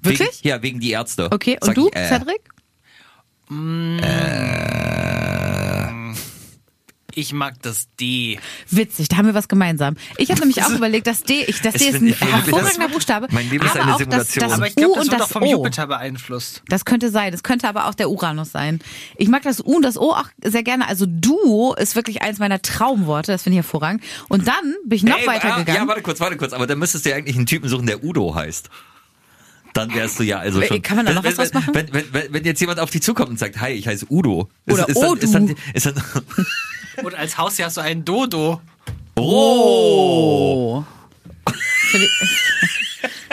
Wirklich? 0.00 0.28
Wegen, 0.42 0.48
ja, 0.48 0.62
wegen 0.62 0.80
die 0.80 0.90
Ärzte. 0.92 1.30
Okay, 1.30 1.58
und 1.60 1.66
Sag 1.66 1.74
du, 1.74 1.88
ich 1.88 1.96
Ä. 1.96 2.08
Cedric? 2.08 2.40
Ich 7.14 7.32
mag 7.32 7.54
das 7.62 7.88
D. 8.00 8.38
Witzig, 8.70 9.08
da 9.08 9.16
haben 9.16 9.26
wir 9.26 9.34
was 9.34 9.48
gemeinsam. 9.48 9.96
Ich 10.16 10.30
habe 10.30 10.40
nämlich 10.40 10.62
auch 10.64 10.70
überlegt, 10.76 11.06
dass 11.06 11.22
D, 11.22 11.42
ich, 11.46 11.60
das 11.60 11.74
D 11.74 11.88
ist 11.88 11.94
ein 12.00 12.06
hervorragender 12.08 12.84
das- 12.86 12.92
Buchstabe. 12.92 13.28
mein 13.30 13.48
Leben 13.50 13.64
ist 13.64 13.72
aber 13.72 13.82
eine 13.84 13.94
auch 13.94 13.98
Simulation. 13.98 14.40
Das, 14.42 14.50
das 14.50 14.58
Aber 14.58 14.66
ich 14.66 14.74
glaube, 14.74 14.94
das 14.94 15.04
und 15.04 15.10
wird 15.10 15.20
das 15.20 15.26
auch 15.28 15.32
vom 15.32 15.42
O. 15.42 15.46
Jupiter 15.50 15.86
beeinflusst. 15.86 16.62
Das 16.68 16.84
könnte 16.84 17.10
sein. 17.10 17.32
Das 17.32 17.42
könnte 17.42 17.68
aber 17.68 17.86
auch 17.88 17.94
der 17.94 18.10
Uranus 18.10 18.52
sein. 18.52 18.80
Ich 19.16 19.28
mag 19.28 19.42
das 19.42 19.60
U 19.60 19.76
und 19.76 19.82
das 19.82 19.96
O 19.98 20.12
auch 20.12 20.26
sehr 20.42 20.62
gerne. 20.62 20.88
Also 20.88 21.06
Duo 21.08 21.74
ist 21.74 21.96
wirklich 21.96 22.22
eins 22.22 22.38
meiner 22.38 22.62
Traumworte. 22.62 23.32
Das 23.32 23.42
finde 23.42 23.58
ich 23.58 23.64
hervorragend. 23.64 24.02
Und 24.28 24.46
dann 24.48 24.74
bin 24.84 24.96
ich 24.96 25.02
noch 25.04 25.18
Ey, 25.18 25.26
weiter 25.26 25.56
gegangen. 25.58 25.76
Ja, 25.82 25.86
warte 25.86 26.02
kurz, 26.02 26.20
warte 26.20 26.36
kurz. 26.36 26.52
Aber 26.52 26.66
dann 26.66 26.78
müsstest 26.78 27.04
du 27.04 27.10
ja 27.10 27.16
eigentlich 27.16 27.36
einen 27.36 27.46
Typen 27.46 27.68
suchen, 27.68 27.86
der 27.86 28.02
Udo 28.04 28.34
heißt. 28.34 28.70
Dann 29.74 29.94
wärst 29.94 30.18
du 30.18 30.22
ja 30.22 30.38
also 30.38 30.62
schon. 30.62 30.82
kann 30.82 30.96
man 30.96 31.06
da 31.06 31.14
noch 31.14 31.24
wenn, 31.24 31.36
was 31.36 31.50
draus 31.50 31.54
machen? 31.54 31.74
Wenn, 31.74 31.92
wenn, 31.92 32.12
wenn, 32.12 32.32
wenn 32.32 32.44
jetzt 32.44 32.60
jemand 32.60 32.78
auf 32.78 32.90
dich 32.90 33.02
zukommt 33.02 33.30
und 33.30 33.38
sagt, 33.38 33.60
hi, 33.60 33.70
ich 33.70 33.86
heiße 33.86 34.06
Udo. 34.10 34.50
Oder 34.66 34.88
ist, 34.88 34.96
ist, 34.96 35.02
dann, 35.02 35.18
ist, 35.18 35.34
dann, 35.34 35.56
ist 35.74 35.86
dann, 35.86 35.94
Und 37.04 37.14
als 37.14 37.38
Haustier 37.38 37.66
hast 37.66 37.76
du 37.78 37.80
einen 37.80 38.04
Dodo. 38.04 38.60
Oh! 39.16 40.84
Ich, 41.94 42.81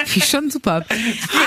finde 0.10 0.26
ich 0.26 0.30
schon 0.32 0.51
super. 0.51 0.86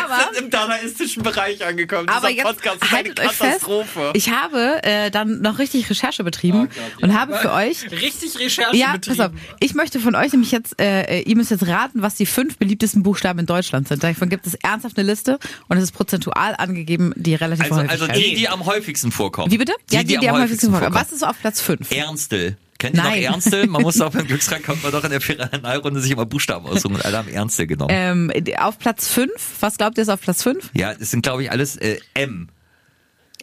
Aber 0.04 0.16
Wir 0.16 0.34
sind 0.34 0.44
im 0.44 0.50
dadaistischen 0.50 1.22
Bereich 1.22 1.64
angekommen. 1.64 2.08
Aber 2.08 2.28
Dieser 2.28 2.38
jetzt 2.48 2.62
Podcast 2.62 2.82
ist 2.84 2.92
eine 2.92 3.08
euch 3.10 3.14
fest, 3.16 3.38
Katastrophe. 3.40 4.10
ich 4.14 4.30
habe 4.30 4.82
äh, 4.82 5.10
dann 5.10 5.40
noch 5.42 5.58
richtig 5.58 5.88
Recherche 5.90 6.24
betrieben 6.24 6.68
und 7.00 7.18
habe 7.18 7.36
für 7.38 7.52
euch 7.52 7.90
Richtig 7.90 8.38
Recherche 8.38 8.76
Ja, 8.76 8.92
betrieben. 8.92 9.16
pass 9.16 9.26
auf. 9.26 9.32
Ich 9.60 9.74
möchte 9.74 10.00
von 10.00 10.14
euch 10.14 10.32
nämlich 10.32 10.50
jetzt, 10.52 10.80
äh, 10.80 11.20
ihr 11.22 11.36
müsst 11.36 11.50
jetzt 11.50 11.66
raten, 11.66 12.02
was 12.02 12.14
die 12.14 12.26
fünf 12.26 12.56
beliebtesten 12.58 13.02
Buchstaben 13.02 13.38
in 13.40 13.46
Deutschland 13.46 13.88
sind. 13.88 14.02
Davon 14.02 14.28
gibt 14.28 14.46
es 14.46 14.54
ernsthaft 14.54 14.98
eine 14.98 15.06
Liste 15.06 15.38
und 15.68 15.76
es 15.76 15.84
ist 15.84 15.92
prozentual 15.92 16.54
angegeben, 16.56 17.12
die 17.16 17.34
relativ 17.34 17.64
Also, 17.64 17.76
häufig 17.76 17.90
also 17.90 18.06
die, 18.08 18.34
die 18.34 18.48
am 18.48 18.64
häufigsten 18.66 19.12
vorkommen. 19.12 19.50
Wie 19.50 19.58
bitte? 19.58 19.72
Die, 19.90 19.94
ja, 19.96 20.02
die, 20.02 20.16
die, 20.18 20.28
am 20.28 20.36
häufigsten 20.40 20.70
vorkommen. 20.70 20.92
vorkommen. 20.92 21.06
Was 21.06 21.12
ist 21.12 21.20
so 21.20 21.26
auf 21.26 21.38
Platz 21.40 21.60
fünf? 21.60 21.90
Ernstel. 21.90 22.56
Kennt 22.82 22.96
ihr 22.96 23.02
noch 23.04 23.10
Nein. 23.10 23.22
Ernstel? 23.22 23.66
Man 23.68 23.82
muss 23.82 24.00
auch 24.00 24.10
beim 24.10 24.26
Glücksrad 24.26 24.64
kommt 24.64 24.82
man 24.82 24.90
doch 24.90 25.04
in 25.04 25.10
der 25.10 25.20
Finalrunde 25.20 26.00
sich 26.00 26.10
immer 26.10 26.26
Buchstaben 26.26 26.66
aussuchen 26.66 26.96
und 26.96 27.04
alle 27.04 27.16
haben 27.16 27.28
Ernstel 27.28 27.68
genommen. 27.68 27.92
Ähm, 27.92 28.32
auf 28.58 28.76
Platz 28.80 29.06
fünf, 29.06 29.30
was 29.60 29.78
glaubt 29.78 29.98
ihr 29.98 30.02
ist 30.02 30.08
auf 30.08 30.20
Platz 30.20 30.42
fünf? 30.42 30.68
Ja, 30.74 30.92
das 30.92 31.12
sind 31.12 31.22
glaube 31.22 31.44
ich 31.44 31.52
alles 31.52 31.76
äh, 31.76 32.00
M. 32.14 32.48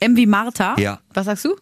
M 0.01 0.17
wie 0.17 0.25
Martha. 0.25 0.75
Ja. 0.77 0.99
Was 1.13 1.27
sagst 1.27 1.45
du? 1.45 1.55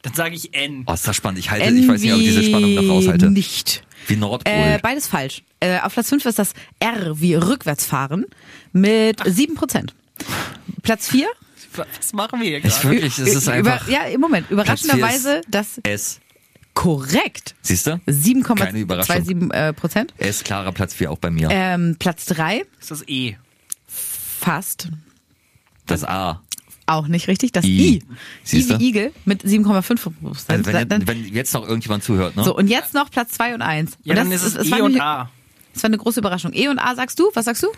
Dann 0.00 0.14
sage 0.14 0.34
ich 0.34 0.54
N. 0.54 0.84
Oh, 0.86 0.94
ist 0.94 1.06
das 1.06 1.14
spannend. 1.14 1.38
Ich 1.38 1.50
halte, 1.50 1.66
N 1.66 1.76
ich 1.76 1.86
weiß 1.86 2.00
nicht, 2.00 2.14
ob 2.14 2.18
ich 2.20 2.28
diese 2.28 2.44
Spannung 2.44 2.74
noch 2.74 2.94
aushalte. 2.94 3.30
Nicht. 3.30 3.84
Wie 4.06 4.16
Nordpol. 4.16 4.50
Äh, 4.50 4.78
beides 4.82 5.06
falsch. 5.06 5.42
Äh, 5.60 5.80
auf 5.80 5.92
Platz 5.92 6.08
5 6.08 6.24
ist 6.24 6.38
das 6.38 6.54
R 6.78 7.20
wie 7.20 7.34
rückwärts 7.34 7.84
fahren 7.84 8.24
mit 8.72 9.18
sieben 9.26 9.54
Prozent. 9.54 9.94
Platz 10.82 11.08
4 11.08 11.28
Was 11.76 12.14
machen 12.14 12.40
wir 12.40 12.48
hier 12.48 12.64
ist 12.64 12.80
gerade? 12.80 12.94
wirklich, 12.94 13.18
es 13.18 13.34
ist 13.34 13.48
einfach 13.50 13.86
Über, 13.86 13.92
ja, 13.92 14.04
im 14.04 14.22
Moment. 14.22 14.50
Überraschenderweise 14.50 15.42
das 15.48 15.78
S. 15.82 16.20
korrekt. 16.74 17.54
Siehst 17.62 17.86
du? 17.86 18.00
Keine 18.54 18.78
Überraschung. 18.78 19.16
7,27 19.16 19.52
äh, 19.52 19.72
Prozent. 19.72 20.14
S, 20.18 20.44
klarer 20.44 20.72
Platz 20.72 20.94
4 20.94 21.10
auch 21.10 21.18
bei 21.18 21.30
mir. 21.30 21.48
Ähm, 21.50 21.96
Platz 21.98 22.24
3 22.26 22.64
Das 22.78 22.90
ist 22.90 22.90
das 22.90 23.08
E. 23.08 23.36
fast. 23.86 24.88
Das 25.86 26.04
A. 26.04 26.42
Auch 26.86 27.06
nicht 27.06 27.28
richtig. 27.28 27.52
Das 27.52 27.64
I. 27.64 27.68
I. 27.68 27.94
I 27.96 28.02
Siehste? 28.42 28.78
wie 28.80 28.88
Igel 28.88 29.12
mit 29.24 29.44
7,5 29.44 30.10
Prozent. 30.20 30.66
Also 30.66 30.90
wenn, 30.90 31.06
wenn 31.06 31.24
jetzt 31.24 31.54
noch 31.54 31.66
irgendjemand 31.66 32.02
zuhört, 32.02 32.36
ne? 32.36 32.44
so, 32.44 32.56
und 32.56 32.68
jetzt 32.68 32.94
noch 32.94 33.10
Platz 33.10 33.32
2 33.32 33.54
und 33.54 33.62
1. 33.62 33.98
Ja, 34.02 34.14
dann 34.14 34.32
ist 34.32 34.42
es 34.42 34.66
I 34.66 34.80
und 34.80 35.00
A. 35.00 35.30
Das 35.72 35.84
war 35.84 35.88
eine 35.88 35.98
große 35.98 36.18
Überraschung. 36.20 36.52
E 36.52 36.68
und 36.68 36.78
A 36.78 36.94
sagst 36.96 37.18
du? 37.18 37.30
Was 37.34 37.44
sagst 37.44 37.62
du? 37.62 37.68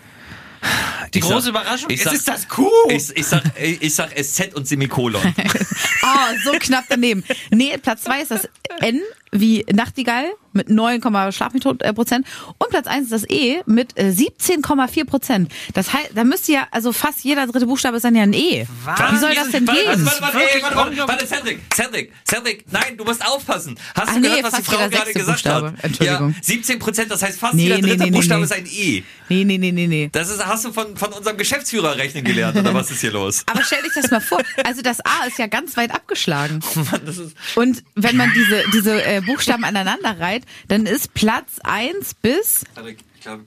Die 1.15 1.19
Ich 1.19 1.25
große 1.25 1.41
sag- 1.43 1.49
Überraschung, 1.51 1.91
ich 1.91 1.99
es 2.01 2.05
sag- 2.05 2.13
ist 2.15 2.29
das 2.29 2.49
Q. 2.49 2.71
Ich, 2.89 3.17
ich, 3.17 3.27
sag, 3.27 3.43
ich 3.61 3.95
sag 3.95 4.11
SZ 4.17 4.55
und 4.55 4.67
Semikolon. 4.67 5.21
Oh, 6.03 6.35
so 6.45 6.53
knapp 6.59 6.85
daneben. 6.89 7.25
Nee, 7.51 7.77
Platz 7.79 8.03
2 8.05 8.23
ist 8.23 8.31
das 8.31 8.49
N 8.81 9.01
wie 9.33 9.65
Nachtigall 9.73 10.27
mit 10.55 10.69
9, 10.69 11.01
Schlag 11.33 11.55
mich 11.55 11.63
tot, 11.63 11.81
äh, 11.83 11.95
Prozent. 11.95 12.27
Und 12.59 12.69
Platz 12.69 12.87
1 12.87 13.05
ist 13.05 13.13
das 13.13 13.31
E 13.31 13.63
mit 13.65 13.99
äh, 13.99 14.11
17,4 14.11 15.07
Prozent. 15.07 15.51
Das 15.73 15.95
heißt, 15.95 16.11
da 16.15 16.25
müsste 16.25 16.53
ja, 16.53 16.67
also 16.71 16.93
fast 16.93 17.25
jeder 17.25 17.47
dritte 17.47 17.65
Buchstabe 17.67 17.97
ist 17.97 18.03
dann 18.05 18.15
ja 18.15 18.23
ein 18.25 18.35
E. 18.35 18.67
Wie 18.67 19.17
soll 19.17 19.35
das 19.35 19.49
denn 19.51 19.67
warte, 19.67 19.81
gehen? 19.81 20.05
Warte, 20.05 20.21
warte, 20.21 20.23
warte, 20.23 20.39
ey, 20.55 20.63
warte, 20.63 20.77
warte, 20.77 21.09
warte, 21.09 21.27
Cedric, 21.27 21.61
Cedric, 21.75 22.13
Cedric, 22.29 22.65
nein, 22.71 22.99
du 22.99 23.05
musst 23.05 23.25
aufpassen. 23.27 23.79
Hast 23.95 24.11
Ah, 24.11 24.15
du 24.15 24.21
nee, 24.21 24.29
gehört, 24.29 24.45
was 24.45 24.55
die 24.57 24.63
Frau 24.63 24.89
gerade 24.89 25.13
gesagt 25.15 25.27
Buchstabe. 25.43 25.67
hat? 25.69 25.85
Entschuldigung. 25.85 26.31
Ja, 26.37 26.43
17 26.43 26.79
Prozent, 26.79 27.11
das 27.11 27.23
heißt 27.23 27.39
fast 27.39 27.55
Nee, 27.55 27.63
jeder 27.63 27.79
dritte 27.81 27.97
nee, 27.97 28.05
nee, 28.05 28.11
Buchstabe 28.11 28.45
ist 28.45 28.53
ein 28.53 28.67
E. 28.67 29.03
Nee, 29.31 29.45
nee, 29.45 29.57
nee, 29.57 29.73
nee, 29.73 29.87
nee. 29.87 30.11
Das 30.13 30.29
ist, 30.29 30.45
hast 30.45 30.67
du 30.67 30.73
von, 30.75 30.95
von 30.99 31.11
unserem 31.15 31.39
Geschäftsführer 31.39 31.97
rechnen 31.97 32.25
gelernt, 32.25 32.59
oder 32.59 32.75
was 32.75 32.91
ist 32.91 33.01
hier 33.01 33.13
los? 33.13 33.43
Aber 33.47 33.63
stell 33.65 33.83
dich 33.83 33.93
das 33.95 34.11
mal 34.11 34.21
vor. 34.21 34.43
Also 34.65 34.83
das 34.83 35.01
A 35.01 35.25
ist 35.27 35.39
ja 35.39 35.47
ganz 35.47 35.79
weit 35.79 35.93
abgeschlagen. 35.95 36.61
Mann, 36.75 37.01
das 37.07 37.17
ist, 37.17 37.35
Und 37.55 37.83
wenn 37.95 38.17
man 38.19 38.31
diese, 38.35 38.65
diese 38.75 39.03
äh, 39.03 39.22
Buchstaben 39.27 39.65
aneinander 39.65 40.19
reiht, 40.21 40.45
dann 40.69 40.87
ist 40.87 41.15
Platz 41.15 41.59
1 41.65 42.15
bis 42.15 42.65
ich 42.87 43.21
glaube, 43.23 43.45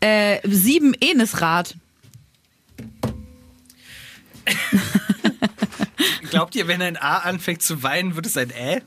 äh, 0.00 0.38
7 0.48 0.94
Enesrad. 1.00 1.76
Glaubt 6.30 6.54
ihr, 6.54 6.66
wenn 6.68 6.80
ein 6.82 6.96
A 6.96 7.18
anfängt 7.18 7.62
zu 7.62 7.82
weinen, 7.82 8.14
wird 8.16 8.26
es 8.26 8.36
ein 8.36 8.50
Ä? 8.50 8.82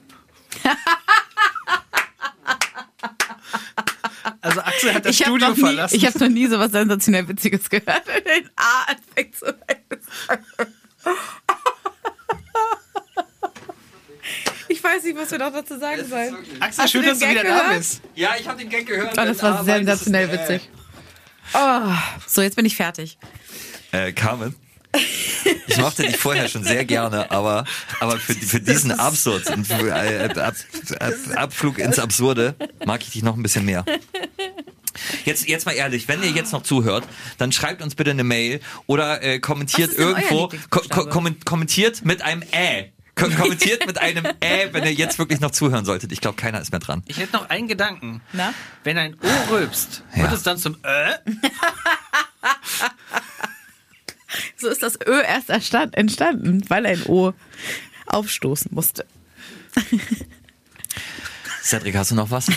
Also 4.41 4.61
Axel 4.61 4.93
hat 4.93 5.05
das 5.05 5.11
Ich 5.15 5.21
habe 5.25 5.31
Studio 5.37 5.49
noch, 5.49 5.55
nie- 5.55 5.61
verlassen. 5.61 5.95
ich 5.95 6.05
hab 6.05 6.15
noch 6.15 6.27
nie 6.29 6.47
so 6.47 6.59
was 6.59 6.71
sensationell 6.71 7.27
Witziges 7.27 7.69
gehört. 7.69 8.03
Wenn 8.07 8.25
ein 8.27 8.49
A 8.55 8.83
anfängt 8.91 9.35
zu 9.35 9.45
weinen. 9.45 10.03
Ich 14.85 14.89
weiß 14.89 15.03
nicht, 15.05 15.15
was 15.17 15.31
wir 15.31 15.37
noch 15.39 15.53
dazu 15.53 15.79
sagen 15.79 16.05
sollen. 16.09 16.35
Axel, 16.59 16.83
Hast 16.83 16.91
schön, 16.91 17.03
du 17.03 17.09
dass 17.09 17.19
du 17.19 17.29
wieder 17.29 17.43
da 17.43 17.71
bist. 17.73 18.01
ja, 18.15 18.31
ich 18.37 18.45
habe 18.45 18.57
den 18.59 18.69
Gag 18.69 18.85
gehört. 18.85 19.13
Oh, 19.13 19.15
das 19.25 19.41
war 19.41 19.63
sensationell 19.63 20.29
Äh. 20.29 20.33
witzig. 20.33 20.69
Oh, 21.53 21.81
so, 22.27 22.41
jetzt 22.41 22.55
bin 22.57 22.65
ich 22.65 22.75
fertig. 22.75 23.17
Äh, 23.93 24.11
Carmen. 24.11 24.55
Ich 25.67 25.77
mochte 25.77 26.03
dich 26.03 26.17
vorher 26.17 26.49
schon 26.49 26.65
sehr 26.65 26.83
gerne, 26.83 27.31
aber, 27.31 27.63
aber 28.01 28.17
für, 28.19 28.33
für 28.33 28.59
diesen 28.59 28.91
Absurd, 28.91 29.49
und 29.51 29.65
für, 29.65 29.87
äh, 29.89 30.29
Ab, 30.37 30.55
Ab, 30.99 31.13
Abflug 31.35 31.79
ins 31.79 31.97
Absurde, 31.97 32.55
mag 32.85 33.01
ich 33.03 33.11
dich 33.11 33.23
noch 33.23 33.37
ein 33.37 33.41
bisschen 33.43 33.63
mehr. 33.65 33.85
Jetzt, 35.25 35.47
jetzt 35.47 35.65
mal 35.65 35.71
ehrlich, 35.71 36.07
wenn 36.09 36.21
ihr 36.23 36.29
jetzt 36.31 36.51
noch 36.51 36.61
zuhört, 36.63 37.05
dann 37.37 37.51
schreibt 37.53 37.81
uns 37.81 37.95
bitte 37.95 38.11
eine 38.11 38.23
Mail 38.25 38.59
oder 38.85 39.23
äh, 39.23 39.39
kommentiert 39.39 39.93
irgendwo, 39.97 40.49
ko 40.69 40.81
kommentiert 41.45 42.03
mit 42.05 42.21
einem 42.21 42.43
Ä. 42.53 42.91
Ko 43.15 43.29
kommentiert 43.29 43.85
mit 43.85 43.99
einem 43.99 44.25
Ä, 44.43 44.69
wenn 44.71 44.83
ihr 44.85 44.93
jetzt 44.93 45.19
wirklich 45.19 45.39
noch 45.39 45.51
zuhören 45.51 45.85
solltet. 45.85 46.11
Ich 46.11 46.19
glaube, 46.19 46.35
keiner 46.35 46.59
ist 46.59 46.71
mehr 46.71 46.79
dran. 46.79 47.03
Ich 47.05 47.17
hätte 47.17 47.33
noch 47.33 47.49
einen 47.49 47.67
Gedanken. 47.67 48.21
Na? 48.33 48.53
Wenn 48.83 48.97
ein 48.97 49.13
O 49.21 49.51
rülpst, 49.53 50.03
wird 50.15 50.27
Ja. 50.27 50.33
es 50.33 50.43
dann 50.43 50.57
zum 50.57 50.75
Ö? 50.83 51.31
So 54.57 54.67
ist 54.69 54.81
das 54.81 54.97
Ö 55.05 55.21
erst 55.21 55.49
erstand, 55.49 55.95
entstanden, 55.95 56.63
weil 56.69 56.85
ein 56.87 57.03
O 57.03 57.33
aufstoßen 58.07 58.71
musste. 58.73 59.05
Cedric, 61.63 61.95
hast 61.95 62.11
du 62.11 62.15
noch 62.15 62.31
was? 62.31 62.47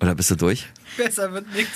Oder 0.00 0.14
bist 0.14 0.30
du 0.30 0.34
durch? 0.36 0.66
Besser 0.96 1.32
wird 1.32 1.52
nichts. 1.52 1.72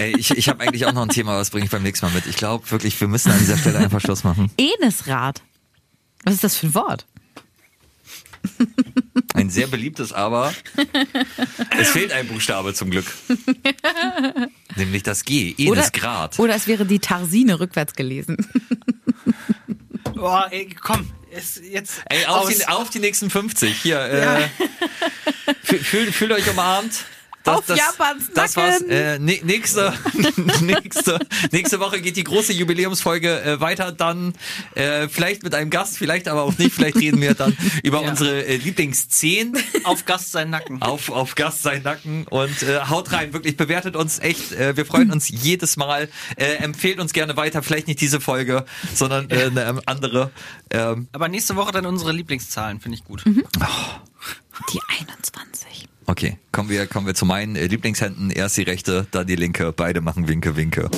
Ey, 0.00 0.16
ich, 0.18 0.30
ich 0.32 0.48
habe 0.48 0.60
eigentlich 0.62 0.84
auch 0.86 0.92
noch 0.92 1.02
ein 1.02 1.08
Thema, 1.10 1.36
was 1.38 1.50
bringe 1.50 1.64
ich 1.66 1.70
beim 1.70 1.82
nächsten 1.84 2.06
Mal 2.06 2.12
mit. 2.12 2.26
Ich 2.26 2.36
glaube 2.36 2.68
wirklich, 2.70 3.00
wir 3.00 3.06
müssen 3.08 3.30
an 3.30 3.38
dieser 3.38 3.56
Stelle 3.56 3.78
einfach 3.78 4.00
Schluss 4.00 4.24
machen. 4.24 4.50
Enesrad. 4.58 5.42
Was 6.24 6.34
ist 6.34 6.44
das 6.44 6.56
für 6.56 6.66
ein 6.68 6.74
Wort? 6.74 7.06
Ein 9.34 9.50
sehr 9.50 9.66
beliebtes, 9.66 10.12
aber 10.12 10.52
es 11.78 11.88
fehlt 11.90 12.12
ein 12.12 12.28
Buchstabe 12.28 12.72
zum 12.74 12.90
Glück. 12.90 13.06
Nämlich 14.76 15.02
das 15.02 15.24
G, 15.24 15.54
Enes 15.58 15.90
Grad. 15.92 16.38
oder 16.38 16.54
es 16.54 16.66
wäre 16.66 16.84
die 16.86 16.98
Tarsine 17.00 17.58
rückwärts 17.58 17.94
gelesen. 17.94 18.36
Boah, 20.14 20.46
ey, 20.50 20.68
komm. 20.80 21.10
Es, 21.30 21.60
jetzt 21.68 22.02
Ey, 22.06 22.26
auf 22.26 22.44
aus. 22.46 22.54
die, 22.56 22.66
auf 22.68 22.90
die 22.90 23.00
nächsten 23.00 23.28
50. 23.28 23.76
Hier, 23.82 23.98
äh, 24.00 24.48
fühl- 25.64 25.78
fühlt, 25.82 26.14
fühlt 26.14 26.30
euch 26.32 26.48
umarmt. 26.48 27.04
Das, 27.44 27.56
Auf 27.58 27.68
Japans 27.76 28.30
das 28.34 28.56
war's. 28.56 28.80
Nacken. 28.80 28.90
Äh, 28.90 29.18
nächste, 29.44 29.92
nächste, 30.62 31.18
nächste 31.52 31.78
Woche 31.78 32.00
geht 32.00 32.16
die 32.16 32.24
große 32.24 32.54
Jubiläumsfolge 32.54 33.42
äh, 33.42 33.60
weiter. 33.60 33.92
Dann 33.92 34.32
äh, 34.74 35.08
vielleicht 35.08 35.42
mit 35.42 35.54
einem 35.54 35.68
Gast, 35.68 35.98
vielleicht 35.98 36.26
aber 36.26 36.42
auch 36.42 36.56
nicht. 36.56 36.74
Vielleicht 36.74 36.96
reden 36.96 37.20
wir 37.20 37.34
dann 37.34 37.54
über 37.82 38.02
Ja. 38.02 38.08
unsere 38.10 38.46
äh, 38.46 38.56
Lieblingsszenen. 38.56 39.56
auf 39.84 40.06
Gast 40.06 40.32
sein 40.32 40.48
Nacken. 40.50 40.80
auf, 40.80 41.10
auf 41.10 41.34
Gast 41.34 41.62
sein 41.62 41.82
Nacken 41.82 42.26
und 42.28 42.62
äh, 42.62 42.80
haut 42.88 43.12
rein, 43.12 43.34
wirklich 43.34 43.58
bewertet 43.58 43.94
uns 43.94 44.20
echt. 44.20 44.52
Äh, 44.52 44.76
wir 44.78 44.86
freuen 44.86 45.10
uns 45.12 45.28
jedes 45.28 45.76
Mal. 45.76 46.08
Äh, 46.36 46.54
empfehlt 46.54 46.98
uns 46.98 47.12
gerne 47.12 47.36
weiter, 47.36 47.62
vielleicht 47.62 47.88
nicht 47.88 48.00
diese 48.00 48.20
Folge, 48.22 48.64
sondern 48.94 49.28
äh, 49.30 49.44
eine 49.44 49.64
ähm, 49.64 49.80
andere. 49.84 50.30
Ähm, 50.70 51.08
Aber 51.12 51.28
nächste 51.28 51.56
Woche 51.56 51.72
dann 51.72 51.84
unsere 51.84 52.12
Lieblingszahlen, 52.12 52.80
finde 52.80 52.96
ich 52.96 53.04
gut. 53.04 53.22
Die 53.26 54.80
21. 54.98 55.88
okay, 56.06 56.38
kommen 56.52 56.68
wir, 56.68 56.86
kommen 56.86 57.06
wir 57.06 57.14
zu 57.14 57.26
meinen 57.26 57.56
äh, 57.56 57.66
Lieblingshänden. 57.66 58.30
Erst 58.30 58.56
die 58.56 58.62
rechte, 58.62 59.06
dann 59.10 59.26
die 59.26 59.36
linke. 59.36 59.72
Beide 59.72 60.00
machen 60.00 60.28
Winke, 60.28 60.56
Winke. 60.56 60.90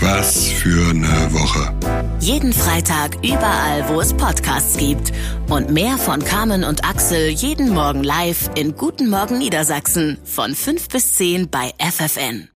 Was 0.00 0.46
für 0.46 0.90
eine 0.90 1.32
Woche. 1.32 1.74
Jeden 2.20 2.52
Freitag 2.52 3.16
überall, 3.24 3.88
wo 3.88 4.00
es 4.00 4.12
Podcasts 4.12 4.76
gibt. 4.76 5.12
Und 5.48 5.70
mehr 5.70 5.96
von 5.98 6.22
Carmen 6.22 6.64
und 6.64 6.84
Axel 6.84 7.30
jeden 7.30 7.70
Morgen 7.70 8.04
live 8.04 8.50
in 8.54 8.76
Guten 8.76 9.08
Morgen 9.08 9.38
Niedersachsen 9.38 10.18
von 10.24 10.54
5 10.54 10.88
bis 10.88 11.14
10 11.14 11.48
bei 11.50 11.72
FFN. 11.78 12.48